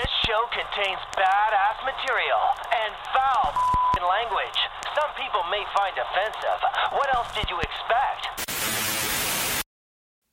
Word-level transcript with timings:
This 0.00 0.12
show 0.24 0.48
contains 0.48 1.00
badass 1.12 1.84
material 1.84 2.40
and 2.72 2.94
foul 3.12 3.70
language. 4.10 4.58
Some 4.96 5.10
people 5.16 5.42
may 5.50 5.62
find 5.76 5.94
offensive. 5.96 6.60
What 6.92 7.14
else 7.14 7.28
did 7.34 7.48
you 7.50 7.58
expect? 7.60 8.48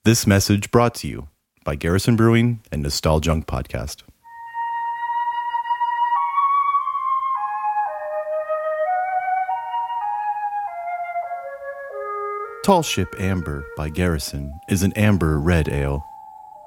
This 0.05 0.25
message 0.25 0.71
brought 0.71 0.95
to 0.95 1.07
you 1.07 1.27
by 1.65 1.75
Garrison 1.75 2.15
Brewing 2.15 2.61
and 2.71 2.85
Nostalgunk 2.85 3.45
Podcast. 3.45 4.03
Tall 12.63 12.83
Ship 12.83 13.13
Amber 13.19 13.65
by 13.77 13.89
Garrison 13.89 14.59
is 14.69 14.83
an 14.83 14.93
amber 14.93 15.39
red 15.39 15.69
ale, 15.69 16.05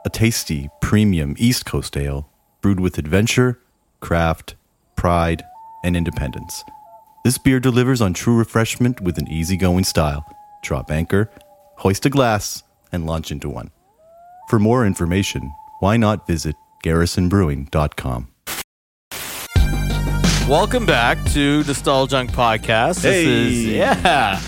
a 0.05 0.11
tasty, 0.11 0.69
premium 0.81 1.35
East 1.39 1.67
Coast 1.67 1.97
ale 1.97 2.31
brewed 2.61 2.81
with 2.81 2.99
adventure, 2.99 3.59
craft, 4.01 4.55
pride, 4.97 5.43
and 5.85 5.97
independence. 5.97 6.63
This 7.25 7.39
beer 7.39 7.61
delivers 7.61 8.01
on 8.01 8.15
true 8.15 8.37
refreshment 8.37 9.01
with 9.01 9.19
an 9.19 9.29
easygoing 9.29 9.85
style. 9.85 10.25
Drop 10.63 10.91
anchor, 10.91 11.31
hoist 11.77 12.05
a 12.07 12.11
glass, 12.11 12.63
and 12.93 13.07
launch 13.07 13.31
into 13.31 13.49
one. 13.49 13.71
For 14.49 14.59
more 14.59 14.85
information, 14.87 15.53
why 15.81 15.97
not 15.97 16.27
visit 16.27 16.57
garrisonbrewing.com? 16.85 18.29
Welcome 20.49 20.85
back 20.85 21.23
to 21.33 21.63
the 21.63 21.75
Stall 21.75 22.07
Junk 22.09 22.33
Podcast. 22.33 23.03
This 23.03 23.25
Hey. 23.25 23.27
is 23.27 23.67
yeah. 23.67 24.41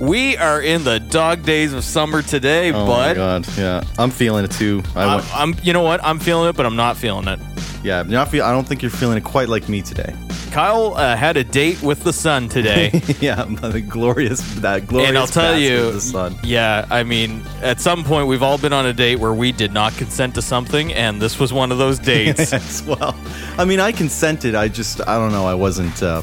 We 0.00 0.36
are 0.36 0.60
in 0.60 0.84
the 0.84 1.00
dog 1.00 1.42
days 1.44 1.72
of 1.72 1.82
summer 1.82 2.20
today, 2.20 2.70
Oh 2.72 2.84
my 2.86 3.08
but 3.08 3.14
god, 3.14 3.48
yeah, 3.56 3.82
I'm 3.98 4.10
feeling 4.10 4.44
it 4.44 4.50
too. 4.50 4.82
I 4.94 5.16
went, 5.16 5.34
I'm 5.34 5.54
you 5.62 5.72
know 5.72 5.82
what? 5.82 6.04
I'm 6.04 6.18
feeling 6.18 6.50
it, 6.50 6.56
but 6.56 6.66
I'm 6.66 6.76
not 6.76 6.96
feeling 6.98 7.26
it. 7.28 7.40
yeah, 7.82 8.02
not 8.02 8.28
feel, 8.30 8.44
I 8.44 8.52
don't 8.52 8.66
think 8.68 8.82
you're 8.82 8.90
feeling 8.90 9.16
it 9.16 9.24
quite 9.24 9.48
like 9.48 9.68
me 9.70 9.80
today. 9.80 10.14
Kyle 10.56 10.94
uh, 10.96 11.14
had 11.14 11.36
a 11.36 11.44
date 11.44 11.82
with 11.82 12.02
the 12.02 12.14
sun 12.14 12.48
today. 12.48 12.88
yeah, 13.20 13.44
the 13.44 13.82
glorious 13.82 14.40
that 14.60 14.86
glorious. 14.86 15.10
and 15.10 15.18
I'll 15.18 15.26
tell 15.26 15.58
you, 15.58 15.92
the 15.92 16.00
sun. 16.00 16.34
yeah, 16.42 16.86
I 16.88 17.02
mean, 17.02 17.42
at 17.60 17.78
some 17.78 18.02
point 18.04 18.26
we've 18.26 18.42
all 18.42 18.56
been 18.56 18.72
on 18.72 18.86
a 18.86 18.94
date 18.94 19.16
where 19.18 19.34
we 19.34 19.52
did 19.52 19.74
not 19.74 19.92
consent 19.98 20.34
to 20.36 20.40
something, 20.40 20.94
and 20.94 21.20
this 21.20 21.38
was 21.38 21.52
one 21.52 21.72
of 21.72 21.76
those 21.76 21.98
dates. 22.12 22.52
Yes, 22.52 22.82
well, 22.86 23.14
I 23.58 23.66
mean, 23.66 23.80
I 23.80 23.92
consented. 23.92 24.54
I 24.54 24.68
just, 24.68 25.06
I 25.06 25.18
don't 25.18 25.32
know. 25.32 25.44
I 25.44 25.52
wasn't, 25.52 26.02
uh, 26.02 26.22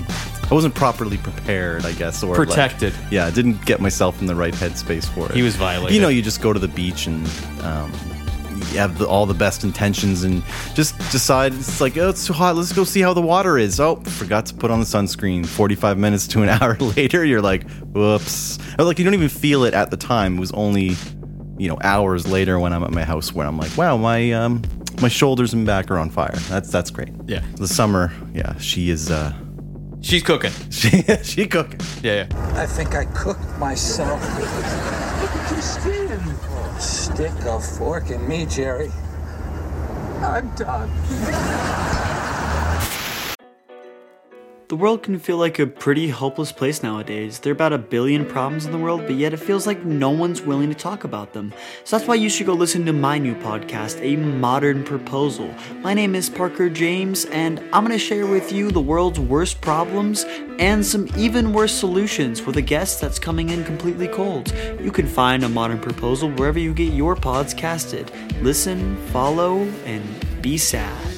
I 0.50 0.54
wasn't 0.56 0.74
properly 0.74 1.18
prepared. 1.18 1.86
I 1.86 1.92
guess, 1.92 2.24
or 2.24 2.30
like- 2.36 2.48
Protected. 2.48 2.96
yeah, 3.12 3.28
I 3.28 3.30
didn't 3.30 3.64
get 3.66 3.82
myself 3.82 4.20
in 4.20 4.26
the 4.26 4.36
right 4.36 4.56
headspace 4.56 5.06
for 5.14 5.28
it. 5.30 5.36
He 5.36 5.44
was 5.44 5.56
violated. 5.58 5.94
You 5.96 6.02
know, 6.02 6.10
you 6.10 6.24
just 6.24 6.42
go 6.42 6.54
to 6.54 6.60
the 6.60 6.68
beach 6.70 7.06
and 7.06 7.28
um, 7.62 7.92
have 8.78 8.98
the, 8.98 9.08
all 9.08 9.26
the 9.26 9.34
best 9.34 9.64
intentions 9.64 10.24
and 10.24 10.44
just 10.74 10.98
decide 11.12 11.54
it's 11.54 11.80
like, 11.82 11.98
oh, 11.98 12.10
it's 12.10 12.26
too 12.28 12.34
hot. 12.34 12.56
Let's 12.56 12.74
go 12.74 12.84
see 12.84 13.02
how 13.02 13.14
the 13.14 13.22
water 13.22 13.58
is. 13.58 13.80
Oh, 13.80 13.96
forgot 13.98 14.46
to 14.48 14.54
put 14.56 14.72
on 14.72 14.80
the 14.80 14.86
sunscreen. 14.86 15.46
Forty-five 15.46 15.98
minutes 15.98 16.28
to 16.30 16.44
an 16.44 16.50
hour 16.62 16.76
later, 16.78 17.24
you're 17.26 17.42
like, 17.42 17.70
whoops. 17.94 18.60
Or 18.80 18.86
like 18.86 18.98
you 19.00 19.06
don't 19.06 19.14
even 19.14 19.30
feel 19.30 19.64
it 19.64 19.74
at 19.74 19.92
the 19.92 19.98
time. 19.98 20.38
It 20.38 20.40
was 20.40 20.52
only, 20.54 20.96
you 21.58 21.68
know, 21.70 21.78
hours 21.84 22.28
later 22.28 22.60
when 22.60 22.74
I'm 22.74 22.84
at 22.84 22.92
my 22.92 23.04
house 23.04 23.34
where 23.34 23.46
I'm 23.48 23.58
like, 23.58 23.76
wow, 23.78 23.98
my 23.98 24.32
um, 24.32 24.62
my 25.02 25.08
shoulders 25.10 25.54
and 25.54 25.66
back 25.66 25.90
are 25.92 25.98
on 25.98 26.10
fire. 26.10 26.36
That's 26.50 26.70
that's 26.70 26.90
great. 26.90 27.10
Yeah. 27.28 27.44
The 27.56 27.68
summer, 27.68 28.12
yeah, 28.34 28.58
she 28.58 28.90
is. 28.90 29.12
uh 29.12 29.34
She's 30.02 30.22
cooking. 30.22 30.52
She 30.70 31.02
she 31.24 31.48
cooking. 31.48 31.80
Yeah, 32.02 32.28
yeah. 32.30 32.54
I 32.62 32.66
think 32.66 32.94
I 32.94 33.06
cooked 33.06 33.58
myself. 33.58 34.20
Look 34.38 35.30
at 35.32 35.52
your 35.52 35.62
skin. 35.62 36.53
Stick 36.84 37.32
a 37.46 37.62
fork 37.62 38.10
in 38.10 38.28
me, 38.28 38.46
Jerry. 38.46 38.92
I'm 40.22 40.54
done. 40.56 42.03
The 44.74 44.78
world 44.78 45.04
can 45.04 45.20
feel 45.20 45.38
like 45.38 45.60
a 45.60 45.68
pretty 45.68 46.10
hopeless 46.10 46.52
place 46.52 46.82
nowadays. 46.82 47.38
There 47.38 47.52
are 47.52 47.54
about 47.54 47.74
a 47.74 47.78
billion 47.78 48.26
problems 48.26 48.66
in 48.66 48.72
the 48.72 48.80
world, 48.80 49.02
but 49.02 49.14
yet 49.14 49.32
it 49.32 49.38
feels 49.38 49.68
like 49.68 49.86
no 49.86 50.10
one's 50.10 50.42
willing 50.42 50.70
to 50.70 50.74
talk 50.74 51.04
about 51.04 51.32
them. 51.32 51.54
So 51.84 51.96
that's 51.96 52.08
why 52.08 52.16
you 52.16 52.28
should 52.28 52.48
go 52.48 52.56
listen 52.56 52.84
to 52.88 52.92
my 52.92 53.20
new 53.20 53.36
podcast, 53.36 54.02
A 54.02 54.16
Modern 54.16 54.84
Proposal. 54.84 55.54
My 55.82 55.94
name 55.94 56.16
is 56.16 56.28
Parker 56.28 56.72
James, 56.72 57.26
and 57.26 57.60
I'm 57.72 57.86
going 57.86 57.92
to 57.92 58.00
share 58.00 58.26
with 58.26 58.52
you 58.52 58.72
the 58.72 58.82
world's 58.82 59.20
worst 59.20 59.62
problems 59.62 60.26
and 60.58 60.84
some 60.84 61.08
even 61.16 61.54
worse 61.54 61.72
solutions 61.72 62.42
with 62.42 62.58
a 62.58 62.62
guest 62.64 63.00
that's 63.00 63.20
coming 63.20 63.52
in 63.52 63.64
completely 63.66 64.08
cold. 64.08 64.52
You 64.82 64.92
can 64.92 65.06
find 65.06 65.44
A 65.44 65.50
Modern 65.50 65.82
Proposal 65.82 66.32
wherever 66.32 66.58
you 66.58 66.74
get 66.74 66.94
your 66.94 67.16
pods 67.16 67.54
casted. 67.54 68.12
Listen, 68.42 68.98
follow, 69.12 69.72
and 69.86 70.42
be 70.42 70.58
sad. 70.58 71.13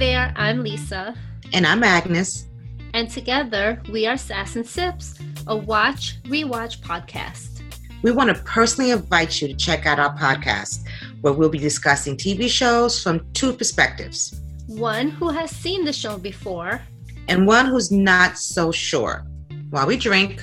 There, 0.00 0.32
I'm 0.34 0.62
Lisa, 0.62 1.14
And 1.52 1.66
I'm 1.66 1.82
Agnes. 1.84 2.46
and 2.94 3.08
together 3.10 3.82
we 3.92 4.06
are 4.06 4.16
Sass 4.16 4.56
and 4.56 4.66
Sips, 4.66 5.18
a 5.46 5.54
watch 5.54 6.22
rewatch 6.24 6.80
podcast. 6.80 7.60
We 8.02 8.10
want 8.10 8.34
to 8.34 8.42
personally 8.44 8.92
invite 8.92 9.42
you 9.42 9.48
to 9.48 9.54
check 9.54 9.84
out 9.84 9.98
our 9.98 10.16
podcast, 10.16 10.88
where 11.20 11.34
we'll 11.34 11.50
be 11.50 11.58
discussing 11.58 12.16
TV 12.16 12.48
shows 12.48 13.02
from 13.02 13.30
two 13.34 13.52
perspectives 13.52 14.40
One 14.68 15.10
who 15.10 15.28
has 15.28 15.50
seen 15.50 15.84
the 15.84 15.92
show 15.92 16.16
before, 16.16 16.80
and 17.28 17.46
one 17.46 17.66
who's 17.66 17.92
not 17.92 18.38
so 18.38 18.72
sure. 18.72 19.26
While 19.68 19.86
we 19.86 19.98
drink 19.98 20.42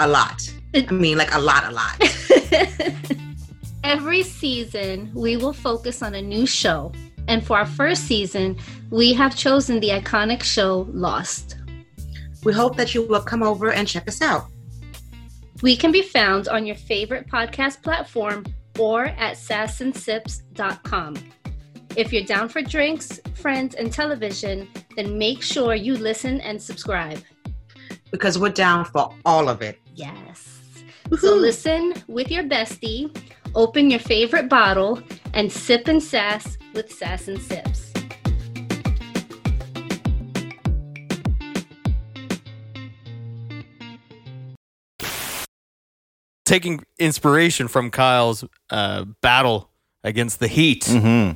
a 0.00 0.08
lot. 0.08 0.42
Uh, 0.74 0.82
I 0.88 0.92
mean, 0.92 1.16
like 1.16 1.32
a 1.32 1.38
lot, 1.38 1.62
a 1.64 1.70
lot. 1.70 1.96
Every 3.84 4.24
season, 4.24 5.12
we 5.14 5.36
will 5.36 5.52
focus 5.52 6.02
on 6.02 6.16
a 6.16 6.20
new 6.20 6.44
show. 6.44 6.92
And 7.28 7.46
for 7.46 7.58
our 7.58 7.66
first 7.66 8.04
season, 8.04 8.56
we 8.90 9.12
have 9.12 9.36
chosen 9.36 9.80
the 9.80 9.90
iconic 9.90 10.42
show 10.42 10.88
Lost. 10.90 11.56
we 12.44 12.52
hope 12.52 12.76
that 12.76 12.94
you 12.94 13.02
will 13.02 13.20
come 13.20 13.42
over 13.42 13.70
and 13.70 13.86
check 13.86 14.08
us 14.08 14.22
out. 14.22 14.46
We 15.60 15.76
can 15.76 15.92
be 15.92 16.02
found 16.02 16.48
on 16.48 16.64
your 16.64 16.76
favorite 16.76 17.28
podcast 17.28 17.82
platform 17.82 18.46
or 18.78 19.06
at 19.06 19.36
sassinsips.com. 19.36 21.16
If 21.96 22.12
you're 22.12 22.24
down 22.24 22.48
for 22.48 22.62
drinks, 22.62 23.20
friends, 23.34 23.74
and 23.74 23.92
television, 23.92 24.68
then 24.96 25.18
make 25.18 25.42
sure 25.42 25.74
you 25.74 25.96
listen 25.96 26.40
and 26.40 26.62
subscribe. 26.62 27.20
Because 28.10 28.38
we're 28.38 28.50
down 28.50 28.84
for 28.84 29.12
all 29.24 29.48
of 29.48 29.60
it. 29.62 29.80
Yes. 29.94 30.60
So 31.18 31.34
listen 31.34 31.94
with 32.06 32.30
your 32.30 32.44
bestie, 32.44 33.14
open 33.54 33.90
your 33.90 34.00
favorite 34.00 34.48
bottle, 34.48 35.02
and 35.34 35.50
sip 35.50 35.88
and 35.88 36.02
sass 36.02 36.56
with 36.78 36.92
Sass 36.92 37.26
and 37.26 37.40
Sips. 37.42 37.90
Taking 46.44 46.80
inspiration 46.98 47.68
from 47.68 47.90
Kyle's 47.90 48.42
uh, 48.70 49.04
battle 49.20 49.70
against 50.02 50.40
the 50.40 50.48
heat 50.48 50.84
Mm-hmm. 50.84 51.32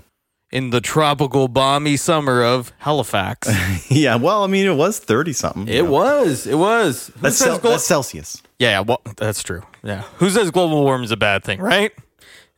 in 0.50 0.70
the 0.70 0.80
tropical 0.80 1.48
balmy 1.48 1.98
summer 1.98 2.42
of 2.42 2.72
Halifax. 2.78 3.48
Yeah. 3.90 4.14
Well, 4.16 4.42
I 4.42 4.46
mean, 4.46 4.66
it 4.66 4.74
was 4.76 4.98
thirty 4.98 5.34
something. 5.34 5.68
It 5.68 5.86
was. 5.86 6.46
It 6.46 6.54
was. 6.54 7.08
Who 7.08 7.20
That's, 7.20 7.36
says 7.36 7.46
Cel- 7.48 7.58
glo- 7.58 7.70
that's 7.72 7.84
Celsius. 7.84 8.42
yeah, 8.58 8.70
yeah, 8.70 8.80
well, 8.80 9.02
that's 9.18 9.42
true. 9.42 9.62
Yeah. 9.82 10.02
Who 10.16 10.30
says 10.30 10.50
global 10.50 10.82
warming 10.82 11.04
is 11.04 11.10
a 11.10 11.16
bad 11.18 11.44
thing, 11.44 11.60
right? 11.60 11.92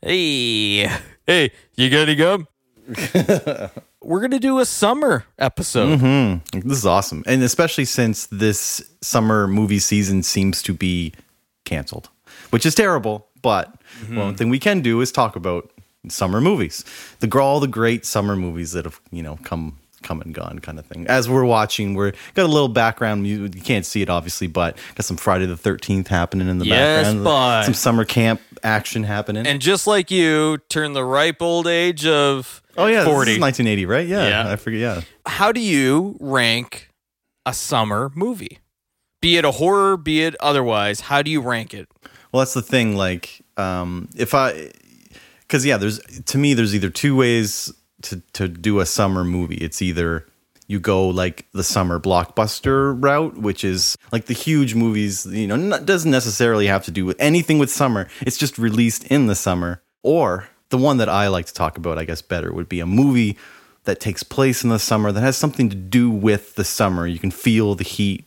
Hey, 0.01 0.89
hey, 1.27 1.51
you 1.77 1.91
got 1.91 2.01
any 2.03 2.15
gum? 2.15 2.47
We're 4.03 4.21
gonna 4.21 4.39
do 4.39 4.59
a 4.59 4.67
summer 4.67 5.25
episode. 5.39 5.99
Mm-hmm. 5.99 6.69
This 6.69 6.79
is 6.79 6.87
awesome, 6.87 7.25
and 7.27 7.43
especially 7.43 7.87
since 7.87 8.27
this 8.27 8.83
summer 9.01 9.47
movie 9.47 9.79
season 9.79 10.23
seems 10.23 10.63
to 10.63 10.75
be 10.75 11.13
canceled, 11.65 12.11
which 12.51 12.67
is 12.67 12.75
terrible. 12.75 13.27
But 13.41 13.75
one 14.09 14.35
thing 14.35 14.51
we 14.51 14.59
can 14.59 14.81
do 14.81 15.01
is 15.01 15.13
talk 15.13 15.37
about 15.37 15.71
summer 16.09 16.41
movies, 16.41 16.85
the 17.21 17.39
all 17.39 17.61
the 17.61 17.69
great 17.69 18.05
summer 18.05 18.37
movies 18.37 18.73
that 18.73 18.85
have 18.85 19.01
you 19.11 19.23
know 19.23 19.39
come 19.43 19.79
come 20.03 20.21
and 20.21 20.35
gone, 20.35 20.59
kind 20.61 20.79
of 20.79 20.87
thing. 20.87 21.07
As 21.09 21.29
we're 21.29 21.45
watching, 21.45 21.95
we're 21.95 22.13
got 22.35 22.45
a 22.45 22.53
little 22.53 22.69
background. 22.69 23.27
You, 23.27 23.45
you 23.45 23.63
can't 23.63 23.87
see 23.87 24.03
it 24.03 24.11
obviously, 24.11 24.47
but 24.47 24.77
got 24.95 25.05
some 25.05 25.17
Friday 25.17 25.47
the 25.47 25.57
Thirteenth 25.57 26.09
happening 26.09 26.49
in 26.49 26.59
the 26.59 26.67
Yes, 26.67 27.07
background. 27.15 27.65
Some 27.65 27.75
summer 27.75 28.05
camp 28.05 28.41
action 28.65 29.05
happening. 29.05 29.47
And 29.47 29.61
just 29.61 29.87
like 29.87 30.11
you, 30.11 30.59
turn 30.69 30.95
the 30.95 31.05
ripe 31.05 31.41
old 31.41 31.67
age 31.67 32.07
of 32.07 32.63
oh 32.77 32.87
yeah, 32.87 33.05
this 33.05 33.13
forty. 33.13 33.33
is 33.33 33.39
1980, 33.41 33.87
right? 33.87 34.07
Yeah, 34.09 34.27
Yeah. 34.29 34.51
I 34.53 34.57
forget. 34.57 34.81
Yeah. 34.81 35.01
How 35.27 35.53
do 35.53 35.61
you 35.61 36.17
rank 36.21 36.91
a 37.47 37.53
summer 37.55 38.11
movie? 38.15 38.59
Be 39.21 39.37
it 39.37 39.45
a 39.45 39.53
horror, 39.53 39.97
be 39.97 40.23
it 40.23 40.35
otherwise. 40.41 41.01
How 41.01 41.23
do 41.23 41.31
you 41.31 41.41
rank 41.41 41.73
it? 41.73 41.89
Well, 42.33 42.41
that's 42.41 42.55
the 42.55 42.63
thing. 42.63 42.97
Like, 42.97 43.43
um, 43.57 44.09
if 44.17 44.35
I, 44.35 44.71
because 45.43 45.65
yeah, 45.65 45.77
there's 45.77 46.01
to 46.01 46.39
me, 46.39 46.55
there's 46.55 46.75
either 46.75 46.91
two 46.91 47.15
ways 47.17 47.73
to 48.03 48.23
to 48.35 48.49
do 48.49 48.81
a 48.81 48.87
summer 48.87 49.25
movie. 49.25 49.57
It's 49.57 49.81
either 49.81 50.27
you 50.67 50.81
go 50.81 51.09
like 51.09 51.47
the 51.53 51.65
summer 51.65 52.01
blockbuster 52.01 52.97
route, 53.03 53.37
which 53.37 53.65
is 53.65 53.97
like 54.13 54.27
the 54.27 54.35
huge 54.35 54.75
movies, 54.75 55.27
you 55.27 55.47
know, 55.47 55.57
not, 55.57 55.85
doesn't 55.87 56.11
necessarily 56.11 56.67
have 56.67 56.85
to 56.85 56.91
do 56.91 57.05
with 57.05 57.21
anything 57.21 57.59
with 57.59 57.71
summer. 57.71 58.09
It's 58.23 58.39
just 58.39 58.59
released 58.59 59.05
in 59.05 59.27
the 59.27 59.35
summer. 59.35 59.83
Or 60.03 60.49
the 60.71 60.79
one 60.79 60.99
that 60.99 61.09
I 61.09 61.29
like 61.29 61.47
to 61.47 61.55
talk 61.55 61.77
about, 61.77 61.99
I 61.99 62.05
guess 62.05 62.23
better, 62.23 62.53
would 62.53 62.69
be 62.69 62.81
a 62.81 62.87
movie 62.87 63.37
that 63.85 64.01
takes 64.01 64.23
place 64.23 64.65
in 64.65 64.71
the 64.71 64.79
summer 64.79 65.13
that 65.13 65.21
has 65.21 65.37
something 65.37 65.69
to 65.69 65.77
do 65.77 66.11
with 66.11 66.55
the 66.55 66.65
summer. 66.65 67.07
You 67.07 67.19
can 67.19 67.31
feel 67.31 67.75
the 67.75 67.85
heat 67.85 68.27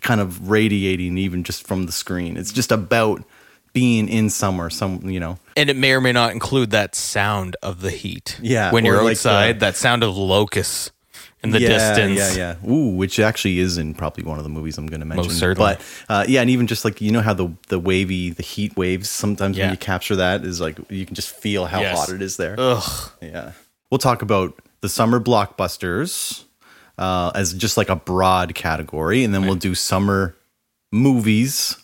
kind 0.00 0.20
of 0.20 0.50
radiating 0.50 1.18
even 1.18 1.44
just 1.44 1.66
from 1.66 1.86
the 1.86 1.92
screen. 1.92 2.36
It's 2.36 2.52
just 2.52 2.72
about 2.72 3.24
being 3.72 4.08
in 4.08 4.30
summer, 4.30 4.70
some, 4.70 5.08
you 5.08 5.20
know. 5.20 5.38
And 5.56 5.68
it 5.70 5.76
may 5.76 5.92
or 5.92 6.00
may 6.00 6.12
not 6.12 6.32
include 6.32 6.70
that 6.70 6.94
sound 6.94 7.56
of 7.62 7.80
the 7.80 7.90
heat. 7.90 8.38
Yeah, 8.42 8.70
When 8.72 8.84
you're 8.84 9.02
like 9.02 9.12
outside, 9.12 9.56
the- 9.56 9.60
that 9.66 9.76
sound 9.76 10.02
of 10.02 10.16
locusts 10.16 10.90
in 11.42 11.50
the 11.50 11.60
yeah, 11.60 11.68
distance. 11.68 12.36
Yeah, 12.36 12.56
yeah. 12.62 12.70
Ooh, 12.70 12.88
which 12.96 13.20
actually 13.20 13.58
is 13.60 13.78
in 13.78 13.94
probably 13.94 14.24
one 14.24 14.38
of 14.38 14.44
the 14.44 14.50
movies 14.50 14.76
I'm 14.78 14.86
going 14.88 15.00
to 15.00 15.06
mention. 15.06 15.26
Most 15.28 15.38
certainly. 15.38 15.74
But 15.76 15.82
uh, 16.08 16.24
yeah, 16.28 16.40
and 16.40 16.50
even 16.50 16.66
just 16.66 16.84
like 16.84 17.00
you 17.00 17.12
know 17.12 17.20
how 17.20 17.34
the 17.34 17.52
the 17.68 17.78
wavy, 17.78 18.30
the 18.30 18.42
heat 18.42 18.76
waves. 18.76 19.08
Sometimes 19.08 19.56
Yeah. 19.56 19.64
when 19.66 19.72
you 19.74 19.78
capture 19.78 20.16
that, 20.16 20.44
is 20.44 20.60
like 20.60 20.78
you 20.90 21.06
can 21.06 21.14
just 21.14 21.30
feel 21.30 21.66
how 21.66 21.80
Yes. 21.80 21.98
hot 21.98 22.08
it 22.10 22.22
is 22.22 22.36
there. 22.38 22.56
Ugh. 22.58 23.10
Yeah. 23.22 23.52
We'll 23.90 23.98
talk 23.98 24.22
about 24.22 24.54
the 24.80 24.88
summer 24.88 25.20
blockbusters 25.20 26.44
uh, 26.98 27.30
as 27.36 27.54
just 27.54 27.76
like 27.76 27.88
a 27.88 27.96
broad 27.96 28.54
category, 28.56 29.22
and 29.22 29.32
then 29.32 29.42
we'll 29.46 29.54
do 29.54 29.74
summer 29.76 30.34
movies, 30.92 31.76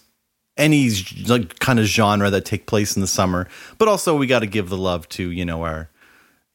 any 0.57 0.91
like 1.27 1.59
kind 1.59 1.79
of 1.79 1.87
genre 1.87 2.31
that 2.31 2.45
take 2.45 2.67
place 2.67 2.97
in 2.97 3.01
the 3.03 3.09
summer. 3.09 3.49
But 3.79 3.89
also, 3.89 4.17
we 4.17 4.27
got 4.27 4.41
to 4.41 4.47
give 4.47 4.69
the 4.69 4.77
love 4.79 5.09
to 5.11 5.31
you 5.31 5.45
know 5.45 5.63
our 5.63 5.89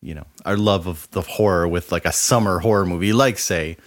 you 0.02 0.14
know 0.14 0.26
our 0.46 0.58
love 0.58 0.88
of 0.88 1.10
the 1.12 1.22
horror 1.22 1.68
with 1.68 1.92
like 1.92 2.06
a 2.06 2.12
summer 2.12 2.60
horror 2.60 2.86
movie, 2.86 3.12
like 3.14 3.38
say, 3.38 3.78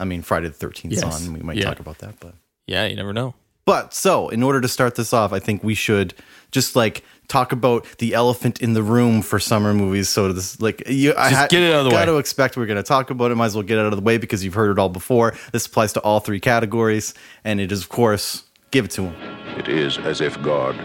I 0.00 0.04
mean 0.04 0.22
Friday 0.22 0.48
the 0.48 0.54
Thirteenth 0.54 0.94
Yes. 0.94 1.26
on. 1.26 1.32
We 1.32 1.40
might 1.40 1.56
Yeah. 1.56 1.64
talk 1.66 1.80
about 1.80 1.98
that, 1.98 2.20
but. 2.20 2.34
Yeah, 2.66 2.86
you 2.86 2.94
never 2.96 3.12
know. 3.12 3.34
But 3.64 3.92
so, 3.94 4.28
in 4.28 4.42
order 4.42 4.60
to 4.60 4.68
start 4.68 4.94
this 4.94 5.12
off, 5.12 5.32
I 5.32 5.38
think 5.38 5.62
we 5.64 5.74
should 5.74 6.14
just 6.52 6.74
like 6.76 7.04
talk 7.28 7.52
about 7.52 7.86
the 7.98 8.12
elephant 8.14 8.60
in 8.60 8.72
the 8.74 8.82
room 8.82 9.22
for 9.22 9.38
summer 9.40 9.72
movies. 9.72 10.08
So 10.08 10.32
this, 10.32 10.60
like, 10.60 10.82
you, 10.88 11.14
I 11.16 11.30
Just 11.30 11.50
get 11.50 11.62
it 11.62 11.72
out 11.72 11.80
of 11.80 11.84
the 11.86 11.90
got 11.90 12.00
way. 12.00 12.06
to 12.06 12.18
expect 12.18 12.56
we're 12.56 12.66
going 12.66 12.76
to 12.76 12.82
talk 12.82 13.10
about 13.10 13.30
it. 13.30 13.36
Might 13.36 13.46
as 13.46 13.54
well 13.54 13.62
get 13.62 13.78
it 13.78 13.80
out 13.86 13.92
of 13.92 13.96
the 13.96 14.02
way 14.02 14.18
because 14.18 14.44
you've 14.44 14.54
heard 14.54 14.70
it 14.70 14.78
all 14.78 14.88
before. 14.88 15.34
This 15.52 15.66
applies 15.66 15.92
to 15.94 16.00
all 16.00 16.20
three 16.20 16.40
categories, 16.40 17.14
and 17.44 17.60
it 17.60 17.72
is, 17.72 17.82
of 17.82 17.88
course, 17.88 18.44
give 18.70 18.84
it 18.86 18.90
to 18.92 19.06
him. 19.10 19.41
It 19.58 19.68
is 19.68 19.98
as 19.98 20.20
if 20.20 20.40
God 20.42 20.76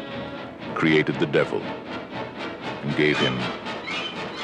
created 0.76 1.20
the 1.20 1.26
devil 1.26 1.62
and 1.62 2.96
gave 2.96 3.18
him 3.18 3.40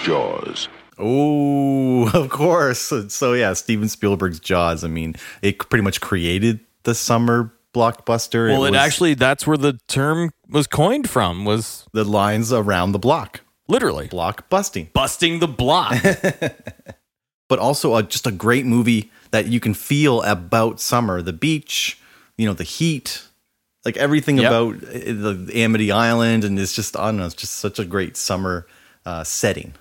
jaws. 0.03 0.67
Oh, 0.97 2.09
of 2.13 2.29
course. 2.29 2.91
So 3.09 3.33
yeah, 3.33 3.53
Steven 3.53 3.89
Spielberg's 3.89 4.39
Jaws. 4.39 4.83
I 4.83 4.87
mean, 4.87 5.15
it 5.41 5.57
pretty 5.69 5.83
much 5.83 6.01
created 6.01 6.59
the 6.83 6.95
summer 6.95 7.53
blockbuster. 7.73 8.49
Well, 8.49 8.65
it, 8.65 8.71
was 8.71 8.79
actually 8.79 9.15
that's 9.15 9.47
where 9.47 9.57
the 9.57 9.79
term 9.87 10.31
was 10.49 10.67
coined 10.67 11.09
from 11.09 11.45
was 11.45 11.85
the 11.93 12.03
lines 12.03 12.53
around 12.53 12.91
the 12.91 12.99
block, 12.99 13.41
literally 13.67 14.07
block 14.07 14.49
busting. 14.49 14.89
busting 14.93 15.39
the 15.39 15.47
block. 15.47 15.95
but 17.49 17.59
also 17.59 17.95
a, 17.95 18.03
just 18.03 18.27
a 18.27 18.31
great 18.31 18.65
movie 18.65 19.11
that 19.31 19.47
you 19.47 19.59
can 19.59 19.73
feel 19.73 20.21
about 20.23 20.79
summer, 20.79 21.21
the 21.21 21.33
beach, 21.33 21.99
you 22.37 22.45
know, 22.45 22.53
the 22.53 22.63
heat, 22.63 23.27
like 23.85 23.97
everything 23.97 24.37
Yep. 24.37 24.47
about 24.51 24.75
uh, 24.75 24.89
the 25.45 25.51
Amity 25.55 25.91
Island, 25.91 26.43
and 26.43 26.57
it's 26.59 26.73
just 26.73 26.95
I 26.97 27.05
don't 27.05 27.17
know, 27.17 27.25
it's 27.25 27.35
just 27.35 27.55
such 27.55 27.79
a 27.79 27.85
great 27.85 28.15
summer 28.17 28.65
uh, 29.05 29.23
setting. 29.23 29.73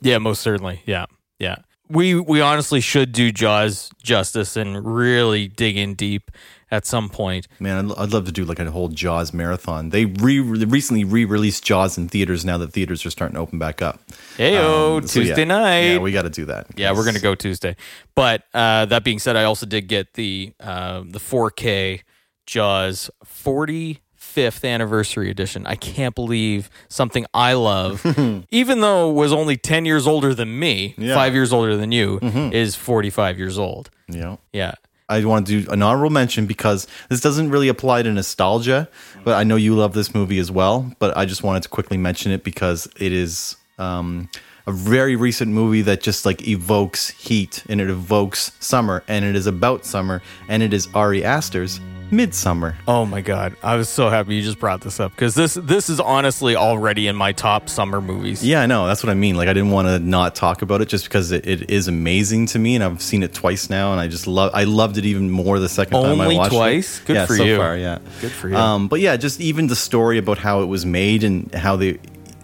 yeah, 0.00 0.18
most 0.18 0.40
certainly. 0.42 0.82
Yeah. 0.86 1.06
Yeah. 1.38 1.56
We 1.90 2.14
we 2.20 2.40
honestly 2.42 2.80
should 2.80 3.12
do 3.12 3.32
Jaws 3.32 3.90
justice 4.02 4.56
and 4.56 4.84
really 4.84 5.48
dig 5.48 5.76
in 5.78 5.94
deep 5.94 6.30
at 6.70 6.84
some 6.84 7.08
point. 7.08 7.48
Man, 7.60 7.90
I'd, 7.90 7.96
I'd 7.98 8.12
love 8.12 8.26
to 8.26 8.32
do 8.32 8.44
like 8.44 8.58
a 8.58 8.70
whole 8.70 8.88
Jaws 8.88 9.32
marathon. 9.32 9.88
They 9.88 10.04
re 10.04 10.38
recently 10.38 11.04
re-released 11.04 11.64
Jaws 11.64 11.96
in 11.96 12.08
theaters 12.08 12.44
now 12.44 12.58
that 12.58 12.74
theaters 12.74 13.06
are 13.06 13.10
starting 13.10 13.36
to 13.36 13.40
open 13.40 13.58
back 13.58 13.80
up. 13.80 14.00
Heyo, 14.36 14.98
Um, 14.98 15.06
so 15.06 15.20
Tuesday 15.20 15.38
yeah. 15.38 15.44
night. 15.44 15.92
Yeah, 15.94 15.98
we 15.98 16.12
got 16.12 16.22
to 16.22 16.30
do 16.30 16.44
that. 16.44 16.66
Yeah, 16.76 16.92
we're 16.92 17.06
gonna 17.06 17.20
go 17.20 17.34
Tuesday. 17.34 17.74
But 18.14 18.42
uh, 18.52 18.84
that 18.84 19.02
being 19.02 19.18
said, 19.18 19.36
I 19.36 19.44
also 19.44 19.64
did 19.64 19.88
get 19.88 20.12
the 20.12 20.52
uh, 20.60 21.04
the 21.08 21.18
4K 21.20 22.02
Jaws 22.48 23.10
45th 23.26 24.66
anniversary 24.66 25.30
edition. 25.30 25.66
I 25.66 25.74
can't 25.76 26.14
believe 26.14 26.70
something 26.88 27.26
I 27.34 27.52
love, 27.52 28.04
even 28.50 28.80
though 28.80 29.10
it 29.10 29.12
was 29.12 29.34
only 29.34 29.56
10 29.58 29.84
years 29.84 30.06
older 30.06 30.34
than 30.34 30.58
me, 30.58 30.94
Yeah. 30.96 31.14
five 31.14 31.34
years 31.34 31.52
older 31.52 31.76
than 31.76 31.92
you, 31.92 32.18
is 32.52 32.74
45 32.74 33.38
years 33.38 33.58
old. 33.58 33.90
Yeah. 34.08 34.36
Yeah. 34.52 34.72
I 35.10 35.22
want 35.26 35.46
to 35.46 35.62
do 35.62 35.70
an 35.70 35.82
honorable 35.82 36.10
mention 36.10 36.46
because 36.46 36.86
this 37.10 37.20
doesn't 37.20 37.50
really 37.50 37.68
apply 37.68 38.02
to 38.02 38.10
nostalgia, 38.12 38.88
but 39.24 39.34
I 39.36 39.44
know 39.44 39.56
you 39.56 39.74
love 39.76 39.92
this 39.92 40.14
movie 40.14 40.38
as 40.38 40.50
well. 40.50 40.90
But 40.98 41.16
I 41.16 41.26
just 41.26 41.42
wanted 41.42 41.62
to 41.64 41.68
quickly 41.68 41.98
mention 41.98 42.32
it 42.32 42.44
because 42.44 42.88
it 42.98 43.12
is 43.12 43.56
um, 43.78 44.28
a 44.66 44.72
very 44.72 45.16
recent 45.16 45.50
movie 45.52 45.82
that 45.82 46.00
just 46.02 46.24
like 46.26 46.46
evokes 46.48 47.08
heat 47.10 47.62
and 47.68 47.80
it 47.80 47.88
evokes 47.90 48.52
summer 48.60 49.02
and 49.06 49.24
it 49.26 49.36
is 49.36 49.46
about 49.46 49.84
summer 49.86 50.20
and 50.48 50.62
it 50.62 50.72
is 50.74 50.88
Ari 50.94 51.24
Aster's 51.24 51.80
Midsommar. 52.10 52.74
Oh 52.86 53.04
my 53.04 53.20
god, 53.20 53.54
I 53.62 53.76
was 53.76 53.88
so 53.88 54.08
happy 54.08 54.36
you 54.36 54.42
just 54.42 54.58
brought 54.58 54.80
this 54.80 54.98
up 54.98 55.12
because 55.12 55.34
this 55.34 55.54
this 55.54 55.90
is 55.90 56.00
honestly 56.00 56.56
already 56.56 57.06
in 57.06 57.16
my 57.16 57.32
top 57.32 57.68
summer 57.68 58.00
movies. 58.00 58.44
Yeah, 58.44 58.62
I 58.62 58.66
know. 58.66 58.86
That's 58.86 59.02
what 59.02 59.10
I 59.10 59.14
mean. 59.14 59.36
Like, 59.36 59.48
I 59.48 59.52
didn't 59.52 59.70
want 59.70 59.88
to 59.88 59.98
not 59.98 60.34
talk 60.34 60.62
about 60.62 60.80
it 60.80 60.88
just 60.88 61.04
because 61.04 61.32
it, 61.32 61.46
it 61.46 61.70
is 61.70 61.86
amazing 61.86 62.46
to 62.46 62.58
me, 62.58 62.74
and 62.74 62.82
I've 62.82 63.02
seen 63.02 63.22
it 63.22 63.34
twice 63.34 63.68
now, 63.68 63.92
and 63.92 64.00
I 64.00 64.08
just 64.08 64.26
love. 64.26 64.52
I 64.54 64.64
loved 64.64 64.96
it 64.96 65.04
even 65.04 65.30
more 65.30 65.58
the 65.58 65.68
second 65.68 66.00
time 66.00 66.20
I 66.20 66.24
Only 66.24 66.36
watched 66.36 66.54
twice? 66.54 67.00
it. 67.00 67.06
Good 67.06 67.16
yeah, 67.16 67.26
for 67.26 67.36
so 67.36 67.44
you. 67.44 67.56
Far, 67.58 67.76
yeah, 67.76 67.98
Good 68.22 68.32
for 68.32 68.48
you. 68.48 68.56
Um, 68.56 68.88
but 68.88 69.00
yeah, 69.00 69.16
just 69.16 69.40
even 69.40 69.66
the 69.66 69.76
story 69.76 70.16
about 70.16 70.38
how 70.38 70.62
it 70.62 70.66
was 70.66 70.86
made 70.86 71.24
and 71.24 71.54
how 71.54 71.76
they, 71.76 71.98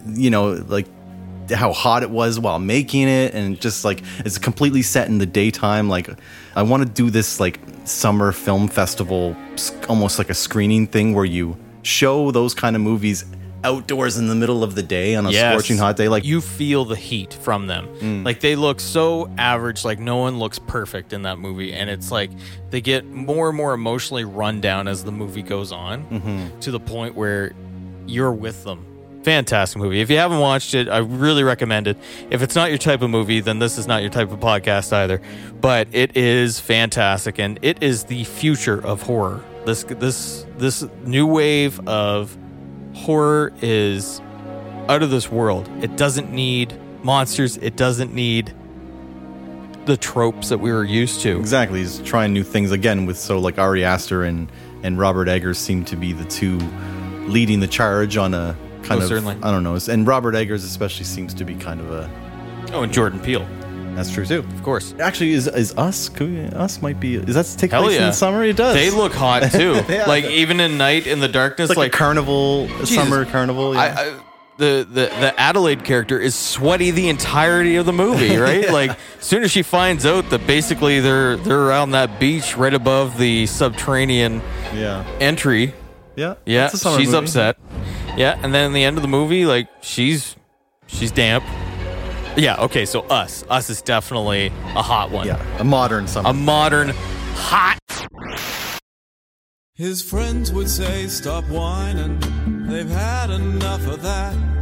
you 0.07 0.29
know, 0.29 0.63
like 0.67 0.85
how 1.51 1.71
hot 1.73 2.03
it 2.03 2.09
was 2.09 2.39
while 2.39 2.59
making 2.59 3.07
it, 3.07 3.33
and 3.33 3.59
just 3.59 3.85
like 3.85 4.01
it's 4.19 4.37
completely 4.37 4.81
set 4.81 5.07
in 5.07 5.17
the 5.17 5.25
daytime. 5.25 5.89
Like, 5.89 6.09
I 6.55 6.63
want 6.63 6.83
to 6.83 6.89
do 6.89 7.09
this 7.09 7.39
like 7.39 7.59
summer 7.83 8.31
film 8.31 8.67
festival, 8.67 9.35
almost 9.89 10.17
like 10.17 10.29
a 10.29 10.33
screening 10.33 10.87
thing 10.87 11.13
where 11.13 11.25
you 11.25 11.57
show 11.83 12.31
those 12.31 12.53
kind 12.55 12.75
of 12.75 12.81
movies 12.81 13.25
outdoors 13.63 14.17
in 14.19 14.27
the 14.27 14.35
middle 14.35 14.63
of 14.63 14.75
the 14.75 14.83
day 14.83 15.15
on 15.15 15.25
a 15.25 15.31
Yes. 15.31 15.51
scorching 15.51 15.77
hot 15.79 15.97
day. 15.97 16.07
Like 16.07 16.23
you 16.23 16.39
feel 16.39 16.85
the 16.85 16.95
heat 16.95 17.33
from 17.33 17.65
them. 17.65 17.87
Mm. 17.99 18.23
Like 18.23 18.39
they 18.39 18.55
look 18.55 18.79
so 18.79 19.27
average, 19.39 19.83
like 19.83 19.97
no 19.97 20.17
one 20.17 20.37
looks 20.37 20.59
perfect 20.59 21.13
in 21.13 21.23
that 21.23 21.39
movie. 21.39 21.73
And 21.73 21.89
it's 21.89 22.11
like 22.11 22.29
they 22.69 22.79
get 22.79 23.05
more 23.07 23.47
and 23.49 23.57
more 23.57 23.73
emotionally 23.73 24.23
run 24.23 24.61
down 24.61 24.87
as 24.87 25.03
the 25.03 25.11
movie 25.11 25.41
goes 25.41 25.71
on 25.71 26.03
Mm-hmm. 26.05 26.59
to 26.59 26.69
the 26.71 26.79
point 26.79 27.15
where 27.15 27.53
you're 28.05 28.31
with 28.31 28.63
them. 28.63 28.85
Fantastic 29.25 29.81
movie. 29.81 30.01
If 30.01 30.11
you 30.11 30.19
haven't 30.19 30.37
watched 30.37 30.75
it, 30.75 30.87
I 30.87 30.99
really 30.99 31.41
recommend 31.41 31.87
it. 31.87 31.97
If 32.29 32.43
it's 32.43 32.53
not 32.53 32.69
your 32.69 32.77
type 32.77 33.01
of 33.01 33.09
movie, 33.09 33.39
then 33.39 33.57
this 33.57 33.79
is 33.79 33.87
not 33.87 34.03
your 34.03 34.11
type 34.11 34.31
of 34.31 34.39
podcast 34.39 34.93
either. 34.93 35.19
But 35.59 35.87
it 35.93 36.15
is 36.15 36.59
fantastic 36.59 37.39
and 37.39 37.57
it 37.63 37.81
is 37.81 38.03
the 38.03 38.23
future 38.25 38.79
of 38.85 39.01
horror. 39.01 39.43
This 39.65 39.83
this 39.83 40.45
this 40.59 40.85
new 41.05 41.25
wave 41.25 41.79
of 41.87 42.37
horror 42.93 43.51
is 43.63 44.21
out 44.89 45.01
of 45.01 45.09
this 45.09 45.31
world. 45.31 45.67
It 45.81 45.97
doesn't 45.97 46.31
need 46.31 46.79
monsters. 47.03 47.57
It 47.57 47.75
doesn't 47.75 48.13
need 48.13 48.53
the 49.85 49.97
tropes 49.97 50.49
that 50.49 50.59
we 50.59 50.71
were 50.71 50.83
used 50.83 51.21
to. 51.21 51.39
Exactly. 51.39 51.79
He's 51.79 51.97
trying 52.01 52.31
new 52.31 52.43
things 52.43 52.71
again 52.71 53.07
with 53.07 53.17
so 53.17 53.39
like 53.39 53.57
Ari 53.57 53.83
Aster 53.83 54.23
and 54.23 54.51
and 54.83 54.99
Robert 54.99 55.27
Eggers 55.27 55.57
seem 55.57 55.83
to 55.85 55.95
be 55.95 56.13
the 56.13 56.25
two 56.25 56.59
leading 57.27 57.59
the 57.59 57.67
charge 57.67 58.17
on 58.17 58.35
a 58.35 58.55
kind 58.85 58.99
Oh, 59.01 59.03
of 59.03 59.09
certainly. 59.09 59.35
I 59.43 59.51
don't 59.51 59.63
know. 59.63 59.77
And 59.89 60.07
Robert 60.07 60.35
Eggers 60.35 60.63
especially 60.63 61.05
seems 61.05 61.33
to 61.35 61.43
be 61.45 61.55
kind 61.55 61.79
of 61.81 61.91
a 61.91 62.09
Oh, 62.73 62.83
and 62.83 62.91
Jordan 62.91 63.19
Peele, 63.19 63.45
that's 63.95 64.11
true 64.11 64.25
too. 64.25 64.39
of 64.39 64.63
course. 64.63 64.93
Actually, 64.99 65.31
is 65.33 65.47
is 65.47 65.73
us 65.77 66.09
we, 66.19 66.41
us 66.47 66.81
might 66.81 66.99
be 66.99 67.15
is 67.15 67.35
that 67.35 67.45
take 67.59 67.71
Hell 67.71 67.83
place 67.83 67.97
in 67.97 68.03
the 68.03 68.11
summer? 68.11 68.43
It 68.43 68.57
does. 68.57 68.75
They 68.75 68.89
look 68.89 69.13
hot 69.13 69.43
too. 69.51 69.81
Yeah. 69.87 70.05
Like 70.07 70.25
even 70.25 70.59
in 70.59 70.77
night 70.77 71.07
in 71.07 71.19
the 71.19 71.27
darkness, 71.27 71.69
it's 71.69 71.77
like, 71.77 71.85
like, 71.91 71.95
a 71.95 71.97
carnival, 71.97 72.65
a 72.81 72.85
summer 72.85 73.25
carnival. 73.25 73.73
Yeah. 73.73 73.79
I, 73.81 73.85
I, 74.11 74.19
the, 74.57 74.87
the 74.89 75.01
the 75.19 75.33
Adelaide 75.39 75.83
character 75.83 76.17
is 76.17 76.33
sweaty 76.33 76.89
the 76.91 77.09
entirety 77.09 77.75
of 77.75 77.85
the 77.85 77.91
movie, 77.93 78.35
right? 78.49 78.69
Like 78.71 78.91
as 78.91 79.23
soon 79.25 79.43
as 79.43 79.51
she 79.51 79.61
finds 79.63 80.05
out 80.05 80.29
that 80.29 80.47
basically 80.47 80.99
they're 81.01 81.35
they're 81.37 81.59
around 81.61 81.91
that 81.91 82.19
beach 82.21 82.55
right 82.57 82.73
above 82.73 83.17
the 83.17 83.45
subterranean 83.47 84.41
yeah, 84.73 85.05
entry, 85.19 85.73
yeah, 86.15 86.35
Yeah, 86.45 86.65
It's 86.65 86.75
a 86.75 86.77
summer 86.77 86.97
she's 86.97 87.07
movie. 87.11 87.17
upset. 87.25 87.57
Yeah, 88.17 88.39
and 88.41 88.53
then 88.53 88.67
in 88.67 88.73
the 88.73 88.83
end 88.83 88.97
of 88.97 89.01
the 89.01 89.07
movie, 89.09 89.45
like 89.45 89.67
she's 89.81 90.35
she's 90.87 91.11
damp. 91.11 91.43
Yeah, 92.37 92.57
okay, 92.63 92.85
so 92.85 93.01
us. 93.01 93.43
Us 93.49 93.69
is 93.69 93.81
definitely 93.81 94.47
a 94.47 94.81
hot 94.81 95.11
one. 95.11 95.27
Yeah, 95.27 95.41
a 95.59 95.63
modern 95.63 96.07
summer. 96.07 96.29
A 96.29 96.33
modern 96.33 96.89
hot 97.35 97.77
His 99.73 100.01
friends 100.01 100.51
would 100.53 100.69
say, 100.69 101.07
Stop 101.07 101.45
whining, 101.45 102.19
they've 102.67 102.89
had 102.89 103.29
enough 103.29 103.85
of 103.87 104.01
that. 104.03 104.54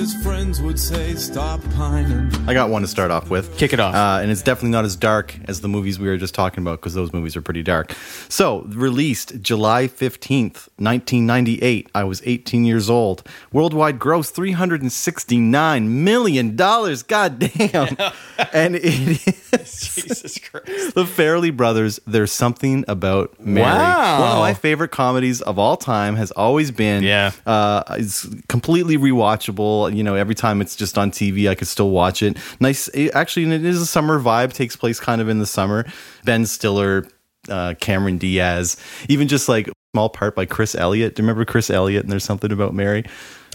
His 0.00 0.14
friends 0.22 0.62
would 0.62 0.78
say, 0.78 1.14
Stop 1.14 1.60
pining. 1.74 2.34
I 2.48 2.54
got 2.54 2.70
one 2.70 2.80
to 2.80 2.88
start 2.88 3.10
off 3.10 3.28
with. 3.28 3.54
Kick 3.58 3.74
it 3.74 3.80
off. 3.80 3.94
Uh, 3.94 4.20
and 4.22 4.30
it's 4.30 4.40
definitely 4.40 4.70
not 4.70 4.86
as 4.86 4.96
dark 4.96 5.36
as 5.44 5.60
the 5.60 5.68
movies 5.68 5.98
we 5.98 6.08
were 6.08 6.16
just 6.16 6.34
talking 6.34 6.64
about 6.64 6.80
because 6.80 6.94
those 6.94 7.12
movies 7.12 7.36
are 7.36 7.42
pretty 7.42 7.62
dark. 7.62 7.94
So, 8.30 8.62
released 8.68 9.42
July 9.42 9.88
15th, 9.88 10.68
1998. 10.78 11.90
I 11.94 12.04
was 12.04 12.22
18 12.24 12.64
years 12.64 12.88
old. 12.88 13.26
Worldwide 13.52 13.98
gross 13.98 14.32
$369 14.32 15.86
million. 15.86 16.56
God 16.56 17.38
damn. 17.38 17.96
and 18.54 18.76
it 18.76 18.84
is 18.86 19.94
Jesus 19.94 20.38
Christ. 20.38 20.94
the 20.94 21.04
Farrelly 21.04 21.54
Brothers, 21.54 22.00
There's 22.06 22.32
Something 22.32 22.86
About 22.88 23.38
Mary. 23.38 23.66
Wow. 23.68 24.20
One 24.20 24.30
of 24.30 24.38
my 24.38 24.54
favorite 24.54 24.92
comedies 24.92 25.42
of 25.42 25.58
all 25.58 25.76
time 25.76 26.16
has 26.16 26.30
always 26.30 26.70
been. 26.70 27.02
Yeah. 27.02 27.32
Uh, 27.44 27.82
it's 27.98 28.26
completely 28.48 28.96
rewatchable. 28.96 29.89
You 29.96 30.02
know, 30.02 30.14
every 30.14 30.34
time 30.34 30.60
it's 30.60 30.76
just 30.76 30.96
on 30.98 31.10
TV, 31.10 31.48
I 31.48 31.54
could 31.54 31.68
still 31.68 31.90
watch 31.90 32.22
it. 32.22 32.36
Nice. 32.60 32.88
It, 32.88 33.10
actually, 33.14 33.44
and 33.44 33.52
it 33.52 33.64
is 33.64 33.80
a 33.80 33.86
summer 33.86 34.20
vibe. 34.20 34.52
Takes 34.52 34.76
place 34.76 35.00
kind 35.00 35.20
of 35.20 35.28
in 35.28 35.38
the 35.38 35.46
summer. 35.46 35.86
Ben 36.24 36.46
Stiller, 36.46 37.06
uh, 37.48 37.74
Cameron 37.80 38.18
Diaz, 38.18 38.76
even 39.08 39.28
just 39.28 39.48
like 39.48 39.68
small 39.94 40.08
part 40.08 40.34
by 40.36 40.46
Chris 40.46 40.74
Elliott. 40.74 41.14
Do 41.16 41.22
you 41.22 41.24
remember 41.26 41.44
Chris 41.44 41.70
Elliott? 41.70 42.02
And 42.04 42.12
there's 42.12 42.24
something 42.24 42.52
about 42.52 42.74
Mary. 42.74 43.04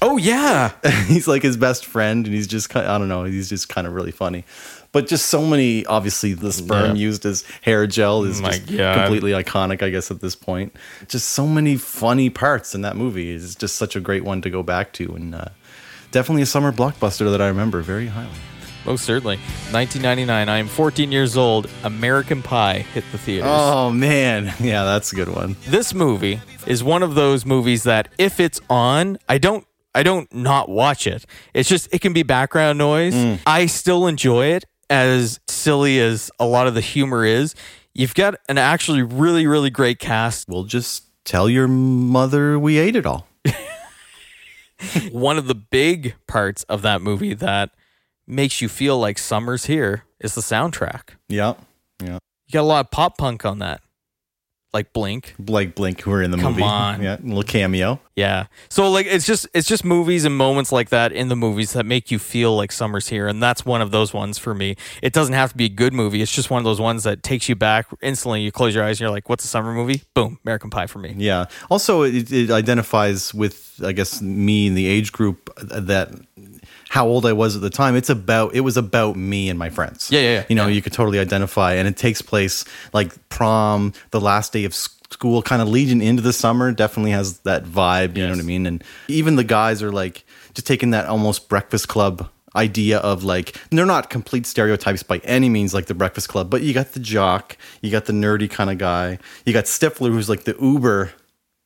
Oh 0.01 0.17
yeah. 0.17 0.73
he's 1.07 1.27
like 1.27 1.41
his 1.41 1.55
best 1.57 1.85
friend, 1.85 2.25
and 2.25 2.35
he's 2.35 2.47
just 2.47 2.69
kind 2.69 2.85
I 2.87 2.97
don't 2.97 3.07
know. 3.07 3.23
He's 3.23 3.49
just 3.49 3.69
kind 3.69 3.87
of 3.87 3.93
really 3.93 4.11
funny. 4.11 4.43
But 4.91 5.07
just 5.07 5.25
so 5.25 5.45
many, 5.45 5.85
obviously, 5.87 6.33
the 6.33 6.53
sperm 6.53 6.95
Yeah. 6.95 7.01
used 7.01 7.25
as 7.25 7.43
hair 7.61 7.85
gel 7.85 8.23
is 8.23 8.41
My 8.41 8.51
just 8.51 8.67
God. 8.77 8.95
completely 8.97 9.31
iconic, 9.31 9.81
I 9.83 9.89
guess, 9.89 10.09
at 10.09 10.21
this 10.21 10.35
point. 10.37 10.73
Just 11.09 11.29
so 11.29 11.45
many 11.47 11.75
funny 11.75 12.29
parts 12.29 12.73
in 12.73 12.81
that 12.81 12.95
movie. 12.95 13.29
is 13.31 13.55
just 13.55 13.75
such 13.75 13.97
a 13.97 13.99
great 13.99 14.23
one 14.23 14.41
to 14.41 14.49
go 14.49 14.63
back 14.63 14.93
to, 14.93 15.13
and 15.13 15.35
uh, 15.35 15.45
definitely 16.15 16.43
a 16.43 16.45
summer 16.45 16.71
blockbuster 16.71 17.29
that 17.29 17.41
I 17.41 17.49
remember 17.49 17.81
very 17.81 18.07
highly. 18.07 18.29
Most 18.85 19.03
certainly. 19.03 19.35
1999. 19.71 20.47
I 20.47 20.57
am 20.59 20.69
14 20.69 21.11
years 21.11 21.35
old. 21.35 21.69
American 21.83 22.41
Pie 22.41 22.85
hit 22.93 23.03
the 23.11 23.17
theaters. 23.17 23.49
Oh 23.51 23.91
man, 23.91 24.53
yeah, 24.61 24.85
that's 24.85 25.11
a 25.11 25.15
good 25.17 25.27
one. 25.27 25.57
This 25.67 25.93
movie 25.93 26.39
is 26.65 26.81
one 26.81 27.03
of 27.03 27.15
those 27.15 27.45
movies 27.45 27.83
that 27.83 28.07
if 28.17 28.39
it's 28.39 28.61
on, 28.69 29.17
I 29.27 29.39
don't 29.39 29.67
I 29.93 30.03
don't 30.03 30.33
not 30.33 30.69
watch 30.69 31.05
it. 31.05 31.25
It's 31.53 31.67
just 31.67 31.93
it 31.93 31.99
can 31.99 32.13
be 32.13 32.23
background 32.23 32.77
noise. 32.77 33.13
Mm. 33.13 33.39
I 33.45 33.65
still 33.65 34.07
enjoy 34.07 34.45
it 34.53 34.63
as 34.89 35.41
silly 35.49 35.99
as 35.99 36.31
a 36.39 36.45
lot 36.45 36.65
of 36.65 36.75
the 36.75 36.81
humor 36.81 37.25
is. 37.25 37.55
You've 37.93 38.15
got 38.15 38.35
an 38.47 38.57
actually 38.57 39.01
really 39.01 39.47
really 39.47 39.69
great 39.69 39.99
cast. 39.99 40.47
We'll 40.47 40.63
just 40.63 41.03
tell 41.25 41.49
your 41.49 41.67
mother 41.67 42.57
we 42.57 42.77
ate 42.77 42.95
it 42.95 43.05
all. 43.05 43.27
one 45.11 45.37
of 45.37 45.47
the 45.47 45.55
big 45.55 46.15
parts 46.27 46.63
of 46.63 46.81
that 46.81 47.01
movie 47.01 47.33
that 47.33 47.71
makes 48.27 48.61
you 48.61 48.69
feel 48.69 48.99
like 48.99 49.17
summer's 49.17 49.65
here 49.65 50.03
is 50.19 50.35
the 50.35 50.41
soundtrack. 50.41 51.15
Yeah, 51.27 51.53
yeah. 52.01 52.19
You 52.47 52.53
got 52.53 52.61
a 52.61 52.63
lot 52.63 52.85
of 52.85 52.91
pop 52.91 53.17
punk 53.17 53.45
on 53.45 53.59
that. 53.59 53.81
Like 54.75 54.91
Blink. 54.91 55.35
Like 55.39 55.73
Blink, 55.73 56.01
who 56.01 56.11
are 56.11 56.21
in 56.21 56.31
the 56.31 56.37
Come 56.37 56.51
movie. 56.51 56.63
on. 56.63 57.01
yeah, 57.01 57.15
a 57.15 57.23
little 57.23 57.43
cameo. 57.43 58.01
Yeah. 58.17 58.47
So 58.67 58.91
like 58.91 59.05
it's 59.05 59.25
just 59.25 59.47
it's 59.53 59.67
just 59.69 59.85
movies 59.85 60.25
and 60.25 60.35
moments 60.35 60.73
like 60.73 60.89
that 60.89 61.13
in 61.13 61.29
the 61.29 61.35
movies 61.37 61.71
that 61.73 61.85
make 61.85 62.11
you 62.11 62.19
feel 62.19 62.55
like 62.57 62.73
summer's 62.73 63.07
here 63.07 63.25
and 63.27 63.41
that's 63.41 63.65
one 63.65 63.81
of 63.81 63.91
those 63.91 64.13
ones 64.13 64.37
for 64.37 64.53
me. 64.53 64.75
It 65.01 65.13
doesn't 65.13 65.33
have 65.33 65.51
to 65.51 65.57
be 65.57 65.65
a 65.65 65.69
good 65.69 65.93
movie. 65.93 66.21
It's 66.21 66.33
just 66.33 66.49
one 66.49 66.59
of 66.59 66.65
those 66.65 66.81
ones 66.81 67.03
that 67.03 67.23
takes 67.23 67.47
you 67.47 67.55
back 67.55 67.87
instantly. 68.01 68.41
You 68.41 68.51
close 68.51 68.75
your 68.75 68.83
eyes 68.83 68.97
and 68.97 69.01
you're 69.01 69.09
like, 69.11 69.29
"What's 69.29 69.45
a 69.45 69.47
summer 69.47 69.73
movie?" 69.73 70.01
Boom, 70.13 70.39
American 70.43 70.69
Pie 70.69 70.87
for 70.87 70.99
me. 70.99 71.15
Yeah. 71.17 71.45
Also, 71.69 72.01
it, 72.03 72.31
it 72.33 72.51
identifies 72.51 73.33
with, 73.33 73.79
I 73.83 73.93
guess, 73.93 74.21
me 74.21 74.67
in 74.67 74.75
the 74.75 74.87
age 74.87 75.11
group 75.13 75.49
that 75.61 76.09
how 76.89 77.07
old 77.07 77.25
I 77.25 77.33
was 77.33 77.55
at 77.55 77.61
the 77.61 77.69
time. 77.69 77.95
It's 77.95 78.09
about, 78.09 78.53
it 78.55 78.61
was 78.61 78.77
about 78.77 79.15
me 79.15 79.49
and 79.49 79.57
my 79.59 79.69
friends. 79.69 80.09
Yeah, 80.11 80.21
yeah, 80.21 80.33
yeah. 80.33 80.43
You 80.49 80.55
know, 80.55 80.67
Yeah. 80.67 80.73
you 80.73 80.81
could 80.81 80.93
totally 80.93 81.19
identify. 81.19 81.73
And 81.73 81.87
it 81.87 81.97
takes 81.97 82.21
place 82.21 82.63
like 82.93 83.11
prom, 83.29 83.93
the 84.11 84.21
last 84.21 84.53
day 84.53 84.65
of 84.65 84.73
school, 84.75 85.41
kind 85.41 85.61
of 85.61 85.67
leading 85.67 86.01
into 86.01 86.21
the 86.21 86.33
summer. 86.33 86.71
Definitely 86.71 87.11
has 87.11 87.39
that 87.39 87.63
vibe. 87.65 88.15
You 88.17 88.23
know 88.23 88.31
what 88.31 88.39
I 88.39 88.43
mean? 88.43 88.65
And 88.65 88.83
even 89.07 89.35
the 89.35 89.43
guys 89.43 89.81
are 89.83 89.91
like 89.91 90.23
just 90.53 90.67
taking 90.67 90.91
that 90.91 91.07
almost 91.07 91.49
breakfast 91.49 91.87
club 91.87 92.29
idea 92.55 92.99
of 92.99 93.25
like 93.25 93.57
they're 93.69 93.85
not 93.85 94.09
complete 94.09 94.45
stereotypes 94.45 95.03
by 95.03 95.17
any 95.25 95.49
means 95.49 95.73
like 95.73 95.87
the 95.87 95.93
breakfast 95.93 96.29
club 96.29 96.49
but 96.49 96.61
you 96.61 96.73
got 96.73 96.93
the 96.93 97.01
jock 97.01 97.57
you 97.81 97.91
got 97.91 98.05
the 98.05 98.13
nerdy 98.13 98.49
kind 98.49 98.69
of 98.69 98.77
guy 98.77 99.19
you 99.45 99.51
got 99.51 99.65
stifler 99.65 100.09
who's 100.09 100.29
like 100.29 100.45
the 100.45 100.55
uber 100.61 101.11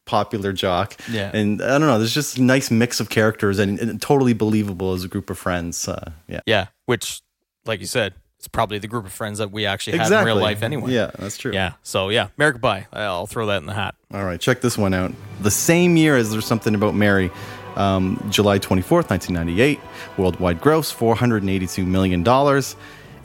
popular 0.09 0.51
jock. 0.51 0.95
Yeah. 1.07 1.29
And 1.31 1.61
I 1.61 1.77
don't 1.77 1.81
know, 1.87 1.99
there's 1.99 2.15
just 2.15 2.39
a 2.39 2.41
nice 2.41 2.71
mix 2.71 2.99
of 2.99 3.09
characters 3.09 3.59
and, 3.59 3.79
and 3.79 4.01
totally 4.01 4.33
believable 4.33 4.93
as 4.93 5.03
a 5.03 5.07
group 5.07 5.29
of 5.29 5.37
friends. 5.37 5.87
Uh, 5.87 6.11
yeah. 6.27 6.41
Yeah, 6.47 6.67
which 6.87 7.21
like 7.65 7.79
you 7.79 7.85
said, 7.85 8.15
it's 8.39 8.47
probably 8.47 8.79
the 8.79 8.87
group 8.87 9.05
of 9.05 9.13
friends 9.13 9.37
that 9.37 9.51
we 9.51 9.67
actually 9.67 9.99
had 9.99 10.11
in 10.11 10.25
real 10.25 10.35
life 10.35 10.63
anyway. 10.63 10.91
Yeah, 10.91 11.11
that's 11.19 11.37
true. 11.37 11.53
Yeah. 11.53 11.73
So 11.83 12.09
yeah, 12.09 12.29
American 12.37 12.61
Pie. 12.61 12.87
I'll 12.91 13.27
throw 13.27 13.45
that 13.47 13.57
in 13.57 13.67
the 13.67 13.73
hat. 13.73 13.93
All 14.11 14.23
right, 14.23 14.39
check 14.41 14.61
this 14.61 14.77
one 14.77 14.95
out. 14.95 15.11
The 15.41 15.51
same 15.51 15.95
year 15.95 16.17
as 16.17 16.31
There's 16.31 16.45
Something 16.45 16.73
About 16.73 16.95
Mary, 16.95 17.29
um, 17.75 18.25
July 18.31 18.57
24th, 18.57 19.09
1998, 19.11 19.79
worldwide 20.17 20.59
gross 20.59 20.91
$482 20.91 21.85
million. 21.85 22.21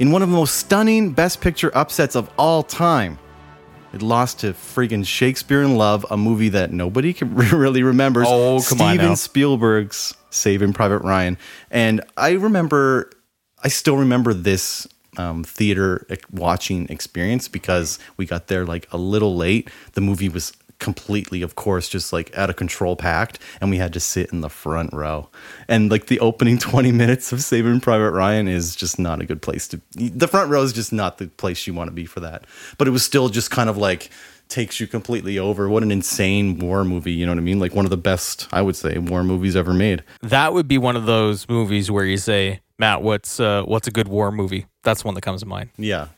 In 0.01 0.11
one 0.11 0.23
of 0.23 0.29
the 0.29 0.37
most 0.37 0.57
stunning 0.57 1.13
Best 1.13 1.41
Picture 1.41 1.71
upsets 1.75 2.15
of 2.15 2.29
all 2.37 2.63
time, 2.63 3.19
it 3.95 4.03
lost 4.03 4.41
to 4.41 4.53
friggin' 4.53 5.07
Shakespeare 5.07 5.63
in 5.63 5.77
Love, 5.77 6.05
a 6.11 6.17
movie 6.17 6.49
that 6.49 6.73
nobody 6.73 7.13
can 7.13 7.35
really 7.35 7.83
remembers. 7.83 8.27
Oh, 8.29 8.61
come 8.69 8.81
on 8.81 8.95
Steven 8.95 9.11
now. 9.11 9.15
Spielberg's 9.15 10.15
Saving 10.31 10.73
Private 10.73 10.99
Ryan. 10.99 11.39
And 11.71 12.01
I 12.17 12.33
remember, 12.33 13.11
I 13.63 13.69
still 13.69 13.97
remember 13.97 14.35
this 14.35 14.89
um, 15.17 15.45
theater 15.45 16.07
watching 16.33 16.89
experience 16.89 17.47
because 17.47 18.01
we 18.17 18.27
got 18.27 18.49
there 18.49 18.67
like 18.67 18.93
a 18.93 18.97
little 18.97 19.37
late. 19.37 19.71
The 19.93 20.01
movie 20.01 20.29
was 20.29 20.53
completely, 20.79 21.43
of 21.43 21.55
course, 21.55 21.89
just 21.89 22.13
like 22.13 22.37
out 22.37 22.51
of 22.51 22.57
control 22.57 22.97
packed, 22.97 23.39
and 23.61 23.71
we 23.71 23.79
had 23.79 23.93
to 23.93 24.01
sit 24.01 24.33
in 24.33 24.41
the 24.41 24.49
front 24.49 24.93
row. 24.93 25.29
And 25.69 25.91
like 25.91 26.07
the 26.07 26.21
opening 26.21 26.59
20 26.59 26.93
minutes 26.93 27.33
of 27.33 27.43
Saving 27.43 27.81
Private 27.81 28.13
Ryan 28.13 28.49
is 28.49 28.77
just 28.77 28.99
not 28.99 29.21
a 29.21 29.27
good 29.27 29.43
place 29.43 29.69
to. 29.69 29.81
The 29.93 30.29
front 30.29 30.51
row 30.51 30.63
is 30.63 30.73
just 30.73 30.93
not 30.93 31.19
the 31.19 31.29
place 31.29 31.67
you 31.67 31.75
want 31.75 31.89
to 31.89 31.95
be 31.95 32.07
for 32.07 32.21
that. 32.21 32.47
But 32.79 32.89
it 32.89 32.93
was 32.93 33.05
still 33.05 33.29
just 33.29 33.51
kind 33.51 33.69
of 33.69 33.77
like 33.77 34.11
takes 34.49 34.79
you 34.79 34.87
completely 34.87 35.39
over. 35.39 35.69
What 35.69 35.83
an 35.83 35.91
insane 35.91 36.59
war 36.59 36.85
movie, 36.85 37.13
you 37.13 37.27
know 37.27 37.33
what 37.33 37.39
I 37.39 37.43
mean? 37.43 37.59
Like 37.59 37.75
one 37.75 37.87
of 37.87 37.91
the 37.91 37.97
best, 37.97 38.47
I 38.53 38.63
would 38.63 38.77
say, 38.77 38.99
war 38.99 39.25
movies 39.25 39.57
ever 39.57 39.73
made. 39.73 40.05
That 40.23 40.53
would 40.53 40.69
be 40.69 40.79
one 40.79 40.97
of 40.97 41.07
those 41.07 41.49
movies 41.49 41.91
where 41.91 42.05
you 42.05 42.19
say, 42.19 42.61
Matt, 42.79 43.03
what's 43.03 43.41
uh, 43.41 43.63
what's 43.63 43.87
a 43.87 43.91
good 43.91 44.09
war 44.09 44.31
movie? 44.33 44.67
That's 44.83 45.05
one 45.05 45.15
that 45.15 45.23
comes 45.23 45.41
to 45.41 45.47
mind. 45.47 45.71
Yeah. 45.77 46.09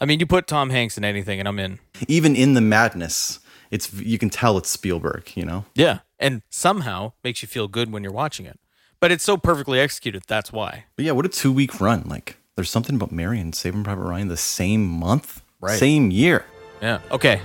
I 0.00 0.04
mean, 0.04 0.20
you 0.20 0.26
put 0.26 0.46
Tom 0.46 0.70
Hanks 0.70 0.96
in 0.96 1.04
anything, 1.04 1.40
and 1.40 1.48
I'm 1.48 1.58
in. 1.58 1.80
Even 2.06 2.36
in 2.36 2.54
the 2.54 2.60
madness, 2.60 3.40
it's 3.70 3.92
you 3.94 4.18
can 4.18 4.30
tell 4.30 4.56
it's 4.58 4.68
Spielberg, 4.70 5.30
you 5.34 5.44
know? 5.44 5.64
Yeah, 5.74 6.00
and 6.18 6.42
somehow 6.50 7.12
makes 7.24 7.42
you 7.42 7.48
feel 7.48 7.68
good 7.68 7.92
when 7.92 8.02
you're 8.02 8.12
watching 8.12 8.46
it. 8.46 8.58
But 9.00 9.12
it's 9.12 9.22
so 9.24 9.36
perfectly 9.36 9.78
executed. 9.80 10.22
That's 10.26 10.52
why. 10.52 10.84
But 10.96 11.04
yeah, 11.04 11.12
what 11.12 11.24
a 11.24 11.28
two 11.28 11.52
week 11.52 11.80
run. 11.80 12.02
Like 12.06 12.36
there's 12.56 12.70
something 12.70 12.96
about 12.96 13.12
Mary 13.12 13.40
and 13.40 13.54
Saving 13.54 13.84
Private 13.84 14.02
Ryan 14.02 14.28
the 14.28 14.36
same 14.36 14.84
month, 14.86 15.42
Right. 15.60 15.78
same 15.78 16.10
year. 16.10 16.44
Yeah. 16.82 17.00
Okay. 17.10 17.40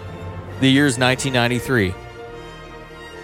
The 0.59 0.69
year's 0.69 0.97
1993. 0.97 1.93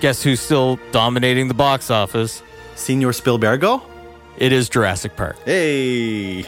Guess 0.01 0.23
who's 0.23 0.39
still 0.39 0.79
dominating 0.91 1.47
the 1.47 1.53
box 1.53 1.89
office? 1.91 2.41
Senor 2.75 3.11
Spielbergo? 3.11 3.81
It 4.37 4.53
is 4.53 4.69
Jurassic 4.69 5.15
Park. 5.17 5.37
Hey. 5.45 6.45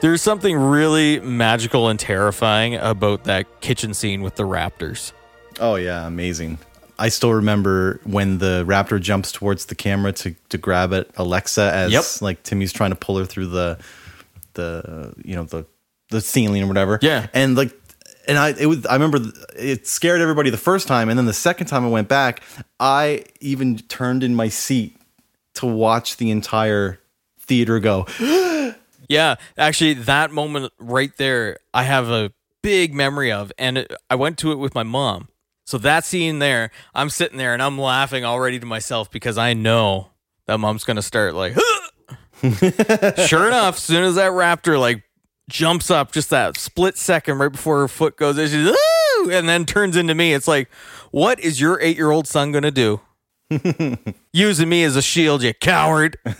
There's 0.00 0.22
something 0.22 0.56
really 0.56 1.20
magical 1.20 1.88
and 1.88 1.98
terrifying 1.98 2.76
about 2.76 3.24
that 3.24 3.60
kitchen 3.60 3.92
scene 3.94 4.22
with 4.22 4.36
the 4.36 4.44
raptors. 4.44 5.12
Oh 5.60 5.76
yeah, 5.76 6.06
amazing. 6.06 6.58
I 6.98 7.08
still 7.10 7.32
remember 7.34 8.00
when 8.04 8.38
the 8.38 8.64
raptor 8.66 9.00
jumps 9.00 9.30
towards 9.30 9.66
the 9.66 9.74
camera 9.74 10.12
to, 10.12 10.34
to 10.48 10.56
grab 10.58 10.92
it, 10.92 11.10
Alexa, 11.16 11.70
as 11.74 11.92
Yep. 11.92 12.04
like 12.22 12.42
Timmy's 12.42 12.72
trying 12.72 12.90
to 12.90 12.96
pull 12.96 13.18
her 13.18 13.24
through 13.26 13.46
the 13.48 13.78
the 14.54 15.14
you 15.24 15.34
know 15.36 15.44
the 15.44 15.66
the 16.10 16.20
ceiling 16.20 16.62
or 16.62 16.66
whatever. 16.66 16.98
Yeah. 17.02 17.26
and 17.34 17.56
like 17.56 17.72
and 18.28 18.38
I 18.38 18.50
it 18.58 18.66
was 18.66 18.86
I 18.86 18.94
remember 18.94 19.18
it 19.56 19.86
scared 19.86 20.20
everybody 20.20 20.50
the 20.50 20.56
first 20.56 20.88
time, 20.88 21.08
and 21.08 21.18
then 21.18 21.26
the 21.26 21.32
second 21.32 21.66
time 21.66 21.84
I 21.84 21.88
went 21.88 22.08
back, 22.08 22.42
I 22.80 23.24
even 23.40 23.78
turned 23.78 24.22
in 24.22 24.34
my 24.34 24.48
seat 24.48 24.96
to 25.54 25.66
watch 25.66 26.16
the 26.16 26.30
entire 26.30 26.98
theater 27.40 27.78
go. 27.78 28.06
Yeah, 29.08 29.36
actually, 29.56 29.94
that 29.94 30.32
moment 30.32 30.72
right 30.80 31.16
there, 31.16 31.58
I 31.72 31.84
have 31.84 32.08
a 32.10 32.32
big 32.60 32.92
memory 32.92 33.30
of, 33.30 33.52
and 33.56 33.78
it, 33.78 33.92
I 34.10 34.16
went 34.16 34.36
to 34.38 34.50
it 34.50 34.56
with 34.56 34.74
my 34.74 34.82
mom. 34.82 35.28
So 35.66 35.78
that 35.78 36.04
scene 36.04 36.38
there, 36.38 36.70
I'm 36.94 37.10
sitting 37.10 37.38
there 37.38 37.52
and 37.52 37.60
I'm 37.60 37.76
laughing 37.76 38.24
already 38.24 38.60
to 38.60 38.66
myself 38.66 39.10
because 39.10 39.36
I 39.36 39.52
know 39.52 40.10
that 40.46 40.58
mom's 40.58 40.84
gonna 40.84 41.02
start 41.02 41.34
like. 41.34 41.54
sure 43.26 43.48
enough, 43.48 43.76
as 43.76 43.82
soon 43.82 44.04
as 44.04 44.14
that 44.14 44.30
raptor 44.30 44.78
like 44.78 45.02
jumps 45.48 45.90
up, 45.90 46.12
just 46.12 46.30
that 46.30 46.56
split 46.56 46.96
second 46.96 47.38
right 47.38 47.50
before 47.50 47.80
her 47.80 47.88
foot 47.88 48.16
goes, 48.16 48.38
in, 48.38 48.46
she's 48.46 48.68
"Ooh!" 48.68 49.30
and 49.30 49.48
then 49.48 49.64
turns 49.64 49.96
into 49.96 50.14
me. 50.14 50.32
It's 50.34 50.46
like, 50.46 50.70
what 51.10 51.40
is 51.40 51.60
your 51.60 51.80
eight 51.80 51.96
year 51.96 52.12
old 52.12 52.28
son 52.28 52.52
gonna 52.52 52.70
do? 52.70 53.00
Using 54.32 54.68
me 54.68 54.84
as 54.84 54.94
a 54.94 55.02
shield, 55.02 55.42
you 55.42 55.52
coward. 55.52 56.16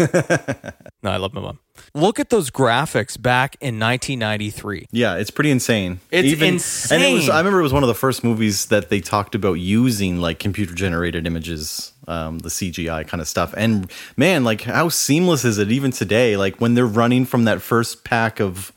no, 1.02 1.11
I 1.11 1.16
love 1.16 1.35
my 1.35 1.40
mom. 1.40 1.59
Look 1.95 2.18
at 2.21 2.30
those 2.30 2.50
graphics 2.50 3.21
back 3.21 3.56
in 3.61 3.78
1993. 3.78 4.87
Yeah, 4.92 5.16
it's 5.16 5.30
pretty 5.30 5.50
insane. 5.50 6.00
It's 6.11 6.40
insane. 6.40 7.00
And 7.00 7.09
it 7.09 7.12
was, 7.14 7.28
I 7.28 7.38
remember 7.38 7.61
it 7.61 7.62
was 7.64 7.73
one 7.73 7.83
of 7.83 7.88
the 7.88 7.95
first 7.95 8.23
movies 8.25 8.66
that 8.66 8.88
they 8.90 9.00
talked 9.00 9.35
about 9.35 9.54
using 9.54 10.18
like 10.21 10.38
computer 10.38 10.75
generated 10.75 11.26
images, 11.26 11.92
um, 12.09 12.38
the 12.40 12.49
CGI 12.49 13.06
kind 13.06 13.21
of 13.21 13.28
stuff. 13.28 13.54
And 13.56 13.90
man, 14.16 14.45
like 14.45 14.62
how 14.62 14.88
seamless 14.88 15.45
is 15.45 15.59
it 15.59 15.71
even 15.71 15.90
today? 15.90 16.37
Like 16.37 16.61
when 16.61 16.75
they're 16.75 16.87
running 16.87 17.25
from 17.25 17.45
that 17.45 17.61
first 17.62 18.04
pack 18.04 18.40
of 18.40 18.73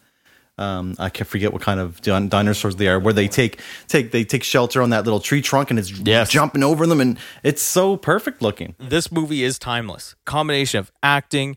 um, 0.58 0.96
I 1.00 1.08
can't 1.10 1.26
forget 1.30 1.54
what 1.54 1.62
kind 1.62 1.80
of 1.80 2.02
din- 2.02 2.28
dinosaurs 2.28 2.76
they 2.76 2.90
are, 2.90 3.00
where 3.00 3.14
they 3.14 3.30
take 3.30 3.62
take 3.88 4.12
they 4.12 4.26
take 4.26 4.44
shelter 4.44 4.82
on 4.82 4.90
that 4.90 5.06
little 5.06 5.22
tree 5.22 5.42
trunk 5.42 5.70
and 5.70 5.80
it's 5.80 5.90
Yes. 5.90 6.30
jumping 6.30 6.64
over 6.64 6.86
them, 6.86 7.00
and 7.00 7.18
it's 7.44 7.62
so 7.62 7.96
perfect 7.96 8.42
looking. 8.42 8.76
This 8.78 9.10
movie 9.10 9.46
is 9.46 9.58
timeless. 9.58 10.16
Combination 10.26 10.80
of 10.82 10.92
acting, 11.02 11.56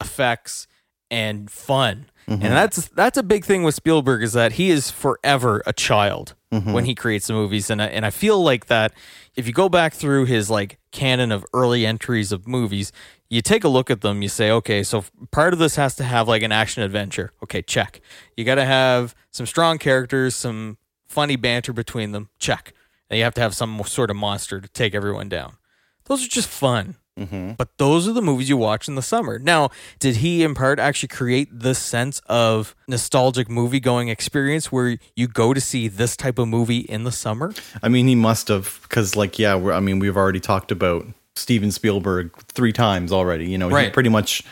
effects, 0.00 0.68
and 1.14 1.48
fun. 1.48 2.06
And 2.26 2.42
mm-hmm. 2.42 2.54
that's 2.54 2.88
that's 2.88 3.18
a 3.18 3.22
big 3.22 3.44
thing 3.44 3.62
with 3.62 3.74
Spielberg 3.74 4.22
is 4.22 4.32
that 4.32 4.52
he 4.52 4.70
is 4.70 4.90
forever 4.90 5.62
a 5.66 5.72
child 5.72 6.34
mm-hmm. 6.50 6.72
when 6.72 6.86
he 6.86 6.94
creates 6.94 7.26
the 7.26 7.34
movies. 7.34 7.70
And 7.70 7.80
I, 7.80 7.86
and 7.86 8.04
I 8.04 8.10
feel 8.10 8.42
like 8.42 8.66
that 8.66 8.92
if 9.36 9.46
you 9.46 9.52
go 9.52 9.68
back 9.68 9.92
through 9.92 10.24
his 10.24 10.50
like 10.50 10.78
canon 10.90 11.30
of 11.30 11.44
early 11.52 11.86
entries 11.86 12.32
of 12.32 12.48
movies, 12.48 12.92
you 13.28 13.42
take 13.42 13.62
a 13.62 13.68
look 13.68 13.90
at 13.90 14.00
them, 14.00 14.22
you 14.22 14.28
say, 14.28 14.50
okay, 14.50 14.82
so 14.82 15.04
part 15.30 15.52
of 15.52 15.58
this 15.58 15.76
has 15.76 15.94
to 15.96 16.04
have 16.04 16.26
like 16.26 16.42
an 16.42 16.50
action 16.50 16.82
adventure. 16.82 17.32
Okay, 17.42 17.62
check. 17.62 18.00
You 18.36 18.44
got 18.44 18.56
to 18.56 18.64
have 18.64 19.14
some 19.30 19.46
strong 19.46 19.78
characters, 19.78 20.34
some 20.34 20.78
funny 21.06 21.36
banter 21.36 21.72
between 21.72 22.12
them. 22.12 22.30
Check. 22.38 22.72
And 23.10 23.18
you 23.18 23.24
have 23.24 23.34
to 23.34 23.42
have 23.42 23.54
some 23.54 23.82
sort 23.84 24.10
of 24.10 24.16
monster 24.16 24.60
to 24.60 24.68
take 24.68 24.94
everyone 24.94 25.28
down. 25.28 25.58
Those 26.06 26.24
are 26.24 26.28
just 26.28 26.48
fun. 26.48 26.96
But 27.16 27.68
those 27.78 28.08
are 28.08 28.12
the 28.12 28.22
movies 28.22 28.48
you 28.48 28.56
watch 28.56 28.88
in 28.88 28.96
the 28.96 29.02
summer. 29.02 29.38
Now, 29.38 29.70
did 29.98 30.16
he 30.16 30.42
in 30.42 30.54
part 30.54 30.78
actually 30.80 31.08
create 31.08 31.48
this 31.52 31.78
sense 31.78 32.20
of 32.26 32.74
nostalgic 32.88 33.48
movie 33.48 33.80
going 33.80 34.08
experience 34.08 34.72
where 34.72 34.98
you 35.14 35.28
go 35.28 35.54
to 35.54 35.60
see 35.60 35.86
this 35.88 36.16
type 36.16 36.38
of 36.38 36.48
movie 36.48 36.80
in 36.80 37.04
the 37.04 37.12
summer? 37.12 37.54
I 37.82 37.88
mean, 37.88 38.08
he 38.08 38.14
must 38.14 38.48
have 38.48 38.80
because, 38.82 39.14
like, 39.14 39.38
yeah, 39.38 39.54
we're, 39.54 39.72
I 39.72 39.80
mean, 39.80 40.00
we've 40.00 40.16
already 40.16 40.40
talked 40.40 40.72
about 40.72 41.06
Steven 41.36 41.70
Spielberg 41.70 42.36
three 42.48 42.72
times 42.72 43.12
already. 43.12 43.46
You 43.46 43.58
know, 43.58 43.68
he 43.68 43.90
pretty 43.90 44.08
much, 44.10 44.42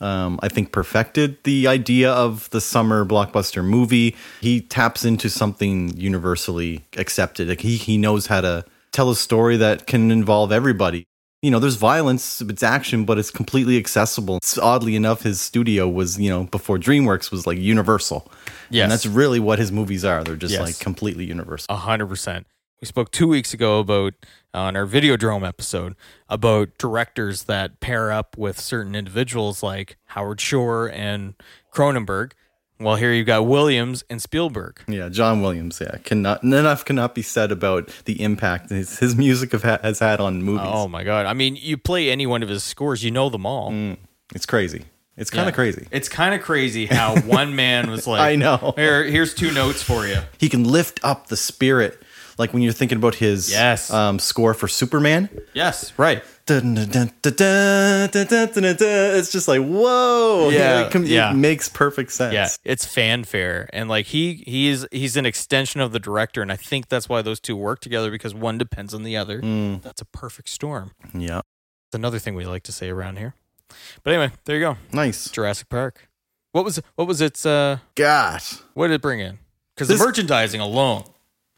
um, 0.00 0.38
I 0.42 0.48
think, 0.48 0.72
perfected 0.72 1.42
the 1.44 1.68
idea 1.68 2.12
of 2.12 2.50
the 2.50 2.60
summer 2.60 3.04
blockbuster 3.04 3.64
movie. 3.64 4.14
He 4.40 4.60
taps 4.60 5.04
into 5.04 5.30
something 5.30 5.96
universally 5.96 6.84
accepted. 6.96 7.48
Like 7.48 7.60
he 7.60 7.76
he 7.76 7.96
knows 7.96 8.26
how 8.26 8.42
to 8.42 8.64
tell 8.92 9.10
a 9.10 9.16
story 9.16 9.56
that 9.56 9.86
can 9.86 10.10
involve 10.10 10.52
everybody. 10.52 11.06
You 11.42 11.50
know, 11.50 11.58
there's 11.58 11.76
violence, 11.76 12.42
it's 12.42 12.62
action, 12.62 13.04
but 13.06 13.18
it's 13.18 13.30
completely 13.30 13.78
accessible. 13.78 14.36
It's, 14.38 14.58
oddly 14.58 14.94
enough, 14.94 15.22
his 15.22 15.40
studio 15.40 15.88
was, 15.88 16.20
you 16.20 16.28
know, 16.28 16.44
before 16.44 16.76
DreamWorks 16.78 17.30
was 17.30 17.46
like 17.46 17.56
Universal. 17.58 18.30
Yes. 18.68 18.82
And 18.84 18.92
that's 18.92 19.06
really 19.06 19.40
what 19.40 19.58
his 19.58 19.72
movies 19.72 20.04
are. 20.04 20.22
They're 20.22 20.36
just 20.36 20.52
Yes. 20.52 20.60
like 20.62 20.78
completely 20.78 21.24
universal. 21.24 21.66
A 21.74 21.78
hundred 21.78 22.08
percent. 22.08 22.46
We 22.82 22.86
spoke 22.86 23.10
two 23.10 23.26
weeks 23.28 23.52
ago 23.54 23.78
about 23.80 24.14
on 24.54 24.76
our 24.76 24.86
Videodrome 24.86 25.46
episode 25.46 25.94
about 26.28 26.76
directors 26.78 27.44
that 27.44 27.80
pair 27.80 28.10
up 28.12 28.36
with 28.38 28.58
certain 28.60 28.94
individuals 28.94 29.62
like 29.62 29.96
Howard 30.06 30.40
Shore 30.40 30.90
and 30.90 31.34
Cronenberg. 31.74 32.32
Well, 32.80 32.96
here 32.96 33.12
you've 33.12 33.26
got 33.26 33.46
Williams 33.46 34.04
and 34.08 34.22
Spielberg. 34.22 34.80
Yeah, 34.88 35.08
John 35.10 35.42
Williams. 35.42 35.78
Yeah, 35.80 35.98
cannot 36.02 36.42
enough 36.42 36.84
cannot 36.84 37.14
be 37.14 37.22
said 37.22 37.52
about 37.52 37.88
the 38.06 38.20
impact 38.22 38.70
his, 38.70 38.98
his 38.98 39.14
music 39.14 39.52
have 39.52 39.62
ha- 39.62 39.78
has 39.82 39.98
had 39.98 40.18
on 40.20 40.42
movies. 40.42 40.66
Oh 40.70 40.88
my 40.88 41.04
god! 41.04 41.26
I 41.26 41.34
mean, 41.34 41.56
you 41.56 41.76
play 41.76 42.10
any 42.10 42.26
one 42.26 42.42
of 42.42 42.48
his 42.48 42.64
scores, 42.64 43.04
you 43.04 43.10
know 43.10 43.28
them 43.28 43.44
all. 43.44 43.70
Mm, 43.70 43.98
it's 44.34 44.46
crazy. 44.46 44.84
It's 45.16 45.28
kind 45.30 45.42
of 45.48 45.52
Yeah. 45.52 45.56
crazy. 45.56 45.86
It's 45.90 46.08
kind 46.08 46.34
of 46.34 46.40
crazy 46.40 46.86
how 46.86 47.14
one 47.20 47.54
man 47.54 47.90
was 47.90 48.06
like, 48.06 48.20
I 48.22 48.36
know. 48.36 48.72
Here, 48.76 49.04
here's 49.04 49.34
two 49.34 49.50
notes 49.52 49.82
for 49.82 50.06
you." 50.06 50.16
He 50.38 50.48
can 50.48 50.64
lift 50.64 50.98
up 51.02 51.26
the 51.26 51.36
spirit, 51.36 52.02
like 52.40 52.52
when 52.52 52.62
you're 52.62 52.72
thinking 52.72 52.96
about 52.96 53.14
his 53.14 53.52
yes. 53.52 53.92
um, 53.92 54.18
score 54.18 54.54
for 54.54 54.66
Superman. 54.66 55.28
Yes, 55.52 55.96
right. 55.98 56.24
It's 56.48 56.62
just 59.30 59.46
like 59.46 59.60
whoa, 59.60 60.48
yeah, 60.50 60.86
it, 60.86 60.90
com- 60.90 61.04
yeah. 61.04 61.30
it 61.30 61.34
makes 61.34 61.68
perfect 61.68 62.10
sense. 62.10 62.34
Yeah, 62.34 62.48
it's 62.64 62.84
fanfare, 62.84 63.70
and 63.72 63.88
like 63.88 64.06
he 64.06 64.42
he 64.46 64.66
is 64.68 64.84
he's 64.90 65.16
an 65.16 65.26
extension 65.26 65.80
of 65.80 65.92
the 65.92 66.00
director, 66.00 66.42
and 66.42 66.50
I 66.50 66.56
think 66.56 66.88
that's 66.88 67.08
why 67.08 67.22
those 67.22 67.38
two 67.38 67.54
work 67.54 67.78
together 67.80 68.10
because 68.10 68.34
one 68.34 68.58
depends 68.58 68.92
on 68.94 69.04
the 69.04 69.16
other. 69.16 69.40
Mm. 69.40 69.82
That's 69.82 70.00
a 70.00 70.06
perfect 70.06 70.48
storm. 70.48 70.90
Yeah, 71.14 71.38
it's 71.38 71.94
another 71.94 72.18
thing 72.18 72.34
we 72.34 72.46
like 72.46 72.64
to 72.64 72.72
say 72.72 72.88
around 72.88 73.18
here. 73.18 73.36
But 74.02 74.14
anyway, 74.14 74.32
there 74.46 74.56
you 74.56 74.62
go. 74.62 74.76
Nice 74.92 75.30
Jurassic 75.30 75.68
Park. 75.68 76.08
What 76.50 76.64
was 76.64 76.80
what 76.96 77.06
was 77.06 77.20
its 77.20 77.46
uh? 77.46 77.78
Gosh, 77.94 78.56
what 78.74 78.88
did 78.88 78.94
it 78.94 79.02
bring 79.02 79.20
in? 79.20 79.38
Because 79.76 79.86
the 79.86 80.04
merchandising 80.04 80.60
alone. 80.60 81.04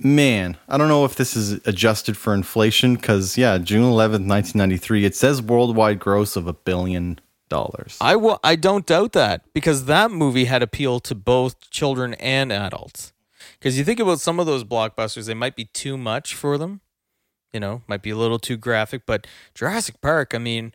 Man, 0.04 0.56
I 0.68 0.78
don't 0.78 0.88
know 0.88 1.04
if 1.04 1.14
this 1.14 1.36
is 1.36 1.52
adjusted 1.66 2.16
for 2.16 2.34
inflation 2.34 2.96
because, 2.96 3.38
yeah, 3.38 3.58
June 3.58 3.84
11th, 3.84 4.26
1993, 4.26 5.04
it 5.04 5.14
says 5.14 5.40
worldwide 5.40 5.98
gross 5.98 6.36
of 6.36 6.46
a 6.46 6.52
billion 6.52 7.20
dollars. 7.48 7.98
I 8.00 8.16
will. 8.16 8.40
I 8.42 8.56
don't 8.56 8.86
doubt 8.86 9.12
that 9.12 9.42
because 9.52 9.84
that 9.84 10.10
movie 10.10 10.46
had 10.46 10.62
appeal 10.62 11.00
to 11.00 11.14
both 11.14 11.70
children 11.70 12.14
and 12.14 12.50
adults. 12.50 13.12
Because 13.58 13.78
you 13.78 13.84
think 13.84 14.00
about 14.00 14.20
some 14.20 14.40
of 14.40 14.46
those 14.46 14.64
blockbusters, 14.64 15.26
they 15.26 15.34
might 15.34 15.54
be 15.54 15.66
too 15.66 15.96
much 15.96 16.34
for 16.34 16.58
them. 16.58 16.80
You 17.52 17.60
know, 17.60 17.82
might 17.86 18.02
be 18.02 18.10
a 18.10 18.16
little 18.16 18.38
too 18.38 18.56
graphic. 18.56 19.02
But 19.06 19.26
Jurassic 19.54 20.00
Park, 20.00 20.34
I 20.34 20.38
mean, 20.38 20.72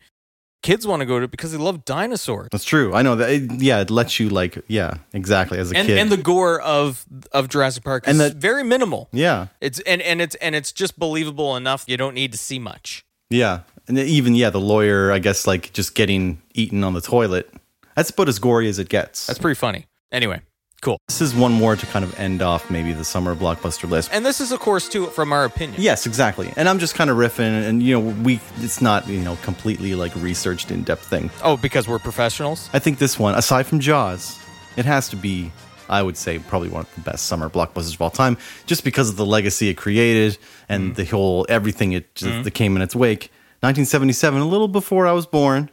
kids 0.64 0.86
want 0.88 1.00
to 1.02 1.06
go 1.06 1.20
to 1.20 1.26
it 1.26 1.32
because 1.32 1.52
they 1.52 1.58
love 1.58 1.86
dinosaurs. 1.86 2.50
That's 2.52 2.66
true. 2.66 2.94
I 2.94 3.02
know 3.02 3.16
that. 3.16 3.30
It, 3.30 3.52
yeah, 3.62 3.80
it 3.82 3.90
lets 3.90 4.20
you, 4.20 4.30
like, 4.30 4.58
yeah, 4.68 4.96
exactly, 5.14 5.58
as 5.60 5.72
a 5.72 5.78
And, 5.78 5.88
kid. 5.88 5.98
and 5.98 6.12
the 6.12 6.18
gore 6.18 6.60
of 6.62 7.06
of 7.32 7.48
Jurassic 7.50 7.84
Park 7.84 8.08
is 8.08 8.12
And 8.12 8.20
the- 8.20 8.38
very 8.40 8.64
minimal. 8.64 9.10
yeah, 9.12 9.48
It's 9.62 9.80
and, 9.82 10.02
and 10.02 10.22
it's 10.22 10.36
and 10.36 10.56
it's 10.56 10.72
just 10.72 10.98
believable 11.00 11.56
enough. 11.56 11.86
You 11.88 11.98
don't 11.98 12.14
need 12.16 12.32
to 12.32 12.38
see 12.38 12.60
much. 12.60 13.04
yeah. 13.30 13.62
And 13.90 13.98
even, 13.98 14.36
yeah, 14.36 14.50
the 14.50 14.60
lawyer, 14.60 15.14
I 15.14 15.20
guess, 15.20 15.48
like, 15.48 15.72
just 15.72 15.96
getting 15.96 16.42
eaten 16.54 16.84
on 16.84 16.94
the 16.94 17.00
toilet. 17.00 17.50
That's 17.96 18.10
about 18.10 18.28
as 18.28 18.38
gory 18.38 18.68
as 18.68 18.80
it 18.80 18.90
gets. 18.90 19.26
That's 19.28 19.40
pretty 19.40 19.56
funny. 19.56 19.86
Anyway, 20.12 20.42
cool. 20.82 21.00
this 21.08 21.22
is 21.22 21.34
one 21.36 21.52
more 21.52 21.76
to 21.76 21.86
kind 21.88 22.06
of 22.06 22.18
end 22.20 22.42
off 22.42 22.70
maybe 22.70 22.94
the 22.94 23.04
summer 23.04 23.36
blockbuster 23.36 23.90
list. 23.90 24.10
And 24.14 24.26
this 24.26 24.40
is, 24.42 24.52
of 24.52 24.60
course, 24.60 24.88
too, 24.90 25.08
from 25.08 25.32
our 25.34 25.46
opinion. 25.46 25.82
Yes, 25.82 26.06
exactly. 26.06 26.52
And 26.56 26.68
I'm 26.70 26.80
just 26.80 26.96
kind 26.96 27.10
of 27.10 27.18
riffing, 27.18 27.68
and 27.68 27.82
you 27.84 28.00
know, 28.00 28.14
we 28.24 28.40
it's 28.58 28.82
not 28.82 29.08
you 29.08 29.20
know 29.20 29.36
completely 29.44 29.96
like 29.96 30.16
researched 30.16 30.72
in 30.72 30.84
depth 30.84 31.06
thing. 31.08 31.30
Oh, 31.44 31.58
because 31.58 31.88
we're 31.88 32.00
professionals. 32.00 32.70
I 32.74 32.80
think 32.80 33.00
this 33.00 33.18
one, 33.20 33.36
aside 33.36 33.66
from 33.66 33.80
Jaws, 33.80 34.40
it 34.76 34.86
has 34.86 35.10
to 35.10 35.16
be, 35.16 35.52
I 35.90 36.04
would 36.04 36.18
say, 36.18 36.40
probably 36.40 36.70
one 36.70 36.82
of 36.82 36.96
the 36.96 37.02
best 37.02 37.26
summer 37.28 37.50
blockbusters 37.50 37.96
of 37.96 38.02
all 38.02 38.10
time, 38.12 38.38
just 38.66 38.84
because 38.84 39.10
of 39.10 39.16
the 39.16 39.26
legacy 39.26 39.70
it 39.70 39.76
created 39.78 40.34
Mm-hmm. 40.34 40.74
and 40.74 40.96
the 40.98 41.06
whole 41.06 41.46
everything 41.48 41.94
it 41.94 42.14
that 42.16 42.52
came 42.54 42.76
in 42.76 42.82
its 42.82 42.94
wake. 42.96 43.32
1977, 43.62 44.42
a 44.42 44.46
little 44.46 44.68
before 44.68 45.08
I 45.08 45.14
was 45.14 45.26
born, 45.26 45.70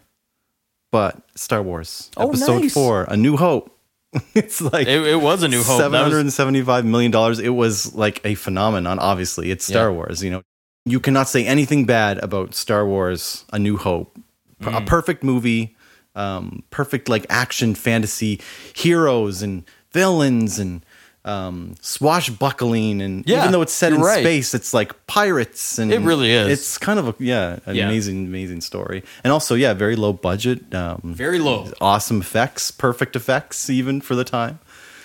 but 0.92 1.16
Star 1.34 1.62
Wars 1.62 2.10
Oh, 2.16 2.28
Episode 2.28 2.60
nice. 2.62 2.72
Four, 2.72 3.04
A 3.08 3.16
New 3.16 3.36
Hope. 3.36 3.73
it's 4.35 4.61
like 4.61 4.87
It, 4.87 5.07
it 5.07 5.20
was 5.20 5.42
a 5.42 5.48
new 5.48 5.62
hope. 5.62 5.79
seven 5.81 6.00
hundred 6.00 6.20
and 6.20 6.33
seventy-five 6.33 6.85
million 6.85 7.11
dollars. 7.11 7.38
It 7.38 7.50
was 7.50 7.94
like 7.94 8.20
a 8.24 8.35
phenomenon. 8.35 8.98
Obviously, 8.98 9.50
it's 9.50 9.64
Star 9.64 9.88
Yeah. 9.90 9.96
Wars. 9.96 10.22
You 10.22 10.31
know, 10.31 10.42
you 10.85 11.00
cannot 11.00 11.29
say 11.29 11.44
anything 11.46 11.85
bad 11.85 12.18
about 12.18 12.55
Star 12.55 12.87
Wars: 12.87 13.44
A 13.53 13.59
New 13.59 13.77
Hope. 13.77 14.16
Mm. 14.62 14.77
A 14.79 14.81
perfect 14.87 15.22
movie, 15.24 15.77
um, 16.14 16.62
perfect 16.70 17.09
like 17.09 17.27
action 17.29 17.74
fantasy 17.74 18.40
heroes 18.74 19.42
and 19.42 19.64
villains 19.92 20.59
and 20.59 20.85
um, 21.24 21.74
swashbuckling. 21.80 23.00
And 23.02 23.24
Yeah, 23.26 23.40
even 23.40 23.52
though 23.52 23.62
it's 23.62 23.72
set 23.72 23.92
in 23.92 24.00
right. 24.00 24.20
space, 24.20 24.54
it's 24.54 24.72
like 24.74 25.06
pirates. 25.06 25.78
And 25.78 25.92
It 25.92 26.00
really 26.00 26.30
is. 26.32 26.48
It's 26.50 26.78
kind 26.78 26.98
of 26.98 27.08
a 27.08 27.14
yeah, 27.18 27.58
an 27.66 27.76
Yeah. 27.76 27.87
amazing, 27.88 28.26
amazing 28.26 28.60
story. 28.60 29.02
And 29.22 29.32
also, 29.32 29.54
yeah, 29.54 29.74
very 29.74 29.96
low 29.96 30.12
budget. 30.12 30.74
Um, 30.74 31.00
very 31.02 31.38
low. 31.38 31.70
awesome 31.80 32.20
effects, 32.20 32.70
perfect 32.70 33.16
effects 33.16 33.68
even 33.70 34.00
for 34.00 34.14
the 34.14 34.24
time 34.24 34.58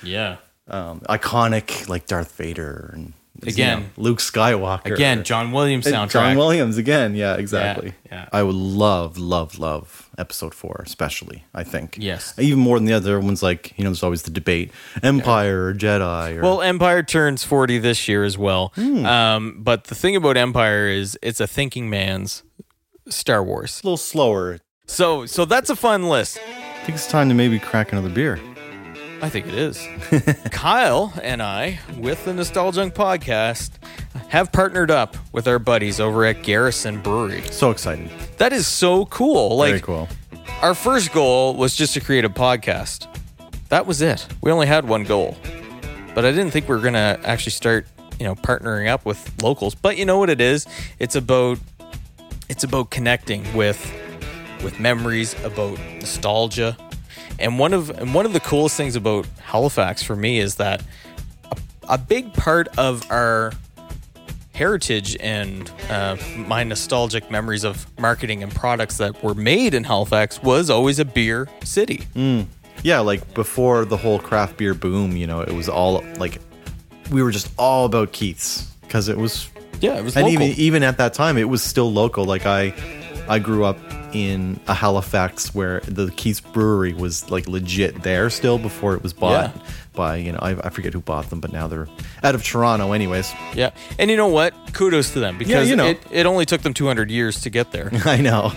Yeah. 0.03 0.37
um, 0.67 1.01
iconic 1.09 1.87
like 1.89 2.05
Darth 2.05 2.35
Vader 2.35 2.91
and 2.93 3.13
you 3.43 3.49
Again. 3.53 3.79
know, 3.81 3.85
Luke 3.97 4.19
Skywalker 4.19 4.93
Again, 4.93 5.23
John 5.23 5.51
Williams 5.51 5.85
soundtrack. 5.85 6.09
John 6.11 6.37
Williams 6.37 6.77
again 6.77 7.15
yeah 7.15 7.35
exactly 7.35 7.93
yeah. 8.11 8.27
I 8.31 8.43
would 8.43 8.55
love 8.55 9.17
love 9.17 9.59
love 9.59 10.09
episode 10.17 10.53
four 10.53 10.81
especially 10.85 11.45
I 11.53 11.63
think 11.63 11.97
Yes. 11.99 12.33
even 12.37 12.59
more 12.59 12.77
than 12.77 12.85
the 12.85 12.93
other 12.93 13.19
ones 13.19 13.41
like 13.41 13.73
you 13.77 13.83
know 13.83 13.89
there's 13.91 14.03
always 14.03 14.23
the 14.23 14.31
debate 14.31 14.71
Empire 15.03 15.65
or 15.67 15.73
Jedi 15.73 16.37
or 16.37 16.41
Well, 16.41 16.61
Empire 16.61 17.03
turns 17.03 17.43
40 17.43 17.77
this 17.79 18.07
year 18.07 18.23
as 18.23 18.37
well. 18.37 18.71
Hmm. 18.75 19.05
Um, 19.05 19.63
but 19.63 19.85
the 19.85 19.95
thing 19.95 20.15
about 20.15 20.35
Empire 20.37 20.87
is 20.87 21.17
it's 21.21 21.39
a 21.39 21.47
thinking 21.47 21.89
man's 21.89 22.43
Star 23.07 23.43
Wars. 23.43 23.79
a 23.83 23.87
little 23.87 23.97
slower 23.97 24.59
So 24.85 25.25
so 25.25 25.45
that's 25.45 25.69
a 25.69 25.75
fun 25.75 26.09
list. 26.09 26.39
I 26.39 26.83
think 26.83 26.95
it's 26.97 27.07
time 27.07 27.29
to 27.29 27.35
maybe 27.35 27.59
crack 27.59 27.91
another 27.91 28.09
beer 28.09 28.39
I 29.21 29.29
think 29.29 29.47
it 29.47 29.53
is. 29.53 29.85
Kyle 30.51 31.13
and 31.21 31.41
I, 31.41 31.79
with 31.97 32.23
the 32.25 32.33
Nostalgia 32.33 32.89
podcast, 32.89 33.71
have 34.29 34.51
partnered 34.51 34.91
up 34.91 35.17
with 35.33 35.47
our 35.47 35.59
buddies 35.59 35.99
over 35.99 36.25
at 36.25 36.43
Garrison 36.43 37.01
Brewery. 37.01 37.41
So 37.51 37.71
excited. 37.71 38.09
That 38.37 38.53
is 38.53 38.65
so 38.67 39.05
cool. 39.07 39.57
Like 39.57 39.69
Very 39.69 39.81
cool. 39.81 40.07
our 40.61 40.73
first 40.73 41.11
goal 41.11 41.55
was 41.55 41.75
just 41.75 41.93
to 41.95 41.99
create 41.99 42.23
a 42.25 42.29
podcast. 42.29 43.07
That 43.69 43.85
was 43.85 44.01
it. 44.01 44.25
We 44.41 44.51
only 44.51 44.67
had 44.67 44.87
one 44.87 45.03
goal. 45.03 45.37
But 46.15 46.25
I 46.25 46.31
didn't 46.31 46.51
think 46.51 46.67
we 46.67 46.75
were 46.75 46.81
going 46.81 46.93
to 46.93 47.19
actually 47.23 47.51
start, 47.51 47.87
you 48.19 48.25
know, 48.25 48.35
partnering 48.35 48.87
up 48.87 49.05
with 49.05 49.31
locals. 49.43 49.75
But 49.75 49.97
you 49.97 50.05
know 50.05 50.17
what 50.17 50.29
it 50.29 50.41
is? 50.41 50.65
It's 50.97 51.15
about 51.15 51.59
it's 52.49 52.63
about 52.63 52.89
connecting 52.89 53.51
with 53.53 53.79
with 54.63 54.79
memories, 54.79 55.35
about 55.43 55.77
nostalgia. 55.99 56.75
And 57.39 57.57
one 57.59 57.73
of 57.73 57.89
and 57.89 58.13
one 58.13 58.25
of 58.25 58.33
the 58.33 58.39
coolest 58.39 58.75
things 58.77 58.95
about 58.95 59.25
Halifax 59.41 60.03
for 60.03 60.15
me 60.15 60.39
is 60.39 60.55
that 60.55 60.83
a, 61.51 61.57
a 61.93 61.97
big 61.97 62.33
part 62.33 62.67
of 62.77 63.09
our 63.11 63.53
heritage 64.53 65.15
and 65.21 65.71
uh, 65.89 66.17
my 66.35 66.63
nostalgic 66.63 67.31
memories 67.31 67.63
of 67.63 67.87
marketing 67.99 68.43
and 68.43 68.53
products 68.53 68.97
that 68.97 69.23
were 69.23 69.33
made 69.33 69.73
in 69.73 69.85
Halifax 69.85 70.41
was 70.43 70.69
always 70.69 70.99
a 70.99 71.05
beer 71.05 71.47
city. 71.63 72.01
Yeah, 72.83 72.99
like 72.99 73.33
before 73.33 73.85
the 73.85 73.97
whole 73.97 74.19
craft 74.19 74.57
beer 74.57 74.73
boom, 74.73 75.15
you 75.15 75.27
know, 75.27 75.41
it 75.41 75.53
was 75.53 75.69
all 75.69 76.03
like 76.17 76.39
we 77.11 77.23
were 77.23 77.31
just 77.31 77.51
all 77.57 77.85
about 77.85 78.11
Keith's 78.11 78.63
because 78.81 79.07
it 79.07 79.17
was 79.17 79.49
Yeah, 79.81 79.97
it 79.97 80.03
was 80.03 80.15
and 80.17 80.25
local. 80.25 80.41
even 80.43 80.57
even 80.59 80.83
at 80.83 80.97
that 80.97 81.13
time 81.13 81.37
it 81.37 81.47
was 81.47 81.63
still 81.63 81.91
local. 81.91 82.25
Like 82.25 82.45
I 82.45 82.73
I 83.29 83.39
grew 83.39 83.63
up 83.63 83.77
in 84.13 84.59
a 84.67 84.73
Halifax 84.73 85.53
where 85.53 85.79
the 85.81 86.11
Keith's 86.11 86.41
brewery 86.41 86.93
was 86.93 87.29
like 87.29 87.47
legit 87.47 88.03
there 88.03 88.29
still 88.29 88.57
before 88.57 88.95
it 88.95 89.03
was 89.03 89.13
bought 89.13 89.53
Yeah. 89.55 89.61
by, 89.93 90.15
you 90.17 90.31
know, 90.31 90.39
I, 90.41 90.51
I 90.65 90.69
forget 90.69 90.93
who 90.93 91.01
bought 91.01 91.29
them, 91.29 91.39
but 91.39 91.51
now 91.51 91.67
they're 91.67 91.87
out 92.23 92.35
of 92.35 92.43
Toronto 92.43 92.91
anyways. 92.93 93.31
yeah, 93.53 93.71
and 93.97 94.09
you 94.09 94.17
know 94.17 94.27
what? 94.27 94.53
Kudos 94.73 95.11
to 95.13 95.19
them 95.19 95.37
because 95.37 95.69
you 95.69 95.75
know. 95.75 95.85
it, 95.87 95.99
it 96.11 96.25
only 96.25 96.45
took 96.45 96.61
them 96.61 96.73
200 96.73 97.09
years 97.11 97.41
to 97.41 97.49
get 97.49 97.71
there. 97.71 97.91
I 98.05 98.17
know. 98.17 98.51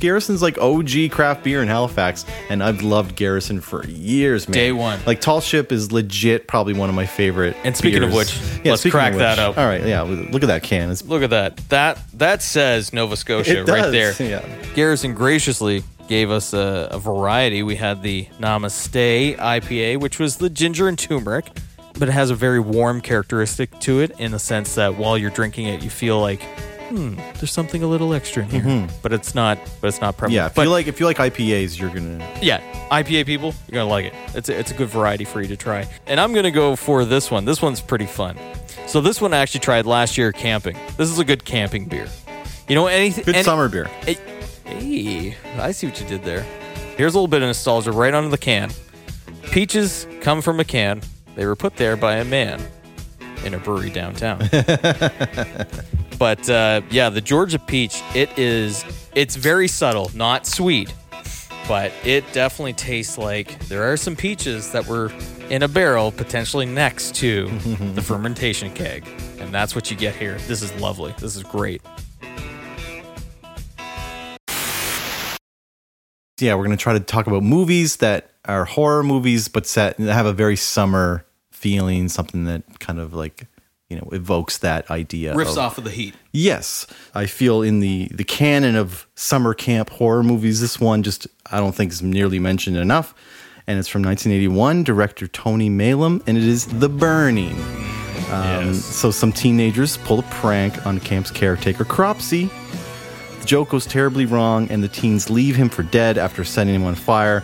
Garrison's 0.00 0.42
like 0.42 0.58
OG 0.58 1.10
craft 1.10 1.44
beer 1.44 1.62
in 1.62 1.68
Halifax, 1.68 2.24
and 2.48 2.62
I've 2.62 2.82
loved 2.82 3.16
Garrison 3.16 3.60
for 3.60 3.86
years, 3.86 4.48
man. 4.48 4.54
Day 4.54 4.72
one. 4.72 4.98
Like 5.06 5.20
Tall 5.20 5.40
Ship 5.40 5.70
is 5.72 5.92
legit, 5.92 6.46
probably 6.46 6.74
one 6.74 6.88
of 6.88 6.94
my 6.94 7.06
favorite. 7.06 7.56
And 7.64 7.76
speaking 7.76 8.02
of 8.02 8.10
beers. 8.10 8.38
which, 8.38 8.64
let's 8.64 8.88
crack 8.88 9.12
of 9.12 9.18
that 9.20 9.38
up. 9.38 9.58
All 9.58 9.66
right, 9.66 9.84
yeah. 9.84 10.02
Look 10.02 10.42
at 10.42 10.48
that 10.48 10.62
can. 10.62 10.90
It's 10.90 11.04
Look 11.04 11.22
at 11.22 11.30
that. 11.30 11.56
That 11.68 11.98
that 12.14 12.42
says 12.42 12.92
Nova 12.92 13.16
Scotia 13.16 13.64
right 13.64 13.90
there. 13.90 14.14
yeah. 14.22 14.44
Garrison 14.74 15.14
graciously 15.14 15.82
gave 16.08 16.30
us 16.30 16.52
a, 16.52 16.88
a 16.92 16.98
variety. 16.98 17.62
We 17.62 17.76
had 17.76 18.02
the 18.02 18.26
Namaste 18.38 19.36
IPA, 19.36 20.00
which 20.00 20.18
was 20.18 20.36
the 20.36 20.48
ginger 20.48 20.88
and 20.88 20.98
turmeric, 20.98 21.46
but 21.98 22.08
it 22.08 22.12
has 22.12 22.30
a 22.30 22.34
very 22.34 22.60
warm 22.60 23.00
characteristic 23.00 23.78
to 23.80 24.00
it 24.00 24.12
in 24.20 24.32
the 24.32 24.38
sense 24.38 24.74
that 24.76 24.96
while 24.96 25.18
you're 25.18 25.30
drinking 25.30 25.66
it, 25.66 25.82
you 25.82 25.90
feel 25.90 26.20
like, 26.20 26.42
hmm, 26.88 27.16
there's 27.34 27.50
something 27.52 27.82
a 27.82 27.86
little 27.86 28.14
extra 28.14 28.42
in 28.44 28.48
here. 28.50 28.88
But 29.02 29.12
it's 29.12 29.34
not. 29.34 29.58
But 29.80 29.88
it's 29.88 30.00
not 30.00 30.16
prevalent. 30.16 30.34
yeah. 30.34 30.46
If 30.46 30.54
but 30.54 30.62
you 30.62 30.70
like, 30.70 30.86
if 30.86 31.00
you 31.00 31.06
like 31.06 31.18
IPAs, 31.18 31.78
you're 31.78 31.90
gonna. 31.90 32.18
yeah, 32.40 32.60
IPA 32.90 33.26
people, 33.26 33.54
you're 33.68 33.74
gonna 33.80 33.90
like 33.90 34.06
it. 34.06 34.14
It's 34.34 34.48
a, 34.48 34.58
it's 34.58 34.70
a 34.70 34.74
good 34.74 34.88
variety 34.88 35.24
for 35.24 35.40
you 35.40 35.48
to 35.48 35.56
try. 35.56 35.88
And 36.06 36.20
I'm 36.20 36.32
gonna 36.32 36.50
go 36.50 36.76
for 36.76 37.04
this 37.04 37.30
one. 37.30 37.44
This 37.44 37.60
one's 37.62 37.80
pretty 37.80 38.06
fun. 38.06 38.36
So 38.86 39.00
this 39.00 39.20
one 39.20 39.34
I 39.34 39.38
actually 39.38 39.60
tried 39.60 39.86
last 39.86 40.16
year 40.16 40.32
camping. 40.32 40.76
This 40.96 41.08
is 41.10 41.18
a 41.18 41.24
good 41.24 41.44
camping 41.44 41.86
beer. 41.86 42.08
You 42.68 42.74
know 42.74 42.86
anything? 42.86 43.24
Good 43.24 43.36
any- 43.36 43.44
summer 43.44 43.68
beer. 43.68 43.84
Hey, 44.04 44.16
hey, 44.64 45.36
I 45.58 45.72
see 45.72 45.86
what 45.86 46.00
you 46.00 46.06
did 46.06 46.22
there. 46.22 46.42
Here's 46.96 47.14
a 47.14 47.18
little 47.18 47.28
bit 47.28 47.42
of 47.42 47.48
nostalgia 47.48 47.92
right 47.92 48.14
onto 48.14 48.30
the 48.30 48.38
can. 48.38 48.70
Peaches 49.50 50.06
come 50.20 50.40
from 50.42 50.60
a 50.60 50.64
can. 50.64 51.02
They 51.34 51.46
were 51.46 51.56
put 51.56 51.76
there 51.76 51.96
by 51.96 52.16
a 52.16 52.24
man 52.24 52.62
in 53.46 53.54
a 53.54 53.58
brewery 53.58 53.90
downtown. 53.90 54.38
but 56.18 56.50
uh, 56.50 56.82
yeah, 56.90 57.08
the 57.08 57.22
Georgia 57.22 57.58
peach, 57.58 58.02
it 58.14 58.36
is 58.38 58.84
it's 59.14 59.36
very 59.36 59.68
subtle, 59.68 60.10
not 60.14 60.46
sweet, 60.46 60.92
but 61.68 61.92
it 62.04 62.24
definitely 62.32 62.72
tastes 62.74 63.16
like 63.16 63.58
there 63.68 63.90
are 63.90 63.96
some 63.96 64.16
peaches 64.16 64.72
that 64.72 64.86
were 64.86 65.12
in 65.48 65.62
a 65.62 65.68
barrel 65.68 66.10
potentially 66.10 66.66
next 66.66 67.14
to 67.16 67.46
the 67.94 68.02
fermentation 68.04 68.72
keg. 68.72 69.06
And 69.38 69.54
that's 69.54 69.74
what 69.74 69.90
you 69.90 69.96
get 69.96 70.16
here. 70.16 70.38
This 70.46 70.62
is 70.62 70.74
lovely. 70.80 71.14
This 71.18 71.36
is 71.36 71.42
great. 71.44 71.82
Yeah, 76.38 76.54
we're 76.54 76.64
gonna 76.64 76.76
try 76.76 76.92
to 76.92 77.00
talk 77.00 77.26
about 77.26 77.42
movies 77.42 77.96
that 77.96 78.32
are 78.44 78.64
horror 78.64 79.02
movies, 79.02 79.48
but 79.48 79.66
set 79.66 79.98
have 79.98 80.26
a 80.26 80.32
very 80.32 80.56
summer 80.56 81.25
feeling, 81.66 82.08
something 82.08 82.44
that 82.44 82.62
kind 82.78 83.00
of 83.00 83.12
like 83.12 83.48
you 83.88 83.96
know 83.96 84.08
evokes 84.12 84.58
that 84.58 84.88
idea. 84.88 85.34
Riffs 85.34 85.52
of, 85.52 85.58
off 85.58 85.78
of 85.78 85.84
the 85.84 85.90
heat. 85.90 86.14
Yes, 86.32 86.86
I 87.12 87.26
feel 87.26 87.60
in 87.62 87.80
the 87.80 88.08
the 88.14 88.22
canon 88.22 88.76
of 88.76 89.06
summer 89.16 89.52
camp 89.52 89.90
horror 89.90 90.22
movies, 90.22 90.60
this 90.60 90.78
one 90.78 91.02
just 91.02 91.26
I 91.50 91.58
don't 91.58 91.74
think 91.74 91.90
is 91.90 92.02
nearly 92.02 92.38
mentioned 92.38 92.76
enough, 92.76 93.14
and 93.66 93.80
it's 93.80 93.88
from 93.88 94.02
1981, 94.02 94.84
director 94.84 95.26
Tony 95.26 95.68
Maylam, 95.68 96.22
and 96.28 96.38
it 96.38 96.44
is 96.44 96.66
The 96.66 96.88
Burning. 96.88 97.60
Um, 98.30 98.74
So 98.74 99.10
some 99.10 99.32
teenagers 99.32 99.96
pull 99.98 100.20
a 100.20 100.28
prank 100.40 100.86
on 100.86 101.00
camp's 101.00 101.32
caretaker 101.32 101.84
Cropsy. 101.84 102.48
The 103.40 103.46
joke 103.46 103.70
goes 103.70 103.86
terribly 103.86 104.24
wrong, 104.26 104.70
and 104.70 104.84
the 104.84 104.88
teens 104.88 105.30
leave 105.30 105.56
him 105.56 105.68
for 105.68 105.82
dead 105.82 106.16
after 106.16 106.44
setting 106.44 106.74
him 106.74 106.84
on 106.84 106.94
fire. 106.94 107.42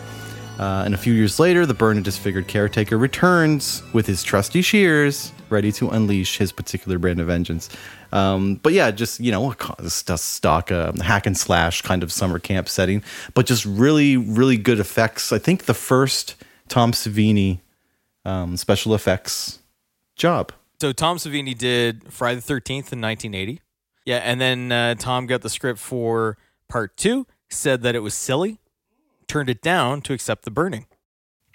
Uh, 0.63 0.85
and 0.85 0.95
a 0.95 0.97
few 0.97 1.13
years 1.13 1.41
later, 1.41 1.67
the 1.67 1.75
burned 1.75 1.97
and 1.97 2.05
disfigured 2.05 2.47
caretaker 2.47 2.97
returns 2.97 3.83
with 3.93 4.07
his 4.07 4.23
trusty 4.23 4.63
shears, 4.63 5.33
ready 5.51 5.73
to 5.73 5.91
unleash 5.91 6.39
his 6.39 6.53
particular 6.53 7.01
brand 7.01 7.19
of 7.19 7.27
vengeance. 7.27 7.69
Um, 8.13 8.61
but 8.63 8.73
yeah, 8.73 8.93
just 8.93 9.19
you 9.19 9.33
know, 9.33 9.57
a 9.81 9.91
stock 9.91 10.69
hack 10.69 11.27
and 11.27 11.37
slash 11.37 11.83
kind 11.83 12.05
of 12.05 12.13
summer 12.13 12.39
camp 12.39 12.69
setting, 12.69 13.03
but 13.35 13.45
just 13.45 13.65
really, 13.65 14.17
really 14.17 14.57
good 14.57 14.79
effects. 14.79 15.33
I 15.33 15.39
think 15.39 15.65
the 15.65 15.75
first 15.75 16.37
Tom 16.69 16.93
Savini 16.93 17.59
um, 18.25 18.57
special 18.57 18.95
effects 18.95 19.59
job. 20.15 20.53
So 20.81 20.93
Tom 20.93 21.17
Savini 21.17 21.59
did 21.59 22.13
Friday 22.13 22.37
the 22.37 22.41
Thirteenth 22.41 22.93
in 22.93 23.01
1980. 23.01 23.61
Yeah, 24.05 24.19
and 24.19 24.41
then 24.41 24.71
uh, 24.71 24.95
Tom 24.95 25.27
got 25.27 25.41
the 25.43 25.51
script 25.51 25.81
for 25.81 26.39
part 26.69 26.97
two. 26.97 27.27
Said 27.51 27.83
that 27.83 27.97
it 27.97 28.01
was 28.01 28.15
silly, 28.15 28.61
turned 29.29 29.49
it 29.51 29.63
down 29.63 30.01
to 30.03 30.13
accept 30.13 30.45
the 30.45 30.51
burning. 30.51 30.87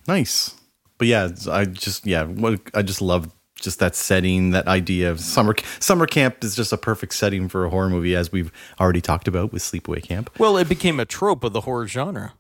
Nice. 0.08 0.56
But 0.98 1.08
yeah, 1.08 1.30
I 1.50 1.66
just 1.66 2.06
yeah, 2.06 2.24
what 2.24 2.60
I 2.74 2.82
just 2.82 3.02
love 3.02 3.30
just 3.60 3.80
that 3.80 3.96
setting, 3.96 4.52
that 4.52 4.68
idea 4.68 5.10
of 5.12 5.20
summer 5.20 5.56
summer 5.80 6.06
camp 6.08 6.44
is 6.44 6.56
just 6.56 6.72
a 6.74 6.78
perfect 6.78 7.14
setting 7.14 7.48
for 7.50 7.66
a 7.66 7.70
horror 7.70 7.90
movie, 7.90 8.16
as 8.16 8.32
we've 8.32 8.52
already 8.80 9.02
talked 9.02 9.28
about 9.28 9.52
with 9.52 9.62
Sleepaway 9.62 10.02
Camp. 10.04 10.30
Well, 10.40 10.58
it 10.58 10.70
became 10.70 11.00
a 11.00 11.06
trope 11.06 11.44
of 11.44 11.54
the 11.54 11.62
horror 11.62 11.88
genre. 11.88 12.34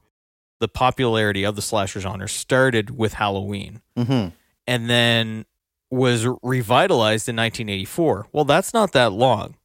The 0.59 0.67
popularity 0.67 1.43
of 1.43 1.55
the 1.55 1.61
slasher 1.61 1.99
genre 1.99 2.27
started 2.27 2.97
with 2.97 3.13
Halloween, 3.13 3.81
Mm-hmm. 3.95 4.29
and 4.65 4.89
then 4.89 5.45
was 5.91 6.25
revitalized 6.41 7.29
in 7.29 7.35
1984. 7.35 8.27
Well, 8.31 8.43
that's 8.45 8.73
not 8.73 8.91
that 8.93 9.11
long, 9.13 9.55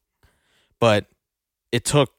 but 0.81 1.07
it 1.71 1.85
took 1.87 2.13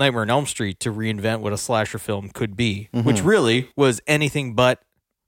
Nightmare 0.00 0.22
on 0.22 0.30
Elm 0.30 0.46
Street 0.46 0.80
to 0.80 0.92
reinvent 0.92 1.40
what 1.40 1.52
a 1.52 1.56
slasher 1.58 1.98
film 1.98 2.30
could 2.30 2.56
be, 2.56 2.88
which 2.92 3.18
Mhm. 3.18 3.24
really 3.24 3.68
was 3.76 4.00
anything 4.08 4.54
but 4.54 4.80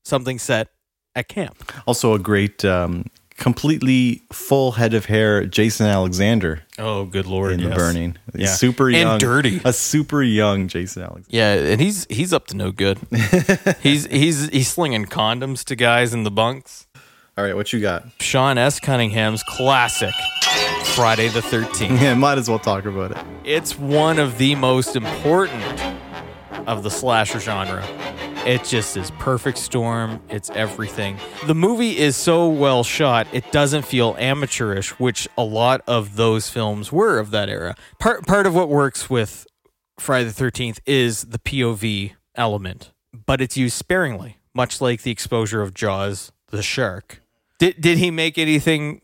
something 0.04 0.38
set 0.38 0.68
at 1.14 1.28
camp. 1.28 1.70
Also, 1.86 2.14
a 2.14 2.18
great, 2.18 2.64
um, 2.64 3.04
completely 3.36 4.22
full 4.32 4.72
head 4.72 4.94
of 4.94 5.06
hair, 5.06 5.44
Jason 5.46 5.86
Alexander 5.86 6.62
Oh, 6.78 7.04
good 7.04 7.26
lord! 7.26 7.52
in 7.52 7.68
The. 7.68 7.74
Burning. 7.74 8.16
Yeah. 8.34 8.46
super 8.54 8.90
And 8.90 9.18
dirty. 9.20 9.60
a 9.64 9.72
super 9.72 10.22
young 10.22 10.68
Jason 10.68 11.02
Alexander. 11.02 11.28
Yeah, 11.30 11.52
and 11.72 11.80
he's 11.80 12.06
he's 12.08 12.32
up 12.32 12.46
to 12.48 12.56
no 12.56 12.70
good. 12.72 12.98
he's 13.82 14.06
he's 14.06 14.48
he's 14.50 14.68
slinging 14.68 15.06
condoms 15.06 15.64
to 15.64 15.76
guys 15.76 16.14
in 16.14 16.22
the 16.24 16.30
bunks. 16.30 16.86
All 17.36 17.44
right, 17.44 17.56
what 17.56 17.72
you 17.72 17.80
got? 17.80 18.04
Sean 18.20 18.58
S. 18.58 18.78
Cunningham's 18.78 19.42
classic 19.42 20.14
Friday 20.94 21.28
the 21.28 21.40
13th. 21.40 22.00
Yeah, 22.02 22.14
might 22.14 22.36
as 22.36 22.50
well 22.50 22.58
talk 22.58 22.84
about 22.84 23.12
it. 23.12 23.18
It's 23.44 23.78
one 23.78 24.18
of 24.18 24.36
the 24.36 24.54
most 24.54 24.94
important 24.94 25.82
of 26.66 26.82
the 26.82 26.90
slasher 26.90 27.40
genre. 27.40 27.82
It 28.44 28.64
just 28.64 28.96
is 28.96 29.10
perfect 29.12 29.56
storm. 29.58 30.20
It's 30.28 30.50
everything. 30.50 31.16
The 31.46 31.54
movie 31.54 31.96
is 31.98 32.16
so 32.16 32.48
well 32.48 32.84
shot, 32.84 33.26
it 33.32 33.50
doesn't 33.52 33.82
feel 33.82 34.16
amateurish, 34.18 34.90
which 34.98 35.28
a 35.38 35.44
lot 35.44 35.82
of 35.86 36.16
those 36.16 36.50
films 36.50 36.92
were 36.92 37.18
of 37.18 37.30
that 37.30 37.48
era. 37.48 37.74
Part 37.98 38.26
part 38.26 38.46
of 38.46 38.54
what 38.54 38.68
works 38.68 39.08
with 39.08 39.46
Friday 39.98 40.28
the 40.28 40.44
13th 40.44 40.80
is 40.84 41.22
the 41.22 41.38
POV 41.38 42.12
element, 42.34 42.90
but 43.26 43.40
it's 43.40 43.56
used 43.56 43.76
sparingly, 43.76 44.38
much 44.54 44.80
like 44.80 45.02
the 45.02 45.10
exposure 45.10 45.62
of 45.62 45.72
Jaws 45.72 46.32
the 46.48 46.62
shark. 46.62 47.22
Did 47.58 47.80
did 47.80 47.98
he 47.98 48.10
make 48.10 48.38
anything 48.38 49.01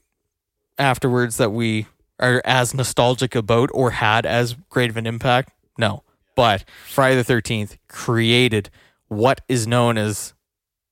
afterwards 0.78 1.36
that 1.36 1.50
we 1.50 1.86
are 2.20 2.42
as 2.44 2.74
nostalgic 2.74 3.34
about 3.34 3.70
or 3.72 3.90
had 3.92 4.26
as 4.26 4.54
great 4.68 4.90
of 4.90 4.96
an 4.96 5.06
impact? 5.06 5.52
No. 5.76 6.02
But 6.34 6.64
Friday 6.86 7.20
the 7.20 7.32
13th 7.32 7.78
created 7.88 8.70
what 9.08 9.40
is 9.48 9.66
known 9.66 9.98
as 9.98 10.34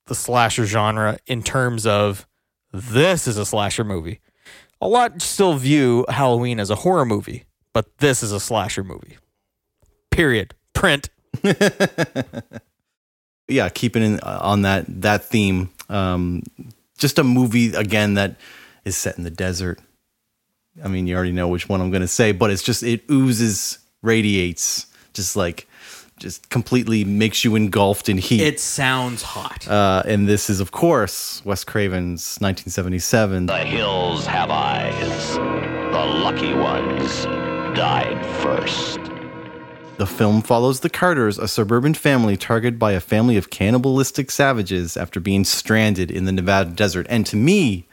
the 0.07 0.15
slasher 0.15 0.67
genre 0.67 1.19
in 1.27 1.43
terms 1.43 1.87
of 1.87 2.27
this 2.73 3.27
is 3.27 3.37
a 3.37 3.47
slasher 3.47 3.85
movie. 3.85 4.21
a 4.81 4.89
lot 4.89 5.23
still 5.23 5.55
view 5.55 6.05
Halloween 6.09 6.61
as 6.61 6.71
a 6.71 6.77
horror 6.77 7.07
movie, 7.07 7.45
but 7.73 7.99
this 7.99 8.23
is 8.23 8.33
a 8.33 8.41
slasher 8.41 8.85
movie. 8.85 9.17
Period. 10.11 10.55
Print. 10.75 11.09
yeah, 13.49 13.69
keeping 13.69 14.03
in 14.03 14.21
uh, 14.21 14.39
on 14.43 14.63
that 14.63 14.85
that 15.03 15.25
theme. 15.25 15.71
Um, 15.89 16.43
just 16.99 17.19
a 17.19 17.25
movie 17.25 17.75
again 17.75 18.15
that 18.15 18.37
is 18.87 18.97
set 18.97 19.19
in 19.19 19.25
the 19.25 19.31
desert. 19.31 19.81
I 20.83 20.89
mean, 20.89 21.07
you 21.07 21.17
already 21.17 21.33
know 21.33 21.49
which 21.49 21.69
one 21.69 21.81
I'm 21.81 21.91
going 21.91 22.03
to 22.03 22.09
say, 22.09 22.33
but 22.33 22.51
it's 22.51 22.63
just 22.63 22.83
it 22.83 23.03
oozes, 23.11 23.79
radiates, 24.03 24.87
just 25.13 25.37
like 25.37 25.69
just 26.19 26.49
completely 26.49 27.05
makes 27.05 27.45
you 27.45 27.57
engulfed 27.57 28.09
in 28.09 28.17
heat. 28.17 28.41
It 28.41 28.59
sounds 28.59 29.23
hot. 29.23 29.69
uh, 29.69 30.03
and 30.07 30.27
this 30.27 30.49
is, 30.49 30.61
of 30.61 30.71
course, 30.71 31.45
Wes 31.45 31.63
Craven's 31.63 32.39
1977. 32.39 33.47
The 33.47 33.59
hills 33.59 34.25
have 34.27 34.51
eyes. 34.51 35.35
The 35.35 36.07
lucky 36.23 36.55
ones 36.55 37.25
died 37.77 38.25
first. 38.43 38.99
The 39.99 40.07
film 40.07 40.43
follows 40.43 40.81
the 40.81 40.91
Carters, 40.91 41.39
a 41.39 41.49
suburban 41.49 41.95
family 41.95 42.37
targeted 42.37 42.79
by 42.79 42.93
a 42.93 43.01
family 43.01 43.37
of 43.37 43.51
cannibalistic 43.51 44.31
savages 44.31 44.97
after 44.97 45.21
being 45.21 45.45
stranded 45.45 46.11
in 46.11 46.27
the 46.27 46.33
Nevada 46.33 46.71
desert. 46.71 47.07
And 47.09 47.25
to 47.27 47.37
me, 47.37 47.87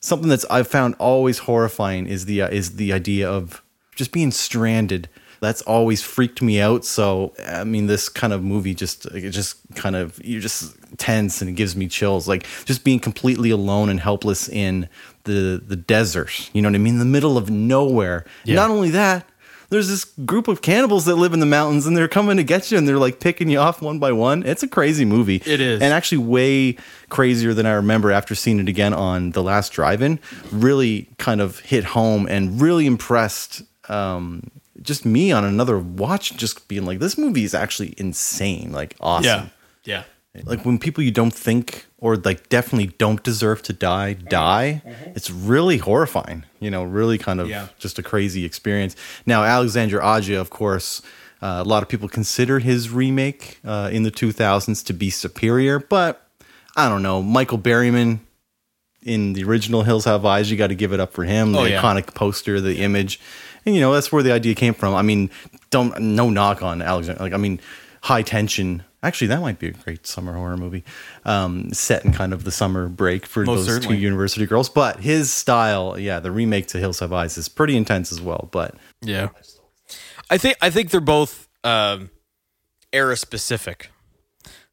something 0.00 0.28
that's 0.28 0.44
I've 0.50 0.68
found 0.68 0.96
always 0.98 1.38
horrifying 1.38 2.06
is 2.06 2.24
the 2.24 2.42
uh, 2.42 2.48
is 2.48 2.76
the 2.76 2.92
idea 2.92 3.30
of 3.30 3.62
just 3.94 4.12
being 4.12 4.30
stranded. 4.30 5.08
That's 5.40 5.62
always 5.62 6.02
freaked 6.02 6.42
me 6.42 6.60
out. 6.60 6.84
So 6.84 7.34
I 7.46 7.64
mean, 7.64 7.86
this 7.86 8.08
kind 8.08 8.32
of 8.32 8.42
movie 8.42 8.74
just 8.74 9.06
it 9.06 9.30
just 9.30 9.58
kind 9.74 9.96
of 9.96 10.20
you're 10.24 10.40
just 10.40 10.76
tense 10.98 11.40
and 11.40 11.48
it 11.48 11.54
gives 11.54 11.76
me 11.76 11.86
chills. 11.86 12.26
Like 12.28 12.46
just 12.64 12.84
being 12.84 12.98
completely 13.00 13.50
alone 13.50 13.88
and 13.88 14.00
helpless 14.00 14.48
in 14.48 14.88
the 15.24 15.62
the 15.64 15.76
desert. 15.76 16.50
You 16.52 16.62
know 16.62 16.68
what 16.68 16.74
I 16.74 16.78
mean? 16.78 16.94
In 16.94 16.98
the 16.98 17.04
middle 17.06 17.38
of 17.38 17.50
nowhere. 17.50 18.24
Not 18.56 18.70
only 18.70 18.90
that, 18.90 19.26
there's 19.70 19.88
this 19.88 20.04
group 20.04 20.48
of 20.48 20.62
cannibals 20.62 21.06
that 21.06 21.14
live 21.14 21.32
in 21.32 21.40
the 21.40 21.46
mountains 21.46 21.86
and 21.86 21.96
they're 21.96 22.08
coming 22.08 22.36
to 22.36 22.44
get 22.44 22.70
you 22.70 22.76
and 22.76 22.86
they're 22.86 22.98
like 22.98 23.20
picking 23.20 23.48
you 23.48 23.58
off 23.58 23.80
one 23.80 23.98
by 23.98 24.12
one. 24.12 24.42
It's 24.44 24.62
a 24.62 24.68
crazy 24.68 25.04
movie. 25.04 25.42
It 25.46 25.60
is. 25.60 25.80
And 25.80 25.92
actually 25.92 26.18
way 26.18 26.76
crazier 27.08 27.54
than 27.54 27.66
I 27.66 27.72
remember 27.72 28.10
after 28.10 28.34
seeing 28.34 28.60
it 28.60 28.68
again 28.68 28.92
on 28.92 29.30
the 29.30 29.42
last 29.42 29.72
drive-in. 29.72 30.18
Really 30.52 31.08
kind 31.18 31.40
of 31.40 31.60
hit 31.60 31.84
home 31.84 32.26
and 32.28 32.60
really 32.60 32.86
impressed 32.86 33.62
um, 33.88 34.50
just 34.82 35.04
me 35.04 35.32
on 35.32 35.44
another 35.44 35.78
watch 35.78 36.36
just 36.36 36.68
being 36.68 36.84
like 36.84 36.98
this 36.98 37.16
movie 37.16 37.44
is 37.44 37.54
actually 37.54 37.94
insane, 37.96 38.72
like 38.72 38.96
awesome. 39.00 39.50
Yeah. 39.84 40.02
Like 40.44 40.64
when 40.64 40.78
people 40.78 41.02
you 41.02 41.10
don't 41.10 41.34
think 41.34 41.86
or 42.00 42.16
like 42.16 42.48
definitely 42.48 42.94
don't 42.98 43.22
deserve 43.22 43.62
to 43.62 43.72
die 43.72 44.14
die, 44.14 44.82
it's 45.14 45.30
really 45.30 45.78
horrifying. 45.78 46.44
You 46.60 46.70
know, 46.70 46.82
really 46.82 47.18
kind 47.18 47.40
of 47.40 47.48
Yeah. 47.48 47.68
just 47.78 47.98
a 47.98 48.02
crazy 48.02 48.44
experience. 48.44 48.96
Now, 49.26 49.44
Alexandre 49.44 50.02
Aja, 50.02 50.40
of 50.40 50.50
course, 50.50 51.02
uh, 51.42 51.62
a 51.64 51.68
lot 51.68 51.82
of 51.82 51.88
people 51.88 52.08
consider 52.08 52.58
his 52.58 52.90
remake 52.90 53.58
uh, 53.64 53.88
in 53.92 54.02
the 54.02 54.10
2000s 54.10 54.82
to 54.86 54.92
be 54.92 55.10
superior, 55.10 55.78
but 55.78 56.26
I 56.76 56.88
don't 56.88 57.02
know. 57.02 57.22
Michael 57.22 57.58
Berryman 57.58 58.20
in 59.02 59.32
the 59.32 59.44
original 59.44 59.82
Hills 59.82 60.04
Have 60.04 60.24
Eyes, 60.26 60.50
you 60.50 60.56
got 60.58 60.66
to 60.68 60.74
give 60.74 60.92
it 60.92 61.00
up 61.00 61.12
for 61.12 61.24
him. 61.24 61.52
The 61.52 61.58
Oh, 61.60 61.64
yeah. 61.64 61.80
iconic 61.82 62.14
poster, 62.14 62.60
the 62.60 62.78
image, 62.80 63.18
and 63.64 63.74
you 63.74 63.80
know 63.80 63.92
that's 63.92 64.12
where 64.12 64.22
the 64.22 64.32
idea 64.32 64.54
came 64.54 64.74
from. 64.74 64.94
I 64.94 65.02
mean, 65.02 65.30
don't 65.70 65.98
no 66.00 66.28
knock 66.30 66.62
on 66.62 66.82
Alexander. 66.82 67.22
Like, 67.22 67.32
I 67.32 67.38
mean, 67.38 67.60
High 68.02 68.22
Tension. 68.22 68.82
Actually, 69.02 69.28
that 69.28 69.40
might 69.40 69.58
be 69.58 69.68
a 69.68 69.72
great 69.72 70.06
summer 70.06 70.34
horror 70.34 70.58
movie, 70.58 70.84
um, 71.24 71.72
set 71.72 72.04
in 72.04 72.12
kind 72.12 72.34
of 72.34 72.44
the 72.44 72.50
summer 72.50 72.86
break 72.88 73.24
for 73.24 73.44
Most 73.44 73.60
those 73.60 73.66
certainly. 73.76 73.96
two 73.96 74.02
university 74.02 74.44
girls. 74.46 74.68
But 74.68 75.00
his 75.00 75.32
style, 75.32 75.98
yeah, 75.98 76.20
the 76.20 76.30
remake 76.30 76.66
to 76.68 76.78
Hills 76.78 76.98
Have 77.00 77.12
Eyes 77.12 77.38
is 77.38 77.48
pretty 77.48 77.76
intense 77.76 78.12
as 78.12 78.20
well. 78.20 78.48
But 78.52 78.74
Yeah. 79.00 79.30
I 80.28 80.36
think 80.38 80.56
I 80.60 80.70
think 80.70 80.90
they're 80.90 81.00
both 81.00 81.48
um, 81.64 82.10
era 82.92 83.16
specific. 83.16 83.90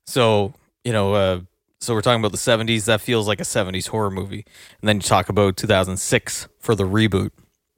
So 0.05 0.53
you 0.83 0.93
know, 0.93 1.13
uh, 1.13 1.39
so 1.79 1.93
we're 1.93 2.01
talking 2.01 2.19
about 2.21 2.31
the 2.31 2.37
'70s. 2.37 2.85
That 2.85 3.01
feels 3.01 3.27
like 3.27 3.39
a 3.39 3.43
'70s 3.45 3.87
horror 3.87 4.11
movie, 4.11 4.45
and 4.81 4.87
then 4.89 4.97
you 4.97 5.01
talk 5.01 5.29
about 5.29 5.57
2006 5.57 6.47
for 6.59 6.75
the 6.75 6.83
reboot. 6.83 7.31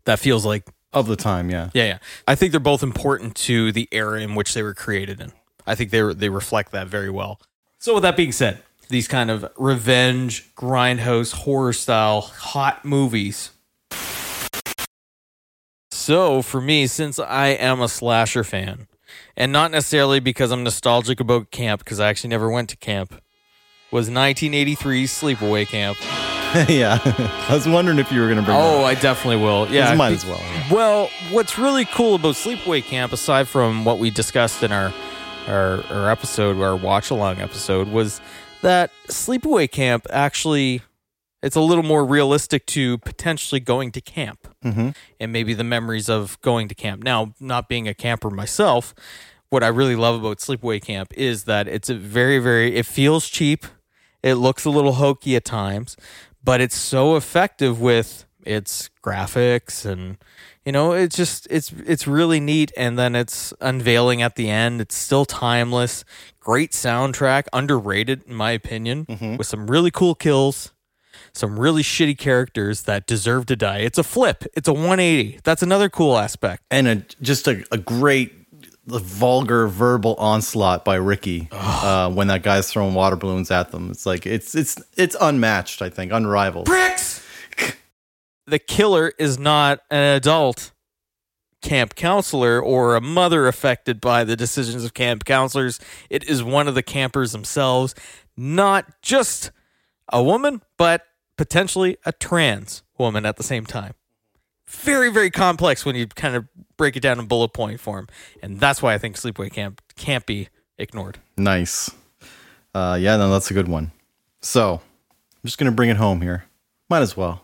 That 0.05 0.19
feels 0.19 0.45
like 0.45 0.65
of 0.93 1.07
the 1.07 1.15
time, 1.15 1.49
yeah, 1.49 1.69
yeah, 1.73 1.85
yeah. 1.85 1.97
I 2.27 2.35
think 2.35 2.51
they're 2.51 2.59
both 2.59 2.81
important 2.83 3.35
to 3.35 3.71
the 3.71 3.87
era 3.91 4.19
in 4.21 4.35
which 4.35 4.53
they 4.53 4.63
were 4.63 4.73
created 4.73 5.21
in. 5.21 5.31
I 5.69 5.75
think 5.75 5.91
they 5.91 6.01
they 6.13 6.29
reflect 6.29 6.71
that 6.71 6.87
very 6.87 7.09
well. 7.09 7.39
So 7.77 7.93
with 7.93 8.03
that 8.03 8.17
being 8.17 8.31
said, 8.31 8.63
these 8.89 9.07
kind 9.07 9.29
of 9.29 9.45
revenge, 9.55 10.53
grindhouse, 10.55 11.31
horror 11.31 11.73
style, 11.73 12.21
hot 12.21 12.83
movies. 12.83 13.51
So 15.91 16.41
for 16.41 16.59
me, 16.59 16.87
since 16.87 17.19
I 17.19 17.49
am 17.49 17.81
a 17.81 17.87
slasher 17.87 18.43
fan, 18.43 18.87
and 19.37 19.51
not 19.51 19.69
necessarily 19.69 20.19
because 20.19 20.51
I'm 20.51 20.63
nostalgic 20.63 21.19
about 21.19 21.51
camp, 21.51 21.83
because 21.83 21.99
I 21.99 22.09
actually 22.09 22.31
never 22.31 22.49
went 22.49 22.69
to 22.69 22.77
camp, 22.77 23.21
was 23.91 24.09
1983's 24.09 25.11
Sleepaway 25.11 25.67
Camp. 25.67 25.97
yeah. 26.69 26.99
I 27.47 27.53
was 27.53 27.67
wondering 27.67 27.99
if 27.99 28.11
you 28.11 28.21
were 28.21 28.27
going 28.27 28.39
to 28.39 28.43
bring. 28.43 28.57
Oh, 28.57 28.79
that. 28.79 28.85
I 28.85 28.95
definitely 28.95 29.43
will. 29.43 29.69
Yeah, 29.69 29.93
might 29.93 30.13
as 30.13 30.25
well. 30.25 30.39
yeah. 30.39 30.73
Well, 30.73 31.09
what's 31.29 31.59
really 31.59 31.85
cool 31.85 32.15
about 32.15 32.35
Sleepaway 32.35 32.83
Camp, 32.83 33.13
aside 33.13 33.47
from 33.47 33.85
what 33.85 33.99
we 33.99 34.09
discussed 34.09 34.63
in 34.63 34.71
our 34.71 34.91
our, 35.49 35.83
our 35.91 36.09
episode, 36.11 36.61
our 36.61 36.75
watch 36.75 37.09
along 37.09 37.39
episode, 37.39 37.87
was 37.89 38.21
that 38.61 38.91
Sleepaway 39.07 39.69
Camp 39.71 40.05
actually 40.11 40.81
it's 41.41 41.55
a 41.55 41.61
little 41.61 41.85
more 41.85 42.03
realistic 42.05 42.65
to 42.65 42.97
potentially 42.97 43.61
going 43.61 43.93
to 43.93 44.01
camp 44.01 44.45
Mhm. 44.61 44.93
and 45.21 45.31
maybe 45.31 45.53
the 45.53 45.63
memories 45.63 46.09
of 46.09 46.37
going 46.41 46.67
to 46.67 46.75
camp. 46.75 47.01
Now, 47.01 47.33
not 47.39 47.69
being 47.69 47.87
a 47.87 47.93
camper 47.93 48.29
myself, 48.29 48.93
what 49.49 49.63
I 49.63 49.67
really 49.69 49.95
love 49.95 50.19
about 50.19 50.39
Sleepaway 50.39 50.81
Camp 50.81 51.13
is 51.15 51.45
that 51.45 51.65
it's 51.69 51.89
a 51.89 51.95
very, 51.95 52.39
very 52.39 52.75
it 52.75 52.85
feels 52.85 53.29
cheap. 53.29 53.65
It 54.21 54.33
looks 54.33 54.65
a 54.65 54.69
little 54.69 54.93
hokey 54.95 55.37
at 55.37 55.45
times, 55.45 55.95
but 56.43 56.59
it's 56.59 56.75
so 56.75 57.15
effective 57.15 57.79
with 57.79 58.25
its 58.45 58.89
graphics 59.01 59.85
and 59.85 60.17
you 60.69 60.73
know 60.73 60.91
it's 60.91 61.17
just 61.17 61.47
it's 61.49 61.73
it's 61.87 62.05
really 62.05 62.39
neat 62.39 62.71
and 62.77 62.95
then 62.95 63.15
it's 63.15 63.55
unveiling 63.59 64.21
at 64.21 64.35
the 64.35 64.51
end. 64.51 64.81
It's 64.81 64.93
still 64.93 65.25
timeless. 65.25 66.05
Great 66.39 66.73
soundtrack 66.73 67.45
underrated 67.51 68.21
in 68.27 68.35
my 68.35 68.51
opinion 68.51 69.07
with 69.39 69.47
some 69.47 69.65
really 69.65 69.89
cool 69.89 70.13
kills 70.13 70.71
some 71.33 71.59
really 71.59 71.81
shitty 71.81 72.15
characters 72.19 72.83
that 72.83 73.07
deserve 73.07 73.47
to 73.47 73.55
die. 73.55 73.79
It's 73.79 73.97
a 73.97 74.03
flip. 74.03 74.45
It's 74.53 74.67
a 74.67 74.71
180 74.73 75.39
that's 75.43 75.63
another 75.63 75.89
cool 75.89 76.19
aspect. 76.19 76.61
And 76.69 76.87
a 76.87 76.95
just 77.19 77.47
a, 77.47 77.65
a 77.71 77.79
great 77.79 78.31
vulgar 78.85 79.67
verbal 79.67 80.13
onslaught 80.19 80.85
by 80.85 80.97
Ricky 80.97 81.47
uh, 81.51 82.11
when 82.11 82.27
that 82.27 82.43
guy's 82.43 82.71
throwing 82.71 82.93
water 82.93 83.15
balloons 83.15 83.49
at 83.49 83.71
them. 83.71 83.89
It's 83.89 84.05
like 84.05 84.27
it's 84.27 84.53
it's 84.53 84.77
it's 84.95 85.15
unmatched. 85.19 85.81
I 85.81 85.89
think. 85.89 86.11
Unrivaled. 86.11 86.65
bricks 86.65 87.25
the 88.49 88.59
killer 88.59 89.13
is 89.17 89.37
not 89.39 89.81
an 89.89 90.15
adult 90.15 90.71
camp 91.61 91.95
counselor 91.95 92.61
or 92.61 92.95
a 92.95 93.01
mother 93.01 93.47
affected 93.47 93.99
by 93.99 94.23
the 94.23 94.35
decisions 94.35 94.83
of 94.83 94.93
camp 94.93 95.25
counselors. 95.25 95.79
It 96.09 96.23
is 96.23 96.43
one 96.43 96.67
of 96.67 96.75
the 96.75 96.83
campers 96.83 97.31
themselves, 97.31 97.95
not 98.37 99.01
just 99.01 99.51
a 100.11 100.23
woman, 100.23 100.61
but 100.77 101.03
potentially 101.37 101.97
a 102.05 102.11
trans 102.11 102.83
woman 102.97 103.25
at 103.25 103.37
the 103.37 103.43
same 103.43 103.65
time. 103.65 103.93
Very, 104.67 105.11
very 105.11 105.31
complex 105.31 105.83
when 105.83 105.95
you 105.95 106.07
kind 106.07 106.35
of 106.35 106.47
break 106.77 106.95
it 106.95 106.99
down 106.99 107.19
in 107.19 107.25
bullet 107.25 107.53
point 107.53 107.79
form. 107.79 108.07
And 108.41 108.59
that's 108.59 108.81
why 108.81 108.93
I 108.93 108.97
think 108.97 109.15
Sleepaway 109.15 109.51
Camp 109.51 109.81
can't 109.95 110.25
be 110.25 110.49
ignored. 110.77 111.19
Nice. 111.37 111.89
Uh, 112.73 112.97
yeah, 112.99 113.17
no, 113.17 113.31
that's 113.31 113.49
a 113.49 113.53
good 113.53 113.67
one. 113.67 113.91
So 114.41 114.75
I'm 114.75 115.47
just 115.47 115.57
gonna 115.57 115.71
bring 115.71 115.89
it 115.89 115.97
home 115.97 116.21
here. 116.21 116.45
Might 116.89 117.01
as 117.01 117.17
well. 117.17 117.41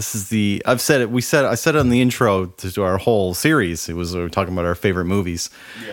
This 0.00 0.14
is 0.14 0.30
the 0.30 0.62
I've 0.64 0.80
said 0.80 1.02
it. 1.02 1.10
We 1.10 1.20
said 1.20 1.44
I 1.44 1.56
said 1.56 1.74
it 1.74 1.78
on 1.78 1.90
the 1.90 2.00
intro 2.00 2.46
to, 2.46 2.82
our 2.82 2.96
whole 2.96 3.34
series. 3.34 3.86
It 3.86 3.92
was 3.92 4.16
we 4.16 4.22
were 4.22 4.30
talking 4.30 4.54
about 4.54 4.64
our 4.64 4.74
favorite 4.74 5.04
movies. 5.04 5.50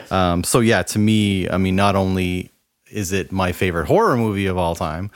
Um, 0.09 0.45
so 0.45 0.61
yeah, 0.61 0.81
to 0.83 0.97
me, 0.97 1.49
I 1.49 1.57
mean, 1.57 1.75
not 1.75 1.97
only 1.97 2.49
is 2.89 3.11
it 3.11 3.33
my 3.33 3.51
favorite 3.51 3.87
horror 3.87 4.15
movie 4.15 4.45
of 4.45 4.57
all 4.57 4.75
time, 4.75 5.11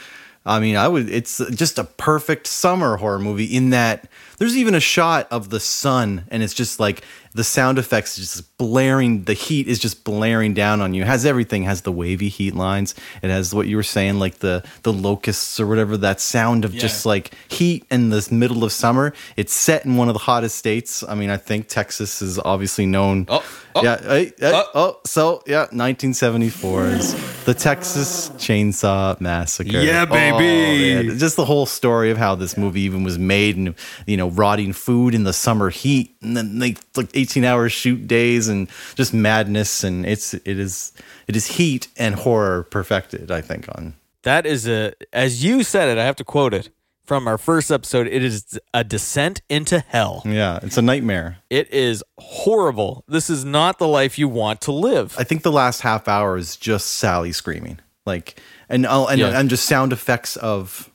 I 0.46 0.60
mean, 0.60 0.76
I 0.76 0.90
would. 0.90 1.10
It's 1.10 1.38
just 1.52 1.80
a 1.80 1.86
perfect 1.86 2.48
summer 2.48 2.98
horror 2.98 3.20
movie 3.20 3.46
in 3.46 3.70
that 3.70 4.10
there's 4.40 4.58
even 4.58 4.76
a 4.76 4.82
shot 4.82 5.26
of 5.32 5.52
the 5.52 5.62
sun, 5.62 6.26
and 6.30 6.44
it's 6.44 6.54
just 6.54 6.78
like 6.78 7.02
the 7.34 7.44
sound 7.44 7.78
effects 7.78 8.18
just 8.18 8.58
blaring. 8.58 9.24
The 9.24 9.34
heat 9.34 9.68
is 9.68 9.80
just 9.80 10.04
blaring 10.04 10.54
down 10.54 10.82
on 10.82 10.94
you. 10.94 11.04
It 11.04 11.08
has 11.08 11.26
everything. 11.26 11.64
It 11.64 11.68
has 11.68 11.82
the 11.82 11.92
wavy 11.92 12.30
heat 12.30 12.56
lines. 12.56 12.94
It 13.22 13.30
has 13.30 13.54
what 13.54 13.68
you 13.68 13.76
were 13.76 13.84
saying, 13.84 14.20
like 14.20 14.40
the 14.40 14.64
the 14.84 14.94
locusts 14.94 15.60
or 15.60 15.68
whatever. 15.68 15.98
That 15.98 16.20
sound 16.20 16.66
of 16.66 16.74
just 16.74 17.06
like 17.06 17.34
heat 17.50 17.86
in 17.90 18.10
the 18.10 18.28
middle 18.32 18.64
of 18.64 18.72
summer. 18.72 19.14
It's 19.38 19.54
set 19.54 19.86
in 19.86 19.98
one 19.98 20.08
of 20.10 20.14
the 20.14 20.20
hottest 20.20 20.58
states. 20.58 21.04
I 21.08 21.16
mean, 21.16 21.30
I 21.30 21.38
think 21.38 21.68
Texas 21.68 22.22
is 22.22 22.38
obviously 22.40 22.86
known. 22.86 23.26
Oh, 23.30 23.44
oh, 23.76 23.84
yeah. 23.84 24.02
hey, 24.02 24.26
hey, 24.40 24.52
oh. 24.54 24.70
oh, 24.76 25.00
so 25.06 25.44
yeah, 25.48 25.68
1974 25.72 26.86
is 26.88 27.44
the 27.46 27.54
Texas 27.54 28.30
Chainsaw 28.32 29.20
Massacre. 29.22 29.70
Yeah, 29.80 30.06
Oh, 30.08 30.12
baby. 30.12 31.08
man. 31.08 31.18
Just 31.18 31.36
the 31.36 31.46
whole 31.46 31.66
story 31.66 32.12
of 32.12 32.18
how 32.18 32.36
this 32.36 32.58
movie 32.58 32.82
even 32.82 33.04
was 33.04 33.18
made, 33.18 33.56
and 33.58 33.76
you 34.06 34.18
know 34.18 34.30
rotting 34.30 34.74
food 34.74 35.16
in 35.16 35.24
the 35.24 35.34
summer 35.34 35.70
heat, 35.70 36.11
and 36.22 36.36
then 36.38 36.60
like 36.60 36.80
like 36.96 37.10
eighteen 37.14 37.44
hour 37.44 37.70
shoot 37.70 38.08
days 38.08 38.48
and 38.48 38.68
just 38.96 39.14
madness, 39.14 39.84
and 39.84 40.06
it's 40.06 40.34
it 40.34 40.48
is 40.48 40.92
it 41.28 41.36
is 41.36 41.48
heat 41.48 41.88
and 41.98 42.16
horror 42.16 42.64
perfected. 42.64 43.32
I 43.32 43.42
think 43.42 43.68
on 43.76 43.94
That 44.24 44.46
is 44.46 44.68
a, 44.68 44.94
as 45.14 45.44
you 45.44 45.64
said 45.64 45.90
it, 45.90 45.98
I 46.00 46.06
have 46.06 46.16
to 46.18 46.24
quote 46.24 46.54
it 46.54 46.70
from 47.04 47.28
our 47.28 47.38
first 47.38 47.72
episode. 47.72 48.08
It 48.08 48.24
is 48.24 48.60
a 48.74 48.84
descent 48.84 49.42
into 49.50 49.80
hell. 49.80 50.22
yeah, 50.26 50.60
it's 50.62 50.78
a 50.78 50.82
nightmare. 50.82 51.38
It 51.50 51.74
is 51.74 52.04
horrible. 52.20 53.04
This 53.08 53.30
is 53.30 53.44
not 53.44 53.80
the 53.80 53.88
life 53.88 54.18
you 54.20 54.28
want 54.30 54.62
to 54.62 54.72
live. 54.72 55.16
I 55.18 55.24
think 55.24 55.42
the 55.44 55.52
last 55.52 55.82
half 55.82 56.08
hour 56.08 56.38
is 56.38 56.56
just 56.56 56.92
Sally 56.92 57.32
screaming, 57.32 57.80
like 58.06 58.40
and 58.70 58.86
oh, 58.86 59.08
and 59.08 59.20
Yeah. 59.20 59.40
and 59.40 59.50
just 59.50 59.66
sound 59.66 59.92
effects 59.92 60.38
of 60.38 60.91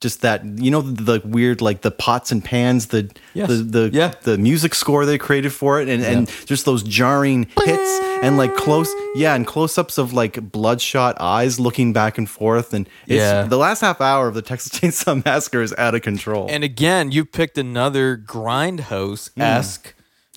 just 0.00 0.22
that 0.22 0.44
you 0.58 0.70
know 0.70 0.80
the 0.80 1.20
weird 1.24 1.60
like 1.60 1.82
the 1.82 1.90
pots 1.90 2.32
and 2.32 2.42
pans 2.44 2.86
the 2.86 3.10
Yes. 3.34 3.48
the 3.48 3.54
the 3.56 3.90
Yeah. 3.92 4.12
the 4.22 4.38
music 4.38 4.74
score 4.74 5.04
they 5.06 5.18
created 5.18 5.52
for 5.52 5.80
it 5.80 5.88
and 5.88 6.02
and 6.02 6.28
just 6.46 6.64
those 6.64 6.82
jarring 6.82 7.46
hits 7.64 8.00
and 8.22 8.36
like 8.36 8.54
close 8.56 8.90
yeah 9.14 9.34
and 9.34 9.46
close 9.46 9.76
ups 9.78 9.98
of 9.98 10.12
like 10.12 10.50
bloodshot 10.50 11.16
eyes 11.20 11.60
looking 11.60 11.92
back 11.92 12.16
and 12.18 12.28
forth 12.30 12.72
and 12.72 12.88
it's, 13.06 13.16
Yeah. 13.18 13.42
the 13.42 13.58
last 13.58 13.80
half 13.80 14.00
hour 14.00 14.26
of 14.26 14.34
the 14.34 14.42
Texas 14.42 14.72
Chainsaw 14.80 15.22
Massacre 15.24 15.60
is 15.62 15.74
out 15.76 15.94
of 15.94 16.02
control. 16.02 16.46
And 16.50 16.64
again, 16.64 17.12
you 17.12 17.24
picked 17.24 17.58
another 17.58 18.16
grindhouse 18.16 19.30
mm. 19.30 19.42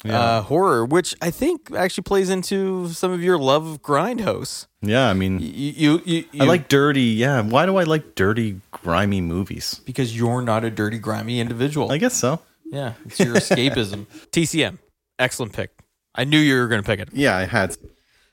Esque 0.05 0.13
uh, 0.13 0.41
horror, 0.43 0.85
which 0.85 1.15
I 1.21 1.31
think 1.31 1.71
actually 1.75 2.03
plays 2.03 2.29
into 2.29 2.89
some 2.89 3.11
of 3.11 3.23
your 3.23 3.37
love 3.37 3.65
of 3.67 3.81
grindhouse. 3.81 4.67
yeah, 4.81 5.09
I 5.09 5.13
mean. 5.13 5.39
You, 5.39 6.01
you, 6.05 6.25
you, 6.31 6.41
I 6.41 6.45
like 6.45 6.67
dirty, 6.67 7.01
yeah. 7.01 7.41
Why 7.41 7.65
do 7.65 7.77
I 7.77 7.83
like 7.83 8.15
dirty, 8.15 8.59
grimy 8.71 9.21
movies? 9.21 9.81
because 9.85 10.15
you're 10.17 10.41
not 10.41 10.63
a 10.63 10.69
dirty, 10.69 10.99
grimy 10.99 11.39
individual. 11.39 11.91
I 11.91 11.97
guess 11.97 12.15
so. 12.15 12.39
yeah, 12.65 12.93
it's 13.05 13.19
your 13.19 13.35
escapism. 13.35 14.05
TCM, 14.31 14.79
excellent 15.19 15.53
pick. 15.53 15.71
I 16.15 16.25
knew 16.25 16.37
you 16.37 16.55
were 16.59 16.67
going 16.67 16.81
to 16.81 16.85
pick 16.85 16.99
it. 16.99 17.09
Yeah, 17.13 17.35
I 17.35 17.45
had. 17.45 17.75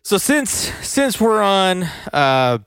So 0.03 0.19
since 0.19 0.51
since 0.87 1.21
we're 1.21 1.43
on, 1.43 1.85
uh, 2.13 2.59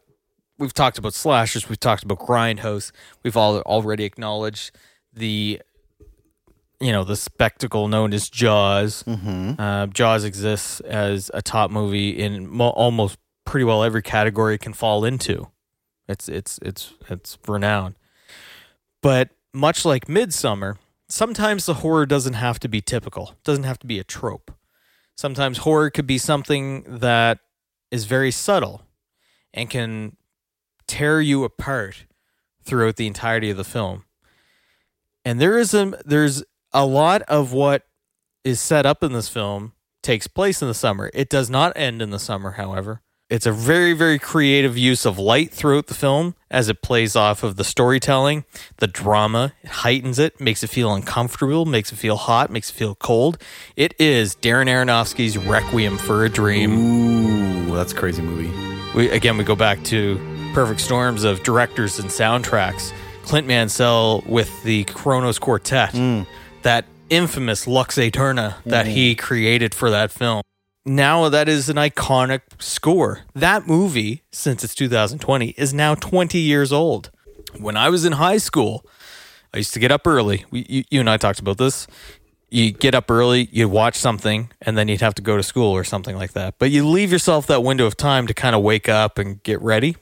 we've 0.57 0.73
talked 0.73 0.97
about 0.97 1.13
slashers, 1.13 1.67
we've 1.69 1.79
talked 1.79 2.03
about 2.03 2.19
grindhouse, 2.19 2.91
we've 3.23 3.37
all 3.37 3.59
already 3.61 4.05
acknowledged 4.05 4.71
the, 5.13 5.61
you 6.83 6.91
know, 6.91 7.05
the 7.05 7.15
spectacle 7.15 7.87
known 7.87 8.13
as 8.13 8.29
Jaws. 8.29 9.03
Mm-hmm. 9.03 9.53
Uh, 9.57 9.87
Jaws 9.87 10.25
exists 10.25 10.81
as 10.81 11.31
a 11.33 11.41
top 11.41 11.71
movie 11.71 12.09
in 12.09 12.45
mo- 12.47 12.69
almost 12.69 13.17
pretty 13.45 13.63
well 13.63 13.83
every 13.83 14.01
category 14.01 14.55
it 14.55 14.61
can 14.61 14.73
fall 14.73 15.05
into. 15.05 15.47
It's 16.09 16.27
it's 16.27 16.59
it's 16.61 16.93
it's 17.09 17.37
renowned. 17.47 17.95
But 19.01 19.29
much 19.53 19.85
like 19.85 20.07
Midsommar, 20.07 20.77
sometimes 21.07 21.65
the 21.65 21.75
horror 21.75 22.05
doesn't 22.05 22.33
have 22.33 22.59
to 22.59 22.67
be 22.67 22.81
typical. 22.81 23.29
It 23.29 23.43
Doesn't 23.45 23.63
have 23.63 23.79
to 23.79 23.87
be 23.87 23.99
a 23.99 24.03
trope. 24.03 24.51
Sometimes 25.15 25.59
horror 25.59 25.89
could 25.89 26.07
be 26.07 26.17
something 26.17 26.83
that 26.87 27.39
is 27.91 28.05
very 28.05 28.31
subtle 28.31 28.81
and 29.53 29.69
can 29.69 30.17
tear 30.87 31.21
you 31.21 31.45
apart 31.45 32.05
throughout 32.61 32.97
the 32.97 33.07
entirety 33.07 33.49
of 33.49 33.57
the 33.57 33.63
film. 33.63 34.03
And 35.23 35.39
there 35.39 35.57
is 35.57 35.73
a 35.73 35.97
there's 36.05 36.43
a 36.73 36.85
lot 36.85 37.21
of 37.23 37.53
what 37.53 37.83
is 38.43 38.59
set 38.59 38.85
up 38.85 39.03
in 39.03 39.13
this 39.13 39.29
film 39.29 39.73
takes 40.01 40.27
place 40.27 40.61
in 40.61 40.67
the 40.67 40.73
summer. 40.73 41.09
It 41.13 41.29
does 41.29 41.49
not 41.49 41.73
end 41.75 42.01
in 42.01 42.09
the 42.09 42.19
summer, 42.19 42.51
however. 42.51 43.01
It's 43.29 43.45
a 43.45 43.51
very, 43.51 43.93
very 43.93 44.19
creative 44.19 44.77
use 44.77 45.05
of 45.05 45.17
light 45.17 45.51
throughout 45.51 45.87
the 45.87 45.93
film 45.93 46.35
as 46.51 46.69
it 46.69 46.83
plays 46.83 47.15
off 47.15 47.41
of 47.41 47.55
the 47.55 47.63
storytelling, 47.63 48.43
the 48.77 48.85
drama, 48.85 49.53
it 49.63 49.69
heightens 49.69 50.19
it, 50.19 50.39
makes 50.39 50.61
it 50.61 50.69
feel 50.69 50.93
uncomfortable, 50.93 51.65
makes 51.65 51.91
it 51.91 51.95
feel 51.95 52.17
hot, 52.17 52.51
makes 52.51 52.69
it 52.69 52.73
feel 52.73 52.93
cold. 52.93 53.39
It 53.75 53.95
is 53.97 54.35
Darren 54.35 54.67
Aronofsky's 54.67 55.37
Requiem 55.37 55.97
for 55.97 56.25
a 56.25 56.29
Dream. 56.29 56.77
Ooh, 56.77 57.75
that's 57.75 57.93
a 57.93 57.95
crazy 57.95 58.21
movie. 58.21 58.51
We 58.93 59.09
again 59.09 59.37
we 59.37 59.43
go 59.43 59.55
back 59.55 59.83
to 59.85 60.17
perfect 60.53 60.81
storms 60.81 61.23
of 61.23 61.41
directors 61.41 61.97
and 61.97 62.09
soundtracks. 62.09 62.93
Clint 63.23 63.47
Mansell 63.47 64.21
with 64.27 64.51
the 64.63 64.83
Kronos 64.83 65.39
Quartet, 65.39 65.93
mm. 65.93 66.27
That 66.63 66.85
infamous 67.09 67.67
Lux 67.67 67.97
Aeterna 67.97 68.55
that 68.65 68.87
he 68.87 69.13
mm-hmm. 69.13 69.23
created 69.23 69.75
for 69.75 69.89
that 69.89 70.11
film. 70.11 70.41
Now 70.85 71.29
that 71.29 71.47
is 71.47 71.69
an 71.69 71.77
iconic 71.77 72.41
score. 72.59 73.21
That 73.33 73.67
movie, 73.67 74.23
since 74.31 74.63
it's 74.63 74.75
2020, 74.75 75.49
is 75.51 75.73
now 75.73 75.95
20 75.95 76.37
years 76.39 76.73
old. 76.73 77.09
When 77.57 77.77
I 77.77 77.89
was 77.89 78.03
in 78.03 78.13
high 78.13 78.37
school, 78.37 78.85
I 79.53 79.57
used 79.57 79.73
to 79.73 79.79
get 79.79 79.91
up 79.91 80.05
early. 80.05 80.45
We, 80.51 80.65
you, 80.67 80.83
you 80.89 80.99
and 80.99 81.09
I 81.09 81.17
talked 81.17 81.39
about 81.39 81.57
this. 81.57 81.87
You 82.49 82.71
get 82.71 82.93
up 82.93 83.09
early, 83.09 83.47
you 83.51 83.69
watch 83.69 83.95
something, 83.95 84.51
and 84.61 84.77
then 84.77 84.87
you'd 84.87 85.01
have 85.01 85.15
to 85.15 85.21
go 85.21 85.37
to 85.37 85.43
school 85.43 85.71
or 85.71 85.83
something 85.83 86.15
like 86.15 86.33
that. 86.33 86.55
But 86.59 86.69
you 86.69 86.87
leave 86.87 87.11
yourself 87.11 87.47
that 87.47 87.63
window 87.63 87.85
of 87.85 87.95
time 87.95 88.27
to 88.27 88.33
kind 88.33 88.55
of 88.55 88.61
wake 88.61 88.89
up 88.89 89.17
and 89.17 89.41
get 89.43 89.61
ready. 89.61 89.95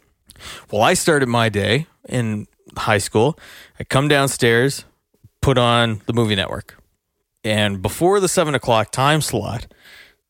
Well, 0.72 0.82
I 0.82 0.96
started 0.96 1.28
my 1.28 1.50
day 1.50 1.88
in 2.10 2.48
high 2.76 2.98
school. 2.98 3.38
I 3.80 3.84
come 3.84 4.08
downstairs, 4.08 4.86
put 5.42 5.58
on 5.58 6.02
the 6.06 6.14
movie 6.14 6.36
network. 6.36 6.78
And 7.44 7.82
before 7.82 8.20
the 8.20 8.28
seven 8.28 8.56
o'clock 8.56 8.92
time 8.92 9.22
slot, 9.22 9.68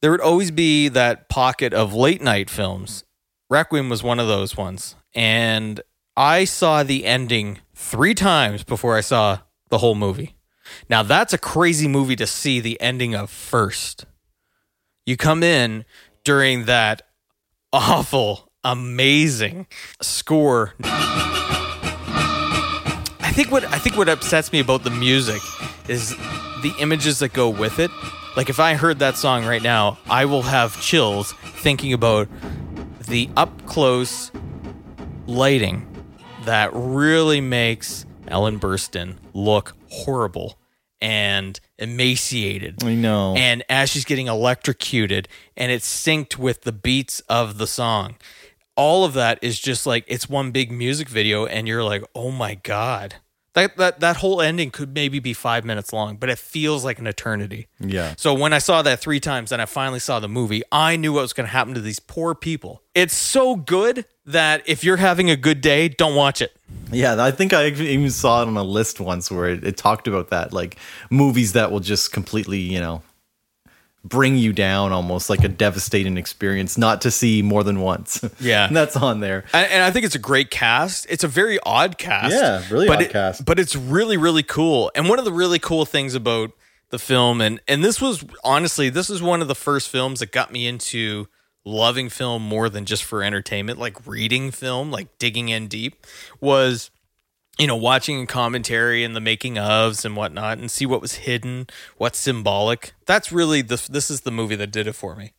there 0.01 0.11
would 0.11 0.21
always 0.21 0.51
be 0.51 0.87
that 0.89 1.29
pocket 1.29 1.73
of 1.73 1.93
late 1.93 2.21
night 2.21 2.49
films. 2.49 3.03
Requiem 3.49 3.89
was 3.89 4.01
one 4.01 4.19
of 4.19 4.27
those 4.27 4.55
ones. 4.55 4.95
And 5.13 5.81
I 6.15 6.45
saw 6.45 6.83
the 6.83 7.05
ending 7.05 7.59
three 7.75 8.13
times 8.13 8.63
before 8.63 8.95
I 8.95 9.01
saw 9.01 9.39
the 9.69 9.79
whole 9.79 9.95
movie. 9.95 10.35
Now, 10.89 11.03
that's 11.03 11.33
a 11.33 11.37
crazy 11.37 11.87
movie 11.87 12.15
to 12.15 12.27
see 12.27 12.59
the 12.59 12.79
ending 12.79 13.13
of 13.13 13.29
first. 13.29 14.05
You 15.05 15.17
come 15.17 15.43
in 15.43 15.85
during 16.23 16.65
that 16.65 17.01
awful, 17.73 18.51
amazing 18.63 19.67
score. 20.01 20.75
I 23.31 23.33
think 23.33 23.49
what 23.49 23.63
I 23.63 23.79
think 23.79 23.95
what 23.95 24.09
upsets 24.09 24.51
me 24.51 24.59
about 24.59 24.83
the 24.83 24.89
music 24.89 25.41
is 25.87 26.09
the 26.63 26.73
images 26.81 27.19
that 27.19 27.31
go 27.31 27.47
with 27.47 27.79
it. 27.79 27.89
Like 28.35 28.49
if 28.49 28.59
I 28.59 28.73
heard 28.73 28.99
that 28.99 29.15
song 29.15 29.45
right 29.45 29.63
now, 29.63 29.97
I 30.09 30.25
will 30.25 30.41
have 30.41 30.81
chills 30.81 31.31
thinking 31.31 31.93
about 31.93 32.27
the 33.07 33.29
up 33.37 33.65
close 33.65 34.33
lighting 35.27 35.87
that 36.43 36.71
really 36.73 37.39
makes 37.39 38.05
Ellen 38.27 38.59
Burstyn 38.59 39.15
look 39.33 39.77
horrible 39.89 40.59
and 40.99 41.57
emaciated. 41.79 42.83
I 42.83 42.95
know. 42.95 43.35
And 43.37 43.63
as 43.69 43.89
she's 43.89 44.03
getting 44.03 44.27
electrocuted 44.27 45.29
and 45.55 45.71
it's 45.71 45.89
synced 45.89 46.37
with 46.37 46.63
the 46.63 46.73
beats 46.73 47.21
of 47.29 47.59
the 47.59 47.67
song. 47.67 48.17
All 48.81 49.05
of 49.05 49.13
that 49.13 49.37
is 49.43 49.59
just 49.59 49.85
like 49.85 50.03
it's 50.07 50.27
one 50.27 50.49
big 50.49 50.71
music 50.71 51.07
video 51.07 51.45
and 51.45 51.67
you're 51.67 51.83
like, 51.83 52.03
"Oh 52.15 52.31
my 52.31 52.55
god." 52.55 53.15
That 53.53 53.75
that 53.77 53.99
that 53.99 54.17
whole 54.17 54.41
ending 54.41 54.71
could 54.71 54.93
maybe 54.93 55.19
be 55.19 55.33
5 55.33 55.65
minutes 55.65 55.91
long, 55.91 56.15
but 56.15 56.29
it 56.29 56.39
feels 56.39 56.83
like 56.85 56.97
an 56.97 57.05
eternity. 57.05 57.67
yeah. 57.79 58.15
So 58.17 58.33
when 58.33 58.53
I 58.53 58.59
saw 58.59 58.81
that 58.81 58.99
three 58.99 59.19
times 59.19 59.51
and 59.51 59.61
I 59.61 59.65
finally 59.65 59.99
saw 59.99 60.19
the 60.19 60.29
movie, 60.29 60.63
I 60.71 60.95
knew 60.95 61.13
what 61.13 61.21
was 61.21 61.33
going 61.33 61.47
to 61.47 61.51
happen 61.51 61.73
to 61.75 61.81
these 61.81 61.99
poor 61.99 62.33
people. 62.33 62.81
It's 62.95 63.13
so 63.13 63.55
good 63.55 64.05
that 64.25 64.63
if 64.65 64.83
you're 64.85 64.97
having 64.97 65.29
a 65.29 65.35
good 65.35 65.59
day, 65.61 65.89
don't 65.89 66.15
watch 66.15 66.41
it. 66.41 66.55
Yeah, 66.91 67.21
I 67.21 67.31
think 67.31 67.53
I 67.53 67.67
even 67.67 68.09
saw 68.09 68.41
it 68.41 68.47
on 68.47 68.55
a 68.55 68.63
list 68.63 68.99
once 68.99 69.29
where 69.29 69.49
it, 69.49 69.63
it 69.63 69.77
talked 69.77 70.07
about 70.07 70.29
that, 70.29 70.53
like 70.53 70.77
movies 71.09 71.53
that 71.53 71.71
will 71.71 71.81
just 71.81 72.13
completely, 72.13 72.59
you 72.59 72.79
know, 72.79 73.01
bring 74.03 74.35
you 74.35 74.51
down 74.51 74.91
almost 74.91 75.29
like 75.29 75.43
a 75.43 75.47
devastating 75.47 76.17
experience 76.17 76.77
not 76.77 77.01
to 77.01 77.11
see 77.11 77.41
more 77.41 77.63
than 77.63 77.79
once. 77.81 78.23
Yeah. 78.39 78.65
and 78.67 78.75
that's 78.75 78.95
on 78.95 79.19
there. 79.19 79.45
And, 79.53 79.71
and 79.71 79.83
I 79.83 79.91
think 79.91 80.05
it's 80.05 80.15
a 80.15 80.19
great 80.19 80.49
cast. 80.49 81.05
It's 81.09 81.23
a 81.23 81.27
very 81.27 81.59
odd 81.63 81.97
cast. 81.99 82.33
Yeah, 82.33 82.63
really 82.71 82.87
but 82.87 82.97
odd 82.97 83.03
it- 83.03 83.11
cast. 83.11 83.45
But 83.45 83.59
it's 83.59 83.75
really, 83.75 84.17
really 84.17 84.43
cool. 84.43 84.91
And 84.95 85.07
one 85.07 85.19
of 85.19 85.25
the 85.25 85.31
really 85.31 85.59
cool 85.59 85.85
things 85.85 86.15
about 86.15 86.51
the 86.89 86.97
film, 86.99 87.39
and 87.41 87.61
and 87.67 87.83
this 87.83 88.01
was 88.01 88.25
honestly, 88.43 88.89
this 88.89 89.09
is 89.09 89.21
one 89.21 89.41
of 89.41 89.47
the 89.47 89.55
first 89.55 89.87
films 89.89 90.19
that 90.19 90.31
got 90.31 90.51
me 90.51 90.67
into 90.67 91.27
loving 91.63 92.09
film 92.09 92.41
more 92.41 92.67
than 92.69 92.85
just 92.85 93.03
for 93.03 93.21
entertainment, 93.23 93.77
like 93.79 94.05
reading 94.07 94.49
film, 94.51 94.89
like 94.91 95.17
digging 95.19 95.49
in 95.49 95.67
deep, 95.67 96.05
was 96.41 96.89
you 97.61 97.67
know, 97.67 97.75
watching 97.75 98.25
commentary 98.25 99.03
and 99.03 99.15
the 99.15 99.19
making 99.19 99.53
ofs 99.53 100.03
and 100.03 100.15
whatnot 100.15 100.57
and 100.57 100.71
see 100.71 100.87
what 100.87 100.99
was 100.99 101.13
hidden, 101.13 101.67
what's 101.97 102.17
symbolic. 102.17 102.93
That's 103.05 103.31
really 103.31 103.61
the 103.61 103.79
this 103.87 104.09
is 104.09 104.21
the 104.21 104.31
movie 104.31 104.55
that 104.55 104.71
did 104.71 104.87
it 104.87 104.93
for 104.93 105.15
me. 105.15 105.33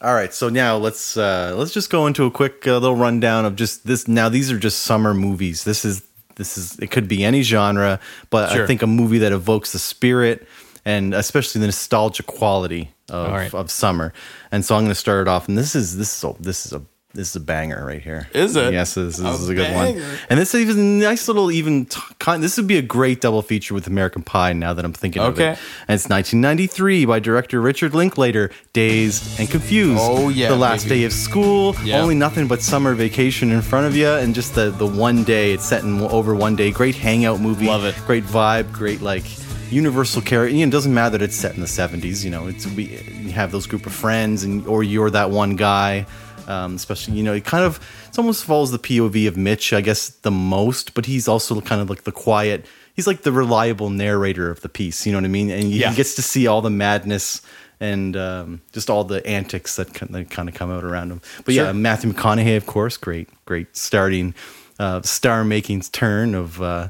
All 0.00 0.14
right, 0.14 0.32
so 0.32 0.48
now 0.48 0.76
let's 0.76 1.16
uh 1.16 1.54
let's 1.56 1.72
just 1.72 1.90
go 1.90 2.06
into 2.06 2.24
a 2.24 2.30
quick 2.30 2.68
uh, 2.68 2.74
little 2.74 2.94
rundown 2.94 3.44
of 3.44 3.56
just 3.56 3.84
this. 3.84 4.06
Now 4.06 4.28
these 4.28 4.52
are 4.52 4.60
just 4.60 4.82
summer 4.82 5.12
movies. 5.12 5.64
This 5.64 5.84
is 5.84 6.06
this 6.36 6.56
is 6.56 6.78
it 6.78 6.92
could 6.92 7.08
be 7.08 7.24
any 7.24 7.42
genre, 7.42 7.98
but 8.30 8.52
I 8.52 8.64
think 8.64 8.82
a 8.82 8.86
movie 8.86 9.18
that 9.18 9.32
evokes 9.32 9.72
the 9.72 9.80
spirit 9.80 10.46
and 10.84 11.14
especially 11.14 11.62
the 11.62 11.66
nostalgia 11.66 12.22
quality 12.22 12.92
of, 13.08 13.26
All 13.26 13.32
right. 13.32 13.52
of 13.52 13.72
summer. 13.72 14.12
And 14.52 14.64
so 14.64 14.76
I'm 14.76 14.82
going 14.82 14.90
to 14.90 14.94
start 14.94 15.26
it 15.26 15.28
off. 15.28 15.48
And 15.48 15.58
this 15.58 15.74
is 15.74 15.96
this 15.96 16.16
is 16.16 16.22
a, 16.22 16.34
this 16.40 16.64
is 16.64 16.72
a 16.72 16.82
this 17.16 17.30
is 17.30 17.36
a 17.36 17.40
banger 17.40 17.84
right 17.84 18.00
here. 18.02 18.28
Is 18.34 18.54
it? 18.56 18.72
Yes, 18.72 18.94
this, 18.94 19.16
this 19.16 19.40
is 19.40 19.48
a 19.48 19.54
good 19.54 19.74
one. 19.74 20.00
And 20.28 20.38
this 20.38 20.54
is 20.54 20.76
a 20.76 20.78
nice 20.78 21.26
little 21.28 21.50
even. 21.50 21.86
T- 21.86 22.00
con- 22.18 22.40
this 22.42 22.56
would 22.58 22.66
be 22.66 22.76
a 22.78 22.82
great 22.82 23.20
double 23.22 23.42
feature 23.42 23.74
with 23.74 23.86
American 23.86 24.22
Pie. 24.22 24.52
Now 24.52 24.74
that 24.74 24.84
I'm 24.84 24.92
thinking 24.92 25.22
of 25.22 25.34
Okay. 25.34 25.52
it, 25.52 25.58
and 25.88 25.94
it's 25.94 26.08
1993 26.08 27.06
by 27.06 27.18
director 27.18 27.60
Richard 27.60 27.94
Linklater. 27.94 28.50
Dazed 28.72 29.40
and 29.40 29.48
Confused. 29.50 29.98
Oh, 30.02 30.28
yeah, 30.28 30.48
the 30.50 30.56
last 30.56 30.84
baby. 30.84 31.00
day 31.00 31.04
of 31.06 31.12
school. 31.12 31.74
Yeah. 31.82 32.00
Only 32.02 32.14
nothing 32.14 32.46
but 32.48 32.60
summer 32.62 32.94
vacation 32.94 33.50
in 33.50 33.62
front 33.62 33.86
of 33.86 33.96
you, 33.96 34.08
and 34.08 34.34
just 34.34 34.54
the 34.54 34.70
the 34.70 34.86
one 34.86 35.24
day. 35.24 35.52
It's 35.52 35.64
set 35.64 35.82
in 35.82 36.00
over 36.02 36.34
one 36.34 36.54
day. 36.54 36.70
Great 36.70 36.94
hangout 36.96 37.40
movie. 37.40 37.66
Love 37.66 37.84
it. 37.84 37.94
Great 38.06 38.24
vibe. 38.24 38.70
Great 38.72 39.00
like. 39.00 39.24
Universal 39.68 40.22
character. 40.22 40.54
You 40.54 40.64
know, 40.64 40.68
it 40.68 40.70
doesn't 40.70 40.94
matter 40.94 41.18
that 41.18 41.22
it's 41.22 41.34
set 41.34 41.54
in 41.56 41.60
the 41.60 41.66
70s. 41.66 42.22
You 42.22 42.30
know, 42.30 42.46
it's 42.46 42.68
we 42.68 42.84
you 43.20 43.32
have 43.32 43.50
those 43.50 43.66
group 43.66 43.84
of 43.86 43.92
friends, 43.92 44.44
and 44.44 44.64
or 44.68 44.84
you're 44.84 45.10
that 45.10 45.30
one 45.32 45.56
guy. 45.56 46.06
Um, 46.48 46.76
especially, 46.76 47.14
you 47.14 47.22
know, 47.22 47.32
it 47.34 47.44
kind 47.44 47.64
of 47.64 47.80
it 48.08 48.18
almost 48.18 48.44
follows 48.44 48.70
the 48.70 48.78
POV 48.78 49.26
of 49.28 49.36
Mitch, 49.36 49.72
I 49.72 49.80
guess, 49.80 50.08
the 50.08 50.30
most. 50.30 50.94
But 50.94 51.06
he's 51.06 51.26
also 51.28 51.60
kind 51.60 51.80
of 51.80 51.90
like 51.90 52.04
the 52.04 52.12
quiet. 52.12 52.66
He's 52.94 53.06
like 53.06 53.22
the 53.22 53.32
reliable 53.32 53.90
narrator 53.90 54.50
of 54.50 54.60
the 54.62 54.68
piece. 54.68 55.04
You 55.06 55.12
know 55.12 55.18
what 55.18 55.24
I 55.24 55.28
mean? 55.28 55.50
And 55.50 55.64
he 55.64 55.80
Yeah. 55.80 55.92
gets 55.94 56.14
to 56.14 56.22
see 56.22 56.46
all 56.46 56.62
the 56.62 56.70
madness 56.70 57.42
and 57.78 58.16
um, 58.16 58.60
just 58.72 58.88
all 58.88 59.04
the 59.04 59.26
antics 59.26 59.76
that, 59.76 59.92
that 59.92 60.30
kind 60.30 60.48
of 60.48 60.54
come 60.54 60.70
out 60.70 60.82
around 60.84 61.10
him. 61.12 61.20
But 61.44 61.54
yeah, 61.54 61.72
Matthew 61.72 62.12
McConaughey, 62.12 62.56
of 62.56 62.64
course, 62.64 62.96
great, 62.96 63.28
great 63.44 63.76
starting 63.76 64.34
uh, 64.78 65.02
star 65.02 65.44
making 65.44 65.80
turn 65.82 66.34
of. 66.34 66.60
Uh, 66.62 66.88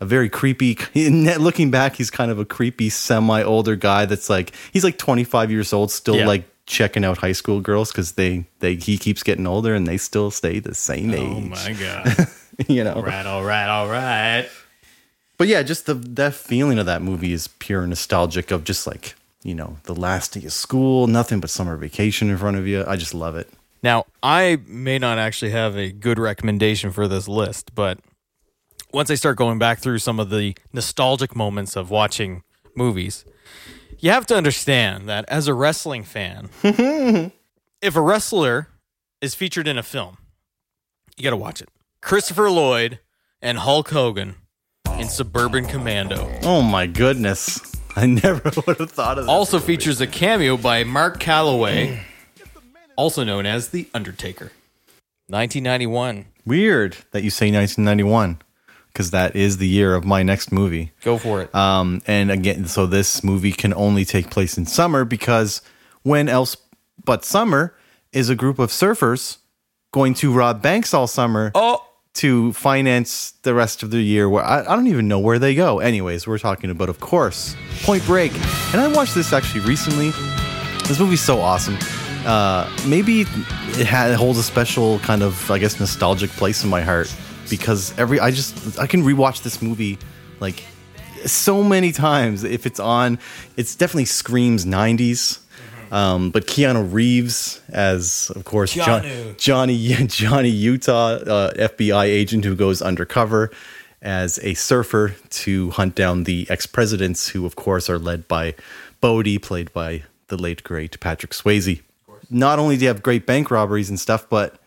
a 0.00 0.06
very 0.06 0.28
creepy. 0.28 0.78
Looking 0.94 1.72
back, 1.72 1.96
he's 1.96 2.08
kind 2.08 2.30
of 2.30 2.38
a 2.38 2.44
creepy, 2.44 2.88
semi 2.88 3.42
older 3.42 3.74
guy. 3.74 4.04
That's 4.06 4.30
like 4.30 4.52
he's 4.72 4.84
like 4.84 4.96
25 4.96 5.50
years 5.50 5.72
old, 5.72 5.90
still 5.90 6.14
Yeah. 6.18 6.26
like 6.28 6.44
checking 6.68 7.04
out 7.04 7.18
high 7.18 7.32
school 7.32 7.60
girls 7.60 7.90
because 7.90 8.12
they 8.12 8.44
they 8.60 8.76
he 8.76 8.96
keeps 8.96 9.22
getting 9.24 9.46
older 9.46 9.74
and 9.74 9.86
they 9.86 9.96
still 9.96 10.30
stay 10.30 10.60
the 10.60 10.74
same 10.74 11.10
oh 11.10 11.14
age. 11.14 11.36
Oh 11.36 11.40
my 11.40 11.72
god! 11.80 12.28
you 12.68 12.84
know. 12.84 12.94
all 12.94 13.02
right, 13.02 13.26
all 13.26 13.44
right, 13.44 13.68
all 13.68 13.88
right. 13.88 14.48
But 15.36 15.48
yeah, 15.48 15.62
just 15.62 15.86
the 15.86 15.94
that 15.94 16.34
feeling 16.34 16.78
of 16.78 16.86
that 16.86 17.02
movie 17.02 17.32
is 17.32 17.48
pure 17.48 17.86
nostalgic 17.86 18.50
of 18.50 18.64
just 18.64 18.86
like 18.86 19.14
you 19.42 19.54
know 19.54 19.78
the 19.84 19.94
last 19.94 20.34
day 20.34 20.44
of 20.44 20.52
school, 20.52 21.06
nothing 21.06 21.40
but 21.40 21.50
summer 21.50 21.76
vacation 21.76 22.30
in 22.30 22.36
front 22.38 22.56
of 22.56 22.66
you. 22.66 22.84
I 22.86 22.96
just 22.96 23.14
love 23.14 23.34
it. 23.34 23.50
Now, 23.82 24.06
I 24.22 24.58
may 24.66 24.98
not 24.98 25.18
actually 25.18 25.52
have 25.52 25.76
a 25.76 25.92
good 25.92 26.18
recommendation 26.18 26.90
for 26.90 27.06
this 27.06 27.28
list, 27.28 27.74
but 27.76 28.00
once 28.92 29.08
I 29.08 29.14
start 29.14 29.36
going 29.36 29.58
back 29.58 29.78
through 29.78 30.00
some 30.00 30.18
of 30.18 30.30
the 30.30 30.56
nostalgic 30.72 31.36
moments 31.36 31.76
of 31.76 31.88
watching 31.88 32.42
movies, 32.74 33.24
you 33.98 34.10
have 34.10 34.26
to 34.26 34.36
understand 34.36 35.08
that 35.08 35.24
as 35.28 35.48
a 35.48 35.54
wrestling 35.54 36.04
fan, 36.04 36.50
if 36.62 37.96
a 37.96 38.00
wrestler 38.00 38.68
is 39.20 39.34
featured 39.34 39.66
in 39.66 39.78
a 39.78 39.82
film, 39.82 40.18
you 41.16 41.24
got 41.24 41.30
to 41.30 41.36
watch 41.36 41.60
it. 41.60 41.68
Christopher 42.00 42.50
Lloyd 42.50 43.00
and 43.42 43.58
Hulk 43.58 43.90
Hogan 43.90 44.36
in 44.98 45.08
Suburban 45.08 45.66
Commando. 45.66 46.30
Oh 46.42 46.62
my 46.62 46.86
goodness, 46.86 47.74
I 47.96 48.06
never 48.06 48.50
would 48.66 48.78
have 48.78 48.90
thought 48.90 49.18
of 49.18 49.26
that. 49.26 49.30
Also 49.30 49.58
features 49.58 50.00
a 50.00 50.06
cameo 50.06 50.56
by 50.56 50.84
Mark 50.84 51.18
Calloway, 51.20 52.04
also 52.96 53.24
known 53.24 53.46
as 53.46 53.68
The 53.68 53.88
Undertaker. 53.94 54.52
1991. 55.28 56.24
Weird 56.46 56.96
that 57.10 57.22
you 57.22 57.30
say 57.30 57.52
1991 57.52 58.40
because 58.92 59.10
that 59.12 59.36
is 59.36 59.58
the 59.58 59.68
year 59.68 59.94
of 59.94 60.04
my 60.04 60.22
next 60.22 60.50
movie. 60.50 60.92
Go 61.02 61.18
for 61.18 61.42
it. 61.42 61.54
Um, 61.54 62.02
and 62.06 62.30
again, 62.30 62.66
so 62.66 62.86
this 62.86 63.22
movie 63.22 63.52
can 63.52 63.72
only 63.74 64.04
take 64.04 64.30
place 64.30 64.58
in 64.58 64.66
summer 64.66 65.04
because 65.04 65.62
when 66.02 66.28
else 66.28 66.56
but 67.04 67.24
summer 67.24 67.74
is 68.12 68.28
a 68.28 68.34
group 68.34 68.58
of 68.58 68.70
surfers 68.70 69.38
going 69.92 70.14
to 70.14 70.32
rob 70.32 70.60
banks 70.62 70.92
all 70.92 71.06
summer 71.06 71.50
oh, 71.54 71.84
to 72.14 72.52
finance 72.52 73.32
the 73.42 73.54
rest 73.54 73.82
of 73.82 73.90
the 73.90 74.00
year. 74.00 74.28
Where 74.28 74.44
I, 74.44 74.60
I 74.60 74.76
don't 74.76 74.86
even 74.88 75.08
know 75.08 75.18
where 75.18 75.38
they 75.38 75.54
go. 75.54 75.78
Anyways, 75.78 76.26
we're 76.26 76.38
talking 76.38 76.70
about, 76.70 76.88
of 76.88 77.00
course, 77.00 77.56
Point 77.82 78.04
Break. 78.04 78.32
And 78.72 78.80
I 78.80 78.88
watched 78.88 79.14
this 79.14 79.32
actually 79.32 79.60
recently. 79.60 80.10
This 80.86 80.98
movie's 80.98 81.20
so 81.20 81.40
awesome. 81.40 81.78
Uh, 82.26 82.70
maybe 82.86 83.22
it, 83.22 83.86
ha- 83.86 84.08
it 84.08 84.16
holds 84.16 84.38
a 84.38 84.42
special 84.42 84.98
kind 85.00 85.22
of, 85.22 85.50
I 85.50 85.58
guess, 85.58 85.78
nostalgic 85.78 86.30
place 86.30 86.64
in 86.64 86.70
my 86.70 86.82
heart 86.82 87.14
because 87.48 87.96
every 87.98 88.20
I 88.20 88.30
just 88.30 88.78
I 88.78 88.86
can 88.86 89.02
rewatch 89.02 89.42
this 89.42 89.60
movie 89.62 89.98
like 90.40 90.62
so 91.26 91.62
many 91.62 91.92
times 91.92 92.44
if 92.44 92.66
it's 92.66 92.80
on. 92.80 93.18
It's 93.56 93.74
definitely 93.74 94.06
screams 94.06 94.64
'90s. 94.64 95.40
Um, 95.90 96.30
but 96.30 96.46
Keanu 96.46 96.92
Reeves 96.92 97.62
as, 97.70 98.30
of 98.36 98.44
course, 98.44 98.74
John, 98.74 99.04
Johnny 99.38 99.76
Johnny 100.06 100.50
Utah, 100.50 101.12
uh, 101.14 101.52
FBI 101.54 102.04
agent 102.04 102.44
who 102.44 102.54
goes 102.54 102.82
undercover 102.82 103.50
as 104.02 104.38
a 104.42 104.54
surfer 104.54 105.14
to 105.30 105.70
hunt 105.70 105.94
down 105.94 106.24
the 106.24 106.46
ex 106.50 106.66
presidents, 106.66 107.28
who, 107.28 107.46
of 107.46 107.56
course, 107.56 107.88
are 107.88 107.98
led 107.98 108.28
by 108.28 108.54
Bodhi, 109.00 109.38
played 109.38 109.72
by 109.72 110.04
the 110.28 110.36
late 110.36 110.62
great 110.62 111.00
Patrick 111.00 111.32
Swayze. 111.32 111.82
Not 112.30 112.58
only 112.58 112.76
do 112.76 112.82
you 112.82 112.88
have 112.88 113.02
great 113.02 113.26
bank 113.26 113.50
robberies 113.50 113.88
and 113.88 113.98
stuff, 113.98 114.28
but 114.28 114.60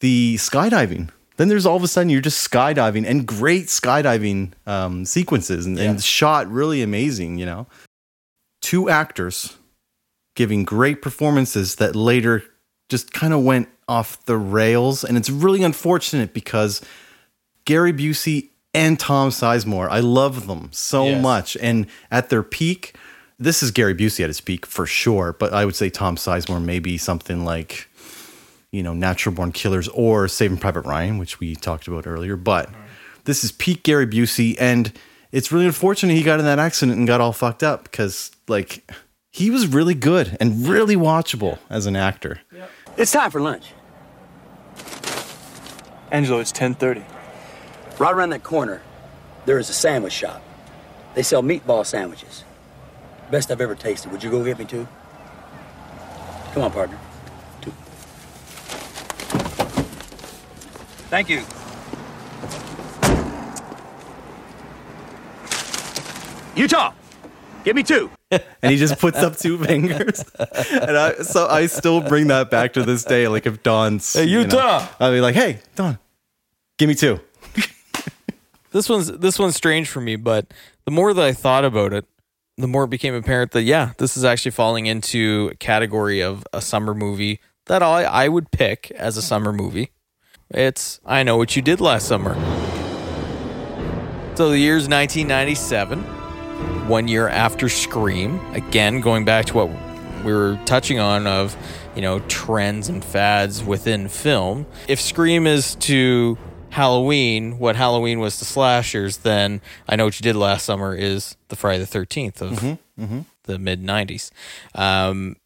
the 0.00 0.34
skydiving. 0.36 1.10
Then 1.36 1.48
there's 1.48 1.66
all 1.66 1.76
of 1.76 1.82
a 1.82 1.88
sudden 1.88 2.10
you're 2.10 2.20
just 2.20 2.48
skydiving 2.48 3.04
and 3.06 3.26
great 3.26 3.66
skydiving 3.66 4.52
um, 4.66 5.04
sequences 5.04 5.66
and, 5.66 5.78
and 5.78 6.02
shot 6.02 6.48
really 6.50 6.80
amazing, 6.82 7.38
you 7.38 7.46
know. 7.46 7.66
Two 8.62 8.88
actors 8.88 9.56
giving 10.36 10.64
great 10.64 11.02
performances 11.02 11.76
that 11.76 11.94
later 11.96 12.44
just 12.88 13.12
kind 13.12 13.32
of 13.32 13.42
went 13.42 13.68
off 13.88 14.24
the 14.26 14.36
rails. 14.36 15.04
And 15.04 15.16
it's 15.16 15.28
really 15.30 15.62
unfortunate 15.62 16.32
because 16.32 16.80
Gary 17.64 17.92
Busey 17.92 18.50
and 18.72 18.98
Tom 18.98 19.30
Sizemore, 19.30 19.88
I 19.88 20.00
love 20.00 20.46
them 20.46 20.68
so 20.72 21.06
Yes. 21.06 21.22
much. 21.22 21.56
And 21.60 21.86
at 22.10 22.30
their 22.30 22.42
peak, 22.42 22.94
this 23.38 23.62
is 23.62 23.70
Gary 23.70 23.94
Busey 23.94 24.20
at 24.22 24.28
his 24.30 24.40
peak 24.40 24.66
for 24.66 24.86
sure, 24.86 25.32
but 25.38 25.52
I 25.52 25.64
would 25.64 25.76
say 25.76 25.90
Tom 25.90 26.16
Sizemore 26.16 26.62
maybe 26.64 26.96
something 26.98 27.44
like, 27.44 27.88
you 28.74 28.82
know, 28.82 28.92
Natural 28.92 29.32
Born 29.32 29.52
Killers 29.52 29.86
or 29.88 30.26
Saving 30.26 30.58
Private 30.58 30.80
Ryan, 30.80 31.18
which 31.18 31.38
we 31.38 31.54
talked 31.54 31.86
about 31.86 32.08
earlier. 32.08 32.36
But 32.36 32.68
this 33.24 33.44
is 33.44 33.52
peak 33.52 33.84
Gary 33.84 34.04
Busey, 34.04 34.56
and 34.58 34.92
it's 35.30 35.52
really 35.52 35.66
unfortunate 35.66 36.14
he 36.14 36.24
got 36.24 36.40
in 36.40 36.44
that 36.44 36.58
accident 36.58 36.98
and 36.98 37.06
got 37.06 37.20
all 37.20 37.32
fucked 37.32 37.62
up 37.62 37.84
because, 37.84 38.32
like, 38.48 38.90
he 39.30 39.48
was 39.48 39.68
really 39.68 39.94
good 39.94 40.36
and 40.40 40.66
really 40.66 40.96
watchable 40.96 41.58
as 41.70 41.86
an 41.86 41.94
actor. 41.94 42.40
It's 42.96 43.12
time 43.12 43.30
for 43.30 43.40
lunch. 43.40 43.72
Angelo, 46.10 46.40
it's 46.40 46.52
10:30. 46.52 47.04
Right 48.00 48.12
around 48.12 48.30
that 48.30 48.42
corner, 48.42 48.82
there 49.46 49.58
is 49.58 49.70
a 49.70 49.72
sandwich 49.72 50.12
shop. 50.12 50.42
They 51.14 51.22
sell 51.22 51.44
meatball 51.44 51.86
sandwiches. 51.86 52.42
Best 53.30 53.52
I've 53.52 53.60
ever 53.60 53.76
tasted. 53.76 54.10
Would 54.10 54.24
you 54.24 54.30
go 54.30 54.42
get 54.42 54.58
me 54.58 54.64
two? 54.64 54.88
Come 56.52 56.64
on, 56.64 56.72
partner. 56.72 56.98
Thank 61.14 61.28
you. 61.28 61.44
Utah, 66.56 66.92
give 67.62 67.76
me 67.76 67.84
two. 67.84 68.10
and 68.32 68.42
he 68.62 68.76
just 68.76 68.98
puts 68.98 69.18
up 69.18 69.36
two 69.36 69.62
fingers. 69.62 70.24
And 70.72 70.96
I, 70.96 71.14
so 71.22 71.46
I 71.46 71.66
still 71.66 72.00
bring 72.00 72.26
that 72.26 72.50
back 72.50 72.72
to 72.72 72.82
this 72.82 73.04
day. 73.04 73.28
Like 73.28 73.46
if 73.46 73.62
Don's, 73.62 74.12
Hey, 74.12 74.24
you 74.24 74.38
know, 74.38 74.42
Utah! 74.42 74.88
I'll 74.98 75.12
be 75.12 75.20
like, 75.20 75.36
hey, 75.36 75.60
Don, 75.76 76.00
give 76.78 76.88
me 76.88 76.96
two. 76.96 77.20
this 78.72 78.88
one's 78.88 79.06
this 79.06 79.38
one's 79.38 79.54
strange 79.54 79.88
for 79.88 80.00
me, 80.00 80.16
but 80.16 80.52
the 80.84 80.90
more 80.90 81.14
that 81.14 81.24
I 81.24 81.32
thought 81.32 81.64
about 81.64 81.92
it, 81.92 82.06
the 82.56 82.66
more 82.66 82.84
it 82.84 82.90
became 82.90 83.14
apparent 83.14 83.52
that 83.52 83.62
yeah, 83.62 83.92
this 83.98 84.16
is 84.16 84.24
actually 84.24 84.50
falling 84.50 84.86
into 84.86 85.50
a 85.52 85.56
category 85.58 86.24
of 86.24 86.44
a 86.52 86.60
summer 86.60 86.92
movie 86.92 87.38
that 87.66 87.84
I 87.84 88.02
I 88.02 88.26
would 88.26 88.50
pick 88.50 88.90
as 88.90 89.16
a 89.16 89.22
summer 89.22 89.52
movie. 89.52 89.92
It's 90.50 91.00
I 91.04 91.22
know 91.22 91.36
what 91.36 91.56
you 91.56 91.62
did 91.62 91.80
last 91.80 92.06
summer. 92.06 92.34
So 94.36 94.50
the 94.50 94.58
year's 94.58 94.88
1997, 94.88 96.00
one 96.88 97.08
year 97.08 97.28
after 97.28 97.68
Scream. 97.68 98.40
Again, 98.52 99.00
going 99.00 99.24
back 99.24 99.46
to 99.46 99.54
what 99.54 99.68
we 100.24 100.32
were 100.32 100.58
touching 100.64 100.98
on 100.98 101.26
of, 101.26 101.56
you 101.94 102.02
know, 102.02 102.18
trends 102.20 102.88
and 102.88 103.04
fads 103.04 103.62
within 103.62 104.08
film. 104.08 104.66
If 104.88 105.00
Scream 105.00 105.46
is 105.46 105.76
to 105.76 106.36
Halloween 106.74 107.60
what 107.60 107.76
Halloween 107.76 108.18
was 108.18 108.38
to 108.38 108.44
slashers, 108.44 109.18
then 109.18 109.60
I 109.88 109.94
know 109.94 110.06
what 110.06 110.18
you 110.18 110.24
did 110.24 110.34
last 110.34 110.64
summer 110.64 110.92
is 110.92 111.36
the 111.46 111.54
Friday 111.54 111.84
the 111.84 111.98
13th 111.98 112.40
of 112.40 112.58
mm-hmm. 112.58 113.20
the 113.44 113.58
mid 113.60 113.80
90s. 113.80 114.32
Um, 114.74 115.36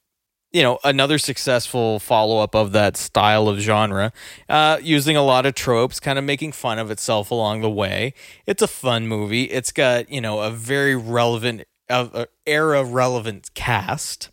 you 0.52 0.62
know, 0.62 0.78
another 0.82 1.18
successful 1.18 1.98
follow 1.98 2.38
up 2.38 2.54
of 2.54 2.72
that 2.72 2.96
style 2.96 3.48
of 3.48 3.58
genre, 3.58 4.12
uh, 4.48 4.78
using 4.82 5.16
a 5.16 5.22
lot 5.22 5.44
of 5.46 5.54
tropes, 5.54 6.00
kind 6.00 6.18
of 6.18 6.24
making 6.24 6.52
fun 6.52 6.78
of 6.78 6.90
itself 6.90 7.30
along 7.30 7.60
the 7.60 7.70
way. 7.70 8.14
It's 8.46 8.62
a 8.62 8.68
fun 8.68 9.06
movie. 9.06 9.44
It's 9.44 9.72
got, 9.72 10.10
you 10.10 10.20
know, 10.20 10.40
a 10.40 10.50
very 10.50 10.96
relevant, 10.96 11.64
uh, 11.90 12.24
era 12.46 12.82
relevant 12.84 13.52
cast. 13.54 14.30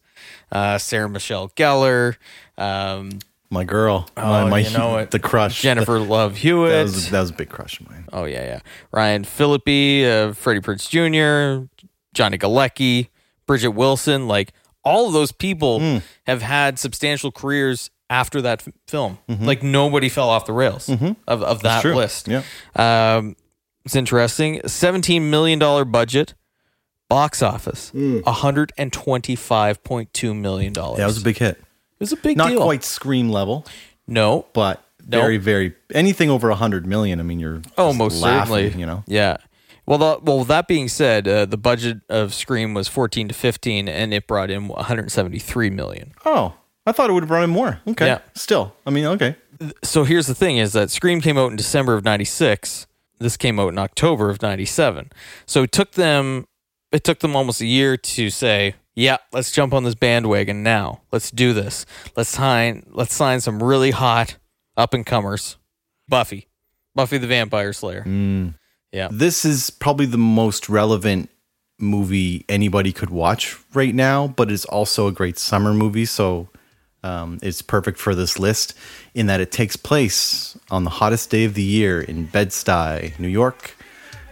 Uh, 0.52 0.78
Sarah 0.78 1.10
Michelle 1.10 1.50
Gellar, 1.50 2.16
um, 2.58 3.20
My 3.50 3.64
girl. 3.64 4.08
Oh, 4.16 4.22
my, 4.22 4.50
my 4.50 4.60
you 4.60 4.78
know 4.78 4.98
it. 4.98 5.12
The 5.12 5.20
crush. 5.20 5.62
Jennifer 5.62 6.00
Love 6.00 6.38
Hewitt. 6.38 6.72
That 6.72 6.82
was, 6.84 7.10
that 7.10 7.20
was 7.22 7.30
a 7.32 7.34
big 7.34 7.50
crush 7.50 7.80
of 7.80 7.90
mine. 7.90 8.06
Oh 8.14 8.26
yeah, 8.26 8.44
yeah. 8.44 8.60
Ryan 8.92 9.24
Phillippe, 9.24 10.06
uh, 10.06 10.34
Freddie 10.34 10.62
Prinze 10.62 10.88
Jr., 10.90 11.68
Johnny 12.14 12.38
Galecki, 12.38 13.10
Bridget 13.48 13.72
Wilson. 13.72 14.28
Like 14.28 14.54
all 14.86 15.08
of 15.08 15.14
those 15.14 15.32
people 15.32 15.80
Hmm. 15.80 15.98
have 16.28 16.42
had 16.42 16.80
substantial 16.80 17.32
careers 17.32 17.90
after 18.10 18.42
that 18.44 18.62
f- 18.68 18.74
film. 18.88 19.18
Mhm. 19.28 19.46
Like 19.46 19.64
nobody 19.64 20.10
fell 20.10 20.30
off 20.30 20.46
the 20.46 20.54
rails 20.54 20.88
Mhm. 20.88 21.16
of, 21.28 21.42
of 21.44 21.62
that 21.64 21.84
list. 21.84 22.28
Yeah. 22.28 22.44
Um, 22.76 23.36
it's 23.84 23.96
interesting. 23.96 24.62
Seventeen 24.68 25.30
million 25.32 25.58
dollar 25.60 25.86
budget, 25.86 26.34
box 27.10 27.42
office, 27.42 27.92
Mm. 27.96 28.24
hundred 28.28 28.72
and 28.78 28.94
twenty 28.94 29.36
five 29.36 29.84
point 29.84 30.14
two 30.14 30.34
million 30.34 30.72
dollars. 30.74 31.00
Yeah, 31.00 31.06
it 31.06 31.08
was 31.08 31.18
a 31.18 31.24
big 31.24 31.38
hit. 31.38 31.58
It 31.58 31.64
was 32.00 32.12
a 32.12 32.16
big 32.18 32.32
hit. 32.32 32.38
Not 32.38 32.50
deal. 32.50 32.62
quite 32.64 32.84
Scream 32.84 33.30
level. 33.30 33.66
No, 34.08 34.46
but 34.54 34.84
No. 35.08 35.20
very, 35.22 35.38
very 35.38 35.74
anything 35.94 36.30
over 36.30 36.50
a 36.50 36.56
hundred 36.56 36.86
million. 36.86 37.20
I 37.20 37.24
mean, 37.24 37.40
you're 37.40 37.62
Oh, 37.78 37.92
most 37.94 38.22
laughing, 38.22 38.54
certainly. 38.56 38.80
You 38.80 38.86
know, 38.86 39.04
Yeah. 39.08 39.38
Well, 39.86 39.98
the, 39.98 40.20
well. 40.22 40.44
That 40.44 40.68
being 40.68 40.88
said, 40.88 41.28
uh, 41.28 41.46
the 41.46 41.58
budget 41.58 42.00
of 42.10 42.34
Scream 42.34 42.74
was 42.74 42.88
14 42.88 43.28
to 43.28 43.34
15, 43.34 43.88
and 43.88 44.14
it 44.14 44.26
brought 44.28 44.50
in 44.50 44.68
173 44.68 45.70
million. 45.70 46.14
Oh, 46.26 46.56
I 46.86 46.92
thought 46.92 47.10
it 47.10 47.14
would 47.14 47.24
have 47.24 47.28
brought 47.28 47.44
in 47.44 47.52
more. 47.52 47.82
Okay. 47.88 48.08
Yeah. 48.08 48.20
Still, 48.34 48.76
I 48.86 48.90
mean, 48.90 49.06
okay. 49.06 49.36
So 49.84 50.04
here's 50.04 50.28
the 50.28 50.36
thing: 50.36 50.58
is 50.58 50.74
that 50.74 50.90
Scream 50.90 51.22
came 51.22 51.38
out 51.38 51.52
in 51.52 51.56
December 51.56 51.94
of 51.94 52.04
'96. 52.04 52.88
This 53.20 53.38
came 53.38 53.60
out 53.60 53.70
in 53.70 53.78
October 53.78 54.30
of 54.30 54.42
'97. 54.42 55.12
So 55.46 55.64
it 55.64 55.72
took 55.72 55.92
them. 55.92 56.48
It 56.92 57.04
took 57.04 57.20
them 57.20 57.36
almost 57.36 57.62
a 57.62 57.66
year 57.66 57.96
to 57.96 58.30
say, 58.30 58.76
"Yeah, 58.96 59.18
let's 59.32 59.52
jump 59.52 59.74
on 59.74 59.84
this 59.84 59.96
bandwagon 59.96 60.64
now. 60.64 61.02
Let's 61.12 61.30
do 61.30 61.54
this. 61.54 61.86
Let's 62.16 62.30
sign. 62.30 62.86
Let's 62.90 63.14
sign 63.14 63.40
some 63.42 63.62
really 63.62 63.92
hot 63.92 64.38
up 64.76 64.94
and 64.94 65.06
comers." 65.06 65.58
Buffy, 66.08 66.48
Buffy 66.94 67.18
the 67.18 67.28
Vampire 67.28 67.74
Slayer. 67.74 68.04
Mm. 68.04 68.54
Yeah. 68.96 69.10
This 69.12 69.44
is 69.44 69.70
probably 69.70 70.06
the 70.06 70.18
most 70.18 70.70
relevant 70.70 71.30
movie 71.78 72.46
anybody 72.48 72.94
could 72.94 73.10
watch 73.10 73.58
right 73.74 73.94
now, 73.94 74.28
but 74.30 74.50
it's 74.50 74.64
also 74.64 75.08
a 75.08 75.12
great 75.12 75.38
summer 75.38 75.74
movie. 75.74 76.06
So 76.06 76.48
um, 77.04 77.38
it's 77.42 77.62
perfect 77.62 78.00
for 78.00 78.16
this 78.16 78.40
list 78.40 78.74
in 79.14 79.26
that 79.26 79.42
it 79.42 79.52
takes 79.52 79.76
place 79.76 80.58
on 80.72 80.86
the 80.86 80.90
hottest 80.90 81.30
day 81.30 81.44
of 81.44 81.56
the 81.56 81.62
year 81.62 82.00
in 82.00 82.28
Bed-Stuy, 82.28 83.20
New 83.20 83.28
York. 83.28 83.76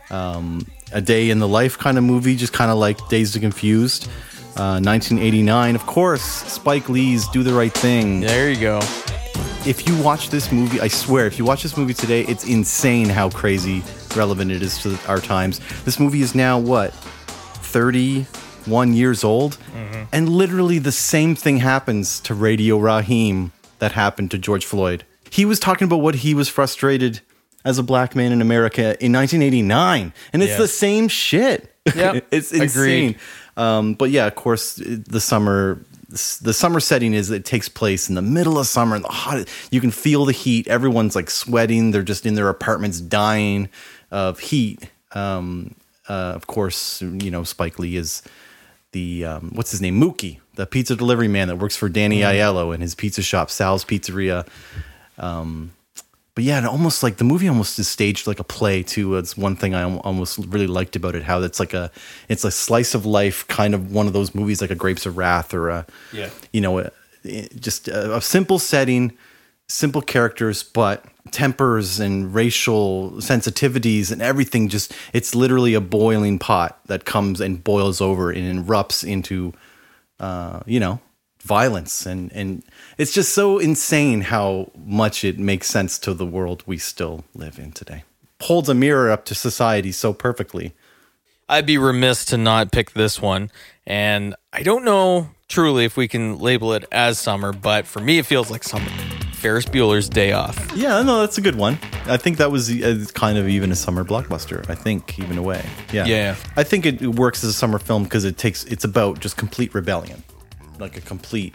Um, 0.10 0.66
a 0.94 1.02
day 1.02 1.30
in 1.30 1.40
the 1.40 1.48
life 1.48 1.78
kind 1.78 1.98
of 1.98 2.06
movie, 2.06 2.38
just 2.38 2.54
kind 2.54 2.72
of 2.72 2.78
like 2.78 3.10
Dazed 3.10 3.36
and 3.36 3.42
Confused. 3.42 4.08
Uh, 4.56 4.80
1989, 4.80 5.76
of 5.76 5.86
course, 5.86 6.24
Spike 6.24 6.88
Lee's 6.88 7.28
Do 7.30 7.44
the 7.44 7.54
Right 7.54 7.74
Thing. 7.74 8.22
There 8.22 8.50
you 8.50 8.62
go. 8.62 8.78
If 9.66 9.88
you 9.90 10.02
watch 10.02 10.30
this 10.30 10.54
movie, 10.54 10.80
I 10.80 10.88
swear, 10.88 11.26
if 11.26 11.38
you 11.38 11.44
watch 11.44 11.64
this 11.64 11.76
movie 11.76 11.94
today, 11.94 12.22
it's 12.22 12.46
insane 12.46 13.10
how 13.10 13.30
crazy 13.30 13.84
relevant 14.16 14.52
it 14.52 14.62
is 14.62 14.78
to 14.84 14.98
our 15.08 15.20
times. 15.20 15.60
This 15.86 16.00
movie 16.00 16.22
is 16.22 16.34
now 16.36 16.60
what, 16.60 16.94
31 17.84 18.94
years 18.94 19.24
old? 19.24 19.58
And 20.12 20.30
literally 20.30 20.80
the 20.80 20.92
same 20.92 21.36
thing 21.36 21.58
happens 21.58 22.20
to 22.22 22.34
Radio 22.34 22.78
Raheem 22.78 23.52
that 23.80 23.94
happened 23.94 24.32
to 24.32 24.38
George 24.38 24.66
Floyd. 24.66 25.04
He 25.30 25.46
was 25.46 25.60
talking 25.60 25.86
about 25.86 25.98
what 26.02 26.16
he 26.16 26.34
was 26.34 26.48
frustrated 26.50 27.22
as 27.66 27.80
a 27.80 27.84
black 27.84 28.16
man 28.16 28.32
in 28.32 28.42
America 28.42 28.82
in 29.04 29.12
1989, 29.14 30.14
and 30.34 30.44
it's 30.44 30.52
Yes. 30.52 30.60
the 30.60 30.68
same 30.68 31.08
shit. 31.08 31.74
Yep. 31.96 32.28
it's 32.32 32.52
insane. 32.54 33.16
Um, 33.58 33.94
but 33.94 34.12
yeah, 34.12 34.28
of 34.28 34.36
course, 34.36 34.76
the 34.76 35.20
summer 35.20 35.80
the 36.42 36.54
summer 36.54 36.80
setting 36.80 37.16
is 37.16 37.32
it 37.32 37.44
takes 37.44 37.68
place 37.68 38.08
in 38.08 38.14
the 38.14 38.22
middle 38.22 38.60
of 38.60 38.68
summer 38.68 38.96
and 38.96 39.04
the 39.04 39.10
hot 39.10 39.48
you 39.72 39.82
can 39.82 39.90
feel 39.90 40.26
the 40.26 40.32
heat 40.32 40.68
everyone's 40.68 41.16
like 41.16 41.28
sweating 41.28 41.90
they're 41.90 42.04
just 42.04 42.28
in 42.28 42.36
their 42.36 42.50
apartments 42.50 43.02
dying 43.02 43.68
of 44.14 44.40
heat 44.40 44.90
um, 45.14 45.74
uh, 46.10 46.32
of 46.38 46.48
course 46.48 47.02
you 47.02 47.30
know 47.32 47.44
spike 47.44 47.78
lee 47.80 47.96
is 47.98 48.22
the 48.94 49.26
um, 49.26 49.52
what's 49.56 49.72
his 49.72 49.82
name 49.82 50.00
mookie 50.00 50.40
the 50.56 50.66
pizza 50.66 50.96
delivery 50.96 51.28
man 51.28 51.48
that 51.50 51.58
works 51.58 51.76
for 51.76 51.90
danny 51.90 52.20
Mm. 52.22 52.32
aiello 52.34 52.74
and 52.74 52.82
his 52.84 52.96
pizza 52.96 53.22
shop 53.22 53.50
sal's 53.50 53.84
pizzeria 53.84 54.48
um, 55.18 55.72
but 56.36 56.44
yeah, 56.44 56.58
and 56.58 56.66
almost 56.66 57.04
like 57.04 57.18
the 57.18 57.24
movie 57.24 57.48
almost 57.48 57.78
is 57.78 57.88
staged 57.88 58.26
like 58.26 58.40
a 58.40 58.44
play 58.44 58.82
too. 58.82 59.18
It's 59.18 59.38
one 59.38 59.56
thing 59.56 59.76
I 59.76 59.84
almost 59.84 60.40
really 60.48 60.66
liked 60.66 60.96
about 60.96 61.14
it. 61.14 61.22
How 61.22 61.40
it's 61.44 61.60
like 61.60 61.76
a, 61.76 61.92
it's 62.28 62.44
a 62.44 62.50
slice 62.50 62.96
of 62.96 63.06
life 63.06 63.48
kind 63.48 63.76
of 63.76 63.92
one 63.92 64.08
of 64.08 64.14
those 64.14 64.34
movies 64.34 64.60
like 64.60 64.72
a 64.72 64.76
Grapes 64.76 65.06
of 65.06 65.16
Wrath 65.16 65.54
or 65.54 65.70
a, 65.70 65.86
Yeah. 66.12 66.32
you 66.52 66.60
know, 66.62 66.80
a, 66.80 66.90
just 67.60 67.88
a, 67.88 68.16
a 68.16 68.20
simple 68.22 68.58
setting, 68.58 69.16
simple 69.68 70.02
characters, 70.02 70.64
but 70.64 71.06
tempers 71.32 72.00
and 72.00 72.34
racial 72.34 73.12
sensitivities 73.18 74.12
and 74.12 74.22
everything. 74.22 74.68
Just 74.68 74.94
it's 75.14 75.36
literally 75.36 75.74
a 75.74 75.82
boiling 75.82 76.40
pot 76.40 76.80
that 76.88 77.06
comes 77.06 77.42
and 77.42 77.64
boils 77.64 78.02
over 78.02 78.32
and 78.32 78.66
erupts 78.66 79.04
into, 79.04 79.54
uh, 80.20 80.62
you 80.66 80.80
know, 80.80 81.00
violence 81.42 82.06
and 82.06 82.32
and 82.32 82.64
it's 82.98 83.14
just 83.14 83.34
so 83.34 83.60
insane 83.60 84.22
how 84.22 84.72
much 84.86 85.26
it 85.26 85.38
makes 85.38 85.68
sense 85.68 86.00
to 86.00 86.14
the 86.14 86.26
world 86.26 86.64
we 86.66 86.78
still 86.78 87.26
live 87.36 87.60
in 87.60 87.72
today. 87.72 88.04
Holds 88.42 88.70
a 88.70 88.74
mirror 88.74 89.12
up 89.12 89.26
to 89.26 89.36
society 89.36 89.92
so 89.92 90.14
perfectly. 90.14 90.74
I'd 91.50 91.66
be 91.66 91.78
remiss 91.78 92.26
to 92.26 92.38
not 92.38 92.72
pick 92.72 92.92
this 92.92 93.22
one. 93.22 93.52
And 93.86 94.36
I 94.52 94.64
don't 94.64 94.86
know 94.86 95.30
truly 95.48 95.86
if 95.86 95.98
we 95.98 96.08
can 96.08 96.40
label 96.40 96.74
it 96.74 96.86
as 96.92 97.20
summer, 97.20 97.52
but 97.54 97.86
for 97.86 98.00
me, 98.00 98.18
it 98.18 98.26
feels 98.26 98.50
like 98.50 98.64
summer. 98.64 98.90
Ferris 99.44 99.66
Bueller's 99.66 100.08
Day 100.08 100.32
Off. 100.32 100.72
Yeah, 100.74 101.02
no, 101.02 101.20
that's 101.20 101.38
a 101.38 101.42
good 101.42 101.56
one. 101.56 101.78
I 102.06 102.16
think 102.16 102.38
that 102.38 102.50
was 102.50 102.72
uh, 102.72 103.04
kind 103.14 103.38
of 103.38 103.50
even 103.50 103.74
a 103.74 103.76
summer 103.76 104.06
blockbuster. 104.06 104.68
I 104.70 104.76
think 104.76 105.20
even 105.20 105.38
away. 105.38 105.66
Yeah, 105.92 106.06
Yeah. 106.06 106.36
I 106.56 106.64
think 106.64 106.86
it 106.86 107.02
works 107.02 107.44
as 107.44 107.50
a 107.50 107.54
summer 107.54 107.78
film 107.78 108.06
because 108.06 108.24
it 108.24 108.38
takes 108.38 108.64
it's 108.64 108.86
about 108.86 109.20
just 109.20 109.36
complete 109.36 109.76
rebellion, 109.76 110.24
like 110.80 110.96
a 110.96 111.02
complete, 111.02 111.54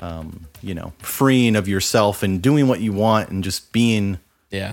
um, 0.00 0.46
you 0.62 0.72
know, 0.74 0.94
freeing 1.00 1.56
of 1.56 1.68
yourself 1.68 2.22
and 2.22 2.40
doing 2.40 2.68
what 2.68 2.80
you 2.80 2.94
want 2.94 3.28
and 3.28 3.44
just 3.44 3.70
being. 3.70 4.18
Yeah. 4.50 4.72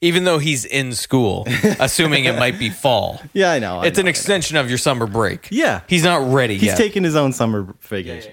Even 0.00 0.22
though 0.22 0.38
he's 0.38 0.64
in 0.64 0.92
school, 0.94 1.46
assuming 1.80 2.26
it 2.26 2.38
might 2.38 2.60
be 2.60 2.70
fall. 2.70 3.20
Yeah, 3.32 3.50
I 3.50 3.58
know. 3.58 3.80
I 3.80 3.86
It's 3.86 3.98
know, 3.98 4.02
an 4.02 4.06
extension 4.06 4.56
of 4.56 4.68
your 4.68 4.78
summer 4.78 5.08
break. 5.08 5.48
Yeah. 5.50 5.80
He's 5.88 6.04
not 6.04 6.32
ready 6.32 6.54
He's 6.54 6.66
yet. 6.68 6.76
taking 6.78 7.02
his 7.02 7.16
own 7.16 7.32
summer 7.32 7.74
vacation. 7.80 8.32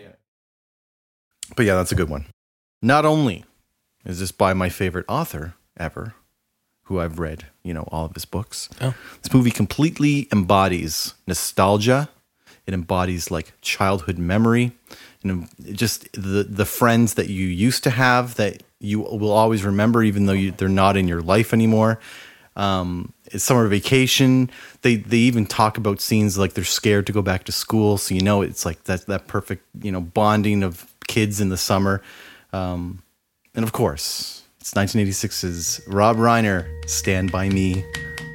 But 1.56 1.66
yeah, 1.66 1.74
that's 1.74 1.92
a 1.92 1.96
good 1.96 2.10
one. 2.10 2.28
Not 2.82 3.06
only 3.06 3.46
is 4.06 4.20
this 4.20 4.32
by 4.32 4.54
my 4.54 4.70
favorite 4.70 5.06
author 5.08 5.56
ever, 5.78 6.16
who 6.84 7.00
I've 7.00 7.20
read, 7.20 7.46
you 7.64 7.74
know, 7.74 7.88
all 7.92 8.06
of 8.06 8.14
his 8.14 8.26
books. 8.26 8.70
Oh. 8.82 8.96
This 9.22 9.34
movie 9.34 9.52
completely 9.52 10.28
embodies 10.32 11.14
nostalgia. 11.28 12.10
It 12.66 12.74
embodies 12.74 13.32
like 13.32 13.54
childhood 13.62 14.18
memory 14.18 14.74
and 15.24 15.48
just 15.76 16.12
the 16.14 16.44
the 16.44 16.66
friends 16.66 17.16
that 17.16 17.30
you 17.30 17.48
used 17.48 17.84
to 17.84 17.90
have 17.90 18.36
that 18.36 18.64
you 18.80 19.02
will 19.02 19.32
always 19.32 19.64
remember, 19.64 20.04
even 20.04 20.26
though 20.26 20.34
you, 20.34 20.52
they're 20.52 20.70
not 20.70 20.96
in 20.96 21.08
your 21.08 21.22
life 21.22 21.54
anymore. 21.54 22.00
Um, 22.56 23.14
it's 23.26 23.44
summer 23.44 23.68
vacation. 23.68 24.50
They 24.82 24.96
they 24.96 25.18
even 25.18 25.46
talk 25.46 25.78
about 25.78 26.02
scenes 26.02 26.38
like 26.38 26.54
they're 26.54 26.64
scared 26.64 27.08
to 27.08 27.14
go 27.14 27.22
back 27.22 27.44
to 27.46 27.52
school, 27.52 27.98
so 27.98 28.16
you 28.16 28.22
know 28.22 28.42
it's 28.42 28.66
like 28.66 28.86
that 28.86 29.06
that 29.08 29.28
perfect 29.28 29.66
you 29.82 29.92
know 29.92 30.02
bonding 30.02 30.64
of 30.64 30.94
kids 31.08 31.42
in 31.42 31.50
the 31.50 31.58
summer. 31.58 32.02
Um, 32.54 33.04
and 33.56 33.64
of 33.64 33.72
course, 33.72 34.44
it's 34.60 34.74
1986's 34.74 35.82
Rob 35.88 36.18
Reiner, 36.18 36.68
Stand 36.90 37.32
by 37.32 37.50
Me, 37.50 37.84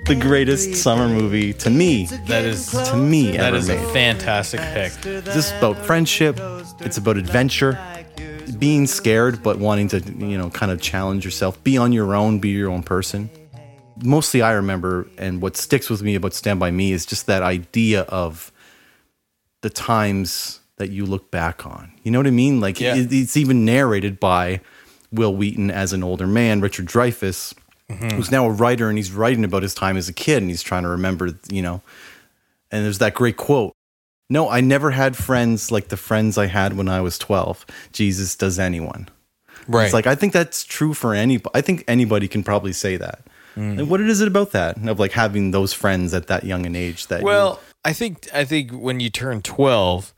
the 0.06 0.14
greatest 0.14 0.74
summer 0.74 1.08
movie 1.08 1.52
to 1.54 1.70
me. 1.70 2.06
That 2.26 2.44
is 2.44 2.70
to 2.70 2.96
me 2.96 3.32
that 3.32 3.46
ever 3.46 3.56
is 3.56 3.68
a 3.68 3.78
fantastic 3.92 4.60
pick. 4.60 4.92
This 5.02 5.36
is 5.36 5.52
about 5.52 5.78
friendship. 5.78 6.38
It's 6.80 6.98
about 6.98 7.16
adventure, 7.16 7.78
being 8.58 8.86
scared 8.86 9.42
but 9.42 9.58
wanting 9.58 9.88
to, 9.88 10.00
you 10.00 10.36
know, 10.36 10.50
kind 10.50 10.70
of 10.70 10.80
challenge 10.80 11.24
yourself. 11.24 11.62
Be 11.64 11.78
on 11.78 11.92
your 11.92 12.14
own. 12.14 12.38
Be 12.38 12.50
your 12.50 12.70
own 12.70 12.82
person. 12.82 13.30
Mostly, 14.02 14.42
I 14.42 14.52
remember, 14.52 15.06
and 15.18 15.40
what 15.40 15.56
sticks 15.56 15.88
with 15.88 16.02
me 16.02 16.16
about 16.16 16.34
Stand 16.34 16.60
by 16.60 16.70
Me 16.70 16.92
is 16.92 17.06
just 17.06 17.26
that 17.26 17.42
idea 17.42 18.02
of 18.02 18.52
the 19.62 19.70
times 19.70 20.60
that 20.76 20.90
you 20.90 21.06
look 21.06 21.30
back 21.30 21.66
on. 21.66 21.92
You 22.02 22.10
know 22.10 22.18
what 22.18 22.26
I 22.26 22.30
mean? 22.32 22.60
Like 22.60 22.80
Yeah. 22.80 22.96
it, 22.96 23.12
it's 23.12 23.36
even 23.36 23.64
narrated 23.64 24.18
by 24.18 24.60
Wil 25.12 25.34
Wheaton 25.34 25.70
as 25.70 25.92
an 25.92 26.02
older 26.02 26.26
man, 26.26 26.60
Richard 26.60 26.86
Dreyfuss, 26.86 27.54
who's 27.88 28.30
now 28.30 28.46
a 28.46 28.50
writer, 28.50 28.88
and 28.88 28.98
he's 28.98 29.12
writing 29.12 29.44
about 29.44 29.62
his 29.62 29.74
time 29.74 29.96
as 29.96 30.08
a 30.08 30.12
kid, 30.12 30.38
and 30.38 30.50
he's 30.50 30.62
trying 30.62 30.82
to 30.82 30.88
remember, 30.88 31.30
you 31.50 31.62
know. 31.62 31.82
And 32.72 32.84
there's 32.84 32.98
that 32.98 33.14
great 33.14 33.36
quote 33.36 33.72
No, 34.28 34.48
I 34.48 34.60
never 34.60 34.90
had 34.90 35.16
friends 35.16 35.70
like 35.70 35.88
the 35.88 35.96
friends 35.96 36.36
I 36.38 36.46
had 36.46 36.76
when 36.76 36.88
I 36.88 37.00
was 37.02 37.18
12. 37.18 37.64
Jesus 37.92 38.34
does 38.34 38.58
anyone. 38.58 39.08
Right. 39.68 39.84
It's 39.84 39.94
like, 39.94 40.06
I 40.06 40.14
think 40.14 40.32
that's 40.32 40.64
true 40.64 40.92
for 40.94 41.14
any, 41.14 41.40
I 41.54 41.60
think 41.60 41.84
anybody 41.86 42.26
can 42.26 42.42
probably 42.42 42.72
say 42.72 42.96
that. 42.96 43.20
Mm. 43.54 43.78
And 43.78 43.88
what 43.90 44.00
is 44.00 44.20
it 44.20 44.26
about 44.28 44.50
that? 44.52 44.76
Of 44.88 44.98
like 44.98 45.12
having 45.12 45.52
those 45.52 45.72
friends 45.72 46.12
at 46.14 46.26
that 46.26 46.42
young 46.44 46.66
an 46.66 46.74
age 46.74 47.06
that 47.06 47.20
you- 47.20 47.26
Well, 47.26 47.60
I 47.84 47.92
think 47.92 48.26
I 48.34 48.44
think 48.46 48.72
when 48.72 48.98
you 48.98 49.10
turn 49.10 49.42
12, 49.42 50.12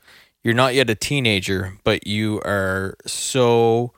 you're 0.46 0.54
not 0.54 0.74
yet 0.76 0.88
a 0.88 0.94
teenager, 0.94 1.76
but 1.82 2.06
you 2.06 2.40
are 2.44 2.96
so 3.04 3.92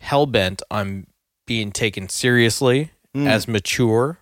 hell 0.00 0.26
bent 0.26 0.60
on 0.68 1.06
being 1.46 1.70
taken 1.70 2.08
seriously 2.08 2.90
Mm. 3.14 3.28
as 3.28 3.46
mature, 3.46 4.18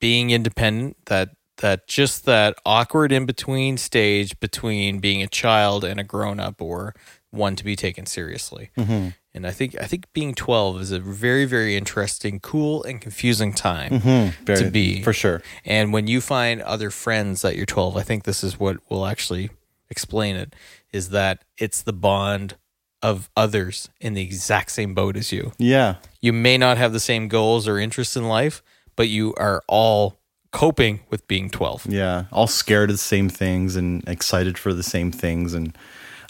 being 0.00 0.30
independent. 0.30 0.96
That 1.06 1.30
that 1.58 1.86
just 1.86 2.24
that 2.26 2.56
awkward 2.66 3.12
in 3.12 3.24
between 3.24 3.78
stage 3.78 4.38
between 4.40 4.98
being 4.98 5.22
a 5.22 5.26
child 5.28 5.84
and 5.84 5.98
a 6.00 6.04
grown 6.04 6.38
up, 6.40 6.60
or 6.60 6.92
one 7.30 7.54
to 7.56 7.64
be 7.64 7.76
taken 7.76 8.04
seriously. 8.04 8.70
Mhm. 8.76 9.14
And 9.32 9.46
I 9.46 9.52
think 9.52 9.76
I 9.80 9.86
think 9.86 10.12
being 10.12 10.34
twelve 10.34 10.80
is 10.82 10.90
a 10.90 10.98
very 10.98 11.44
very 11.46 11.76
interesting, 11.76 12.40
cool, 12.40 12.82
and 12.82 13.00
confusing 13.00 13.52
time 13.54 14.00
Mhm. 14.00 14.34
Very- 14.44 14.58
to 14.64 14.70
be 14.70 15.02
for 15.02 15.12
sure. 15.14 15.40
And 15.64 15.92
when 15.94 16.08
you 16.08 16.20
find 16.20 16.60
other 16.62 16.90
friends 16.90 17.40
that 17.42 17.54
you're 17.56 17.64
twelve, 17.64 17.96
I 17.96 18.02
think 18.02 18.24
this 18.24 18.42
is 18.44 18.58
what 18.60 18.76
will 18.90 19.06
actually 19.06 19.48
explain 19.88 20.34
it: 20.36 20.52
is 20.92 21.10
that 21.10 21.44
it's 21.58 21.82
the 21.82 21.92
bond 21.92 22.56
of 23.02 23.30
others 23.36 23.88
in 24.00 24.14
the 24.14 24.22
exact 24.22 24.70
same 24.70 24.94
boat 24.94 25.16
as 25.16 25.32
you. 25.32 25.52
Yeah. 25.58 25.96
You 26.20 26.32
may 26.32 26.58
not 26.58 26.78
have 26.78 26.92
the 26.92 27.00
same 27.00 27.28
goals 27.28 27.68
or 27.68 27.78
interests 27.78 28.16
in 28.16 28.26
life, 28.26 28.62
but 28.96 29.08
you 29.08 29.34
are 29.34 29.62
all 29.68 30.16
coping 30.56 31.00
with 31.10 31.28
being 31.28 31.50
12. 31.50 31.86
Yeah, 31.86 32.24
all 32.32 32.46
scared 32.46 32.90
of 32.90 32.94
the 32.94 32.98
same 32.98 33.28
things 33.28 33.76
and 33.76 34.02
excited 34.08 34.56
for 34.56 34.72
the 34.72 34.82
same 34.82 35.12
things, 35.12 35.52
and 35.54 35.76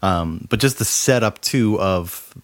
um, 0.03 0.47
but 0.51 0.59
just 0.59 0.79
the 0.79 0.85
setup 0.85 1.41
too 1.41 1.81
of 1.81 2.35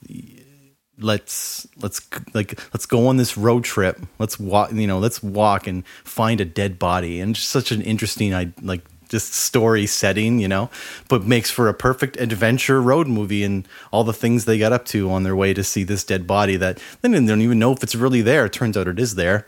let's 0.98 1.66
let's 1.80 2.00
like 2.34 2.60
let's 2.72 2.86
go 2.86 3.08
on 3.08 3.16
this 3.16 3.36
road 3.36 3.64
trip. 3.64 4.00
Let's 4.18 4.38
walk, 4.38 4.72
you 4.72 4.86
know, 4.86 5.00
let's 5.00 5.22
walk 5.22 5.66
and 5.66 5.84
find 6.04 6.40
a 6.40 6.44
dead 6.44 6.78
body, 6.78 7.20
and 7.20 7.34
just 7.34 7.48
such 7.48 7.72
an 7.72 7.82
interesting, 7.82 8.32
I 8.32 8.52
like 8.62 8.82
just 9.12 9.32
story 9.32 9.86
setting, 9.86 10.40
you 10.40 10.48
know, 10.48 10.68
but 11.08 11.22
makes 11.24 11.50
for 11.52 11.68
a 11.68 11.74
perfect 11.74 12.16
adventure 12.16 12.82
road 12.82 13.06
movie 13.06 13.44
and 13.44 13.68
all 13.92 14.02
the 14.02 14.12
things 14.12 14.44
they 14.44 14.58
got 14.58 14.72
up 14.72 14.84
to 14.86 15.08
on 15.12 15.22
their 15.22 15.36
way 15.36 15.54
to 15.54 15.62
see 15.62 15.84
this 15.84 16.02
dead 16.02 16.26
body 16.26 16.56
that 16.56 16.82
then 17.02 17.12
they 17.12 17.24
don't 17.24 17.40
even 17.42 17.60
know 17.60 17.70
if 17.72 17.82
it's 17.84 17.94
really 17.94 18.22
there. 18.22 18.46
It 18.46 18.52
turns 18.52 18.76
out 18.76 18.88
it 18.88 18.98
is 18.98 19.14
there. 19.14 19.46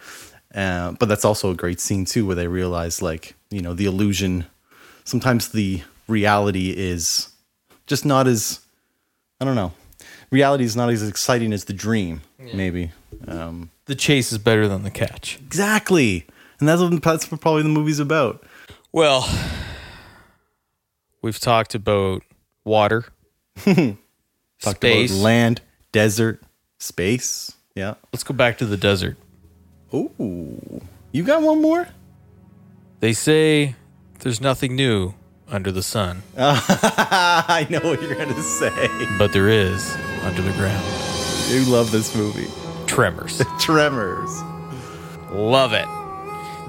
Uh, 0.55 0.93
but 0.93 1.09
that's 1.09 1.25
also 1.25 1.51
a 1.51 1.55
great 1.57 1.81
scene 1.81 2.05
too, 2.05 2.25
where 2.25 2.37
they 2.37 2.47
realize 2.47 3.03
like 3.03 3.35
you 3.51 3.61
know 3.61 3.75
the 3.75 3.87
illusion. 3.87 4.47
Sometimes 5.03 5.49
the 5.49 5.83
reality 6.07 6.71
is 6.77 7.33
just 7.89 8.05
not 8.07 8.29
as 8.29 8.61
I 9.41 9.45
don't 9.45 9.57
know. 9.57 9.73
Reality 10.31 10.65
is 10.65 10.77
not 10.77 10.91
as 10.91 11.07
exciting 11.09 11.53
as 11.53 11.65
the 11.65 11.73
dream. 11.73 12.21
Maybe 12.55 12.93
um, 13.27 13.71
The 13.87 13.95
chase 13.95 14.31
is 14.33 14.39
better 14.39 14.69
than 14.69 14.83
the 14.83 14.91
catch. 14.91 15.39
exactly, 15.47 16.27
and 16.61 16.69
that's 16.69 16.81
what 16.81 17.03
that's 17.03 17.31
what 17.31 17.41
probably 17.41 17.62
the 17.62 17.69
movie's 17.69 17.99
about. 17.99 18.45
Well, 18.95 19.28
we've 21.20 21.40
talked 21.40 21.74
about 21.74 22.22
water, 22.64 23.05
Talked 23.57 23.97
space. 24.76 25.11
about 25.11 25.20
land, 25.24 25.61
desert, 25.90 26.40
space. 26.78 27.57
Yeah. 27.74 27.95
Let's 28.12 28.22
go 28.22 28.34
back 28.34 28.57
to 28.59 28.66
the 28.66 28.76
desert. 28.76 29.16
Ooh, 29.92 30.80
you 31.11 31.24
got 31.24 31.42
one 31.42 31.61
more? 31.61 31.88
They 33.01 33.14
say 33.14 33.74
there's 34.20 34.40
nothing 34.40 34.76
new 34.76 35.14
under 35.49 35.72
the 35.72 35.82
sun, 35.82 36.22
I 36.38 37.66
know 37.68 37.80
what 37.80 38.01
you're 38.01 38.14
gonna 38.14 38.40
say. 38.42 38.88
but 39.18 39.32
there 39.32 39.49
is 39.49 39.92
under 40.22 40.40
the 40.40 40.53
ground. 40.53 40.84
You 41.51 41.64
love 41.64 41.90
this 41.90 42.14
movie. 42.14 42.47
Tremors. 42.86 43.42
Tremors. 43.59 44.30
Love 45.32 45.72
it. 45.72 45.88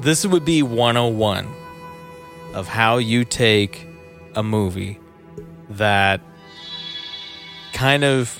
This 0.01 0.25
would 0.25 0.43
be 0.43 0.63
101 0.63 1.54
of 2.55 2.69
how 2.69 2.97
you 2.97 3.25
take 3.25 3.85
a 4.33 4.41
movie 4.41 4.97
that 5.69 6.21
kind 7.73 8.05
of 8.05 8.39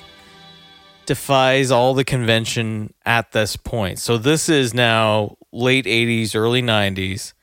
defies 1.05 1.69
all 1.69 1.93
the 1.93 2.05
convention 2.05 2.93
at 3.05 3.33
this 3.33 3.57
point. 3.57 3.99
So 3.99 4.17
this 4.17 4.47
is 4.47 4.73
now 4.73 5.35
late 5.51 5.85
80s, 5.85 6.33
early 6.33 6.61
90s. 6.61 7.33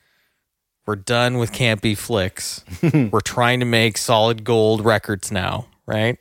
We're 0.87 0.95
done 0.95 1.37
with 1.37 1.51
campy 1.51 1.95
flicks. 1.95 2.65
We're 2.93 3.21
trying 3.21 3.59
to 3.59 3.67
make 3.67 3.95
solid 3.97 4.43
gold 4.43 4.83
records 4.83 5.31
now, 5.31 5.67
right? 5.85 6.17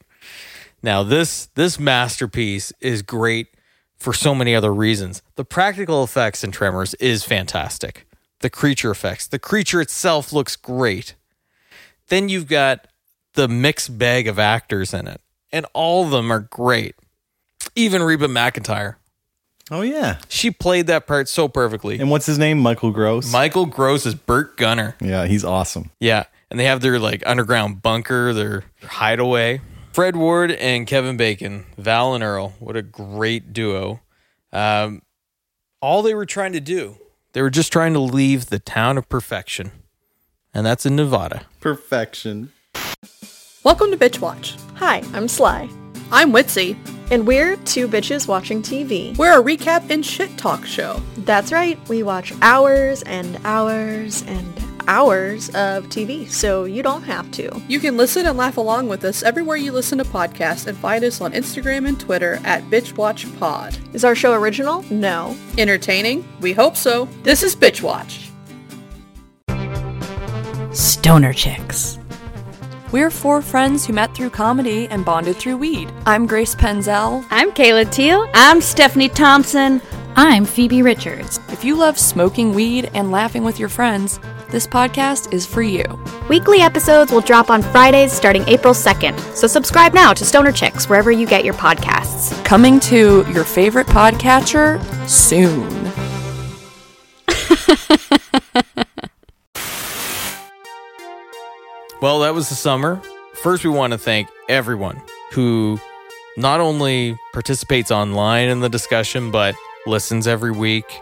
Now 0.83 1.03
this 1.03 1.47
this 1.55 1.81
masterpiece 1.81 2.73
is 2.79 3.01
great 3.01 3.49
for 3.97 4.13
so 4.13 4.35
many 4.35 4.55
other 4.55 4.73
reasons. 4.73 5.23
The 5.37 5.45
practical 5.47 6.05
effects 6.05 6.45
in 6.45 6.53
Tremors 6.53 6.93
is 6.95 7.25
fantastic. 7.25 8.07
The 8.43 8.51
creature 8.51 8.91
effects, 8.91 9.27
the 9.27 9.39
creature 9.39 9.81
itself 9.81 10.33
looks 10.33 10.57
great. 10.57 11.15
Then 12.09 12.29
you've 12.29 12.49
got 12.49 12.87
the 13.35 13.49
mixed 13.49 13.97
bag 13.99 14.29
of 14.29 14.39
actors 14.39 14.93
in 14.93 15.07
it, 15.09 15.21
and 15.51 15.65
all 15.73 16.05
of 16.05 16.11
them 16.11 16.31
are 16.31 16.41
great. 16.41 16.95
Even 17.75 18.03
Reba 18.03 18.27
McEntire. 18.27 18.97
Oh 19.71 19.83
yeah. 19.83 20.19
She 20.29 20.51
played 20.51 20.89
that 20.89 21.07
part 21.07 21.29
so 21.29 21.49
perfectly. 21.49 21.99
And 22.01 22.11
what's 22.11 22.27
his 22.27 22.39
name? 22.39 22.59
Michael 22.59 22.91
Gross. 22.91 23.33
Michael 23.33 23.67
Gross 23.67 24.05
is 24.05 24.15
Burt 24.15 24.57
Gummer. 24.57 24.95
yeah, 25.01 25.27
he's 25.27 25.45
awesome. 25.45 25.91
Yeah, 26.01 26.25
and 26.51 26.59
they 26.59 26.65
have 26.65 26.81
their 26.81 26.99
like 26.99 27.23
underground 27.25 27.81
bunker, 27.81 28.35
their 28.35 28.65
hideaway. 28.83 29.61
Fred 29.93 30.17
Ward 30.17 30.51
and 30.51 30.87
Kevin 30.87 31.17
Bacon, 31.17 31.67
Val 31.79 32.15
and 32.15 32.25
Earl, 32.25 32.55
what 32.59 32.77
a 32.77 32.83
great 32.83 33.53
duo. 33.53 34.01
Um, 34.53 35.03
all 35.81 36.03
they 36.03 36.15
were 36.15 36.27
trying 36.27 36.53
to 36.55 36.61
do, 36.61 36.97
they 37.33 37.43
were 37.43 37.51
just 37.51 37.73
trying 37.73 37.93
to 37.95 38.01
leave 38.01 38.47
the 38.47 38.59
town 38.59 38.99
of 38.99 39.09
perfection, 39.09 39.73
and 40.53 40.67
that's 40.67 40.87
in 40.87 40.97
Nevada. 40.97 41.43
Perfection. 41.61 42.53
Welcome 43.65 43.91
to 43.91 43.97
Bitch 43.97 44.21
Watch. 44.21 44.57
Hi, 44.75 45.03
I'm 45.13 45.29
Sly. 45.29 45.69
I'm 46.11 46.33
Witsy. 46.33 46.77
And 47.11 47.27
we're 47.27 47.57
two 47.57 47.89
bitches 47.89 48.27
watching 48.27 48.63
TV. 48.63 49.17
We're 49.19 49.39
a 49.39 49.43
recap 49.43 49.91
and 49.91 50.05
shit 50.05 50.37
talk 50.39 50.65
show. 50.65 51.01
That's 51.19 51.53
right, 51.53 51.79
we 51.89 52.03
watch 52.03 52.33
hours 52.41 53.03
and 53.03 53.39
hours 53.45 54.23
and 54.27 54.72
hours 54.87 55.49
of 55.51 55.87
TV, 55.89 56.29
so 56.31 56.65
you 56.65 56.83
don't 56.83 57.03
have 57.03 57.31
to. 57.33 57.51
You 57.69 57.81
can 57.81 57.97
listen 57.97 58.27
and 58.27 58.37
laugh 58.37 58.57
along 58.57 58.89
with 58.89 59.05
us 59.05 59.23
everywhere 59.23 59.57
you 59.57 59.73
listen 59.73 59.99
to 59.99 60.05
podcasts 60.05 60.67
and 60.67 60.77
find 60.79 61.05
us 61.05 61.21
on 61.21 61.33
Instagram 61.33 61.87
and 61.89 61.99
Twitter 61.99 62.41
at 62.45 62.63
BitchWatchPod. 62.65 63.95
Is 63.95 64.05
our 64.05 64.15
show 64.15 64.33
original? 64.33 64.83
No. 64.91 65.37
Entertaining? 65.59 66.27
We 66.41 66.53
hope 66.53 66.77
so. 66.77 67.07
This 67.23 67.43
is 67.43 67.57
Bitch 67.57 67.83
Watch. 67.83 68.31
Stoner 70.73 71.33
Chicks. 71.33 71.99
We're 72.93 73.11
four 73.11 73.41
friends 73.41 73.87
who 73.87 73.95
met 73.95 74.15
through 74.15 74.31
comedy 74.31 74.87
and 74.89 75.05
bonded 75.05 75.37
through 75.37 75.57
weed. 75.57 75.91
I'm 76.05 76.27
Grace 76.27 76.55
Penzel. 76.55 77.25
I'm 77.31 77.51
Kayla 77.51 77.91
Teal. 77.91 78.29
I'm 78.35 78.61
Stephanie 78.61 79.09
Thompson. 79.09 79.81
I'm 80.15 80.45
Phoebe 80.45 80.83
Richards. 80.83 81.41
If 81.49 81.65
you 81.65 81.75
love 81.75 81.99
smoking 81.99 82.53
weed 82.53 82.91
and 82.93 83.11
laughing 83.11 83.45
with 83.45 83.59
your 83.59 83.71
friends, 83.71 84.21
this 84.53 84.67
podcast 84.67 85.33
is 85.33 85.45
for 85.45 85.63
you. 85.63 85.85
Weekly 86.29 86.61
episodes 86.61 87.11
will 87.11 87.23
drop 87.23 87.51
on 87.51 87.63
Fridays 87.63 88.13
starting 88.13 88.47
April 88.47 88.75
2nd, 88.75 89.19
so 89.35 89.49
subscribe 89.49 89.95
now 89.95 90.13
to 90.13 90.25
Stoner 90.25 90.53
Chicks 90.53 90.89
wherever 90.89 91.11
you 91.11 91.27
get 91.27 91.45
your 91.45 91.55
podcasts. 91.55 92.45
Coming 92.45 92.79
to 92.81 93.25
your 93.33 93.45
favorite 93.45 93.89
podcatcher 93.89 94.81
soon. 95.09 95.83
Well, 102.03 102.19
that 102.23 102.35
was 102.35 102.49
the 102.49 102.57
summer. 102.57 103.01
First, 103.35 103.63
we 103.63 103.71
want 103.71 103.93
to 103.93 103.99
thank 103.99 104.29
everyone 104.49 105.01
who 105.31 105.79
not 106.37 106.59
only 106.59 107.17
participates 107.33 107.93
online 107.93 108.49
in 108.49 108.59
the 108.59 108.69
discussion, 108.69 109.31
but 109.31 109.55
listens 109.87 110.27
every 110.27 110.51
week. 110.51 111.01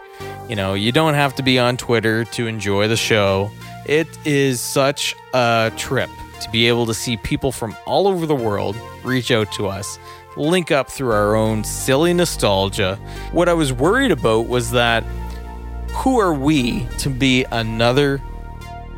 You 0.51 0.57
know, 0.57 0.73
you 0.73 0.91
don't 0.91 1.13
have 1.13 1.35
to 1.35 1.43
be 1.43 1.59
on 1.59 1.77
Twitter 1.77 2.25
to 2.25 2.45
enjoy 2.45 2.89
the 2.89 2.97
show. 2.97 3.51
It 3.85 4.09
is 4.25 4.59
such 4.59 5.15
a 5.33 5.71
trip 5.77 6.09
to 6.41 6.51
be 6.51 6.67
able 6.67 6.85
to 6.87 6.93
see 6.93 7.15
people 7.15 7.53
from 7.53 7.73
all 7.85 8.05
over 8.05 8.25
the 8.25 8.35
world 8.35 8.75
reach 9.01 9.31
out 9.31 9.49
to 9.53 9.67
us, 9.67 9.97
link 10.35 10.69
up 10.69 10.89
through 10.89 11.13
our 11.13 11.35
own 11.35 11.63
silly 11.63 12.11
nostalgia. 12.11 12.99
What 13.31 13.47
I 13.47 13.53
was 13.53 13.71
worried 13.71 14.11
about 14.11 14.47
was 14.47 14.71
that 14.71 15.05
who 15.93 16.19
are 16.19 16.33
we 16.33 16.85
to 16.97 17.09
be 17.09 17.45
another 17.53 18.21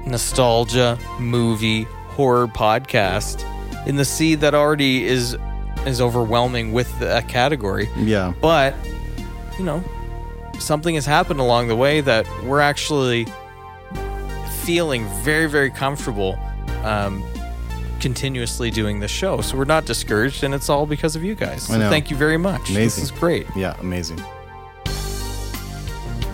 nostalgia 0.07 0.97
movie 1.19 1.83
horror 1.83 2.47
podcast 2.47 3.45
in 3.85 3.97
the 3.97 4.05
sea 4.05 4.33
that 4.33 4.55
already 4.55 5.05
is 5.05 5.37
is 5.85 6.01
overwhelming 6.01 6.73
with 6.73 6.97
that 6.97 7.27
category. 7.27 7.91
Yeah. 7.95 8.33
But 8.41 8.73
you 9.59 9.65
know, 9.65 9.83
something 10.59 10.95
has 10.95 11.05
happened 11.05 11.39
along 11.39 11.67
the 11.67 11.75
way 11.75 12.01
that 12.01 12.25
we're 12.43 12.59
actually 12.61 13.27
feeling 14.63 15.05
very 15.23 15.47
very 15.47 15.69
comfortable 15.69 16.37
um, 16.83 17.23
continuously 17.99 18.69
doing 18.69 18.99
the 18.99 19.07
show. 19.07 19.41
So 19.41 19.57
we're 19.57 19.63
not 19.65 19.85
discouraged, 19.85 20.43
and 20.43 20.53
it's 20.53 20.69
all 20.69 20.85
because 20.85 21.15
of 21.15 21.23
you 21.23 21.35
guys. 21.35 21.63
So 21.63 21.79
thank 21.89 22.11
you 22.11 22.17
very 22.17 22.37
much. 22.37 22.69
Amazing. 22.69 22.83
This 22.83 22.97
is 22.97 23.11
great. 23.11 23.47
Yeah, 23.55 23.77
amazing. 23.79 24.21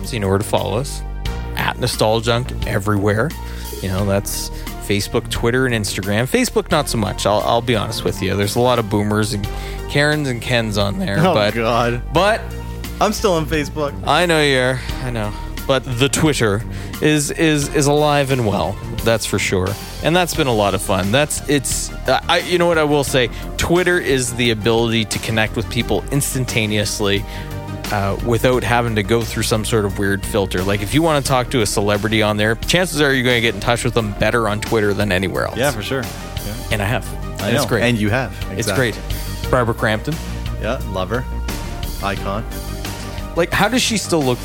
So 0.04 0.14
you 0.14 0.20
know 0.20 0.28
where 0.28 0.38
to 0.38 0.44
follow 0.44 0.78
us 0.78 1.02
at 1.56 1.76
Nostalgunk 1.76 2.66
everywhere. 2.66 3.30
You 3.82 3.88
know, 3.88 4.04
that's 4.04 4.50
Facebook, 4.88 5.30
Twitter, 5.30 5.66
and 5.66 5.74
Instagram. 5.74 6.24
Facebook, 6.24 6.70
not 6.72 6.88
so 6.88 6.98
much. 6.98 7.24
I'll, 7.24 7.40
I'll 7.40 7.62
be 7.62 7.76
honest 7.76 8.02
with 8.02 8.20
you. 8.20 8.34
There's 8.34 8.56
a 8.56 8.60
lot 8.60 8.80
of 8.80 8.90
boomers 8.90 9.32
and 9.32 9.48
Karens 9.88 10.28
and 10.28 10.42
Kens 10.42 10.76
on 10.76 10.98
there. 10.98 11.18
Oh, 11.20 11.34
but 11.34 11.54
God. 11.54 12.02
But 12.12 12.40
I'm 13.00 13.12
still 13.12 13.32
on 13.32 13.46
Facebook. 13.46 13.94
I 14.06 14.26
know 14.26 14.42
you're. 14.42 14.78
I 15.02 15.10
know. 15.10 15.32
But 15.66 15.84
the 15.84 16.08
Twitter 16.08 16.62
is 17.00 17.30
is 17.30 17.74
is 17.74 17.86
alive 17.86 18.30
and 18.30 18.46
well. 18.46 18.72
That's 19.04 19.24
for 19.24 19.38
sure. 19.38 19.68
And 20.02 20.14
that's 20.16 20.34
been 20.34 20.48
a 20.48 20.54
lot 20.54 20.74
of 20.74 20.82
fun. 20.82 21.12
That's 21.12 21.48
it's. 21.48 21.90
I 22.08 22.38
you 22.38 22.58
know 22.58 22.66
what 22.66 22.78
I 22.78 22.84
will 22.84 23.04
say. 23.04 23.28
Twitter 23.56 23.98
is 23.98 24.34
the 24.34 24.50
ability 24.50 25.04
to 25.06 25.18
connect 25.20 25.56
with 25.56 25.68
people 25.70 26.04
instantaneously. 26.10 27.24
Uh, 27.92 28.16
without 28.24 28.62
having 28.62 28.94
to 28.94 29.02
go 29.02 29.20
through 29.20 29.42
some 29.42 29.64
sort 29.64 29.84
of 29.84 29.98
weird 29.98 30.24
filter. 30.24 30.62
Like, 30.62 30.80
if 30.80 30.94
you 30.94 31.02
want 31.02 31.24
to 31.24 31.28
talk 31.28 31.50
to 31.50 31.62
a 31.62 31.66
celebrity 31.66 32.22
on 32.22 32.36
there, 32.36 32.54
chances 32.54 33.00
are 33.00 33.12
you're 33.12 33.24
going 33.24 33.34
to 33.38 33.40
get 33.40 33.52
in 33.56 33.60
touch 33.60 33.82
with 33.82 33.94
them 33.94 34.12
better 34.12 34.48
on 34.48 34.60
Twitter 34.60 34.94
than 34.94 35.10
anywhere 35.10 35.46
else. 35.46 35.56
Yeah, 35.56 35.72
for 35.72 35.82
sure. 35.82 36.02
Yeah. 36.02 36.54
And 36.70 36.82
I 36.82 36.84
have. 36.84 37.04
I 37.40 37.48
And 37.48 37.56
It's 37.56 37.64
know. 37.64 37.68
great. 37.68 37.82
And 37.82 37.98
you 37.98 38.08
have. 38.10 38.32
It's 38.52 38.70
great. 38.70 38.96
Barbara 39.50 39.74
Crampton. 39.74 40.14
Yeah, 40.60 40.80
lover, 40.92 41.24
icon. 42.04 42.44
Like, 43.36 43.52
how 43.52 43.68
does 43.68 43.82
she 43.82 43.96
still 43.96 44.22
look 44.22 44.38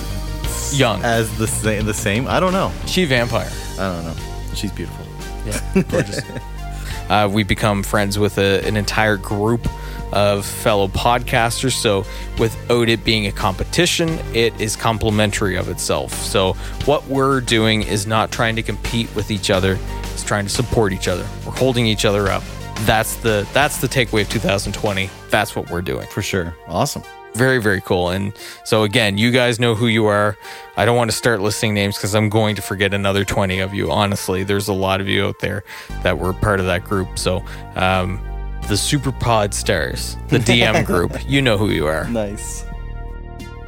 young? 0.72 1.04
As 1.04 1.36
the 1.38 1.48
same, 1.48 1.86
the 1.86 1.94
same. 1.94 2.28
I 2.28 2.40
don't 2.40 2.54
know. 2.54 2.72
She 2.86 3.04
a 3.04 3.08
vampire. 3.08 3.52
I 3.74 3.94
don't 3.94 4.06
know. 4.06 4.16
She's 4.54 4.72
beautiful. 4.72 5.06
Yeah, 5.46 5.84
gorgeous. 5.90 6.22
uh, 7.10 7.30
we 7.32 7.44
become 7.44 7.84
friends 7.84 8.18
with 8.18 8.38
a, 8.38 8.66
an 8.66 8.78
entire 8.78 9.18
group 9.18 9.68
of 10.12 10.46
fellow 10.46 10.88
podcasters. 10.88 11.74
So, 11.74 12.06
without 12.40 12.90
it 12.90 13.04
being 13.04 13.28
a 13.28 13.32
competition, 13.32 14.10
it 14.34 14.60
is 14.60 14.76
complementary 14.76 15.56
of 15.56 15.70
itself. 15.70 16.14
So, 16.14 16.54
what 16.86 17.06
we're 17.08 17.42
doing 17.42 17.84
is 17.84 18.08
not 18.08 18.32
trying 18.32 18.56
to 18.56 18.64
compete 18.64 19.14
with 19.16 19.32
each 19.32 19.50
other; 19.50 19.78
it's 20.14 20.24
trying 20.24 20.46
to 20.46 20.52
support 20.52 20.94
each 20.94 21.08
other. 21.08 21.26
We're 21.46 21.52
holding 21.52 21.86
each 21.86 22.06
other 22.06 22.28
up. 22.28 22.44
That's 22.82 23.16
the 23.18 23.48
that's 23.54 23.78
the 23.78 23.88
takeaway 23.88 24.22
of 24.22 24.30
2020. 24.30 25.10
That's 25.30 25.56
what 25.56 25.70
we're 25.70 25.82
doing 25.82 26.08
for 26.08 26.22
sure. 26.22 26.56
Awesome. 26.68 27.04
Very, 27.36 27.62
very 27.62 27.82
cool. 27.82 28.10
And 28.10 28.34
so, 28.64 28.84
again, 28.84 29.18
you 29.18 29.30
guys 29.30 29.60
know 29.60 29.76
who 29.76 29.88
you 29.88 30.06
are. 30.06 30.38
I 30.78 30.86
don't 30.86 30.96
want 30.96 31.12
to 31.12 31.18
start 31.18 31.42
listing 31.42 31.74
names 31.74 31.98
because 31.98 32.16
I'm 32.16 32.30
going 32.30 32.56
to 32.56 32.62
forget 32.62 32.94
another 32.94 33.26
20 33.26 33.60
of 33.60 33.74
you. 33.74 33.92
Honestly, 33.92 34.44
there's 34.44 34.70
a 34.70 34.74
lot 34.74 35.02
of 35.02 35.10
you 35.10 35.26
out 35.26 35.40
there 35.40 35.64
that 36.04 36.18
were 36.18 36.32
part 36.34 36.62
of 36.62 36.66
that 36.66 36.86
group. 36.86 37.20
So, 37.20 37.44
um, 37.76 38.22
the 38.70 38.78
Super 38.78 39.12
Pod 39.12 39.54
Stars, 39.54 40.18
the 40.30 40.40
DM 40.40 40.86
group, 40.88 41.14
you 41.30 41.42
know 41.42 41.58
who 41.58 41.70
you 41.70 41.88
are. 41.88 42.08
Nice. 42.10 42.66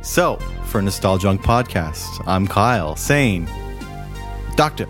So, 0.01 0.37
for 0.65 0.81
Nostalgunk 0.81 1.39
Podcast, 1.39 2.23
I'm 2.25 2.47
Kyle 2.47 2.95
saying, 2.95 3.49
Doctor, 4.55 4.87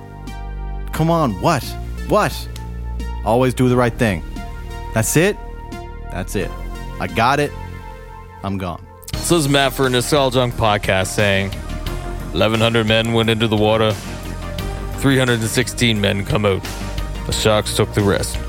come 0.94 1.10
on, 1.10 1.34
what? 1.42 1.64
What? 2.08 2.48
Always 3.26 3.54
do 3.54 3.68
the 3.70 3.76
right 3.76 3.94
thing. 3.94 4.24
That's 4.94 5.18
it? 5.18 5.36
That's 6.12 6.36
it. 6.36 6.50
I 7.00 7.08
got 7.08 7.40
it. 7.40 7.52
I'm 8.48 8.58
gone. 8.58 8.82
So, 9.16 9.36
this 9.36 9.46
is 9.46 9.50
Matt 9.50 9.74
for 9.74 9.90
Nostalgunk 9.90 10.54
Podcast 10.54 11.08
saying 11.08 11.52
1,100 12.32 12.88
men 12.88 13.12
went 13.12 13.30
into 13.30 13.46
the 13.46 13.58
water, 13.58 13.92
316 15.02 16.00
men 16.00 16.24
come 16.24 16.46
out. 16.46 16.64
The 17.26 17.34
Sharks 17.34 17.76
took 17.76 17.94
the 17.94 18.02
rest. 18.02 18.40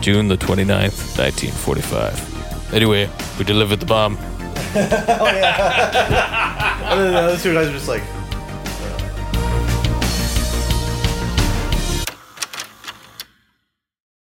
June 0.00 0.28
the 0.28 0.36
29th, 0.36 1.18
1945. 1.18 2.72
Anyway, 2.72 3.10
we 3.36 3.44
delivered 3.44 3.80
the 3.80 3.86
bomb. 3.86 4.16
oh, 4.20 5.32
yeah. 5.34 6.94
Those 7.26 7.42
two 7.42 7.52
guys 7.52 7.66
are 7.66 7.72
just 7.72 7.88
like, 7.88 8.04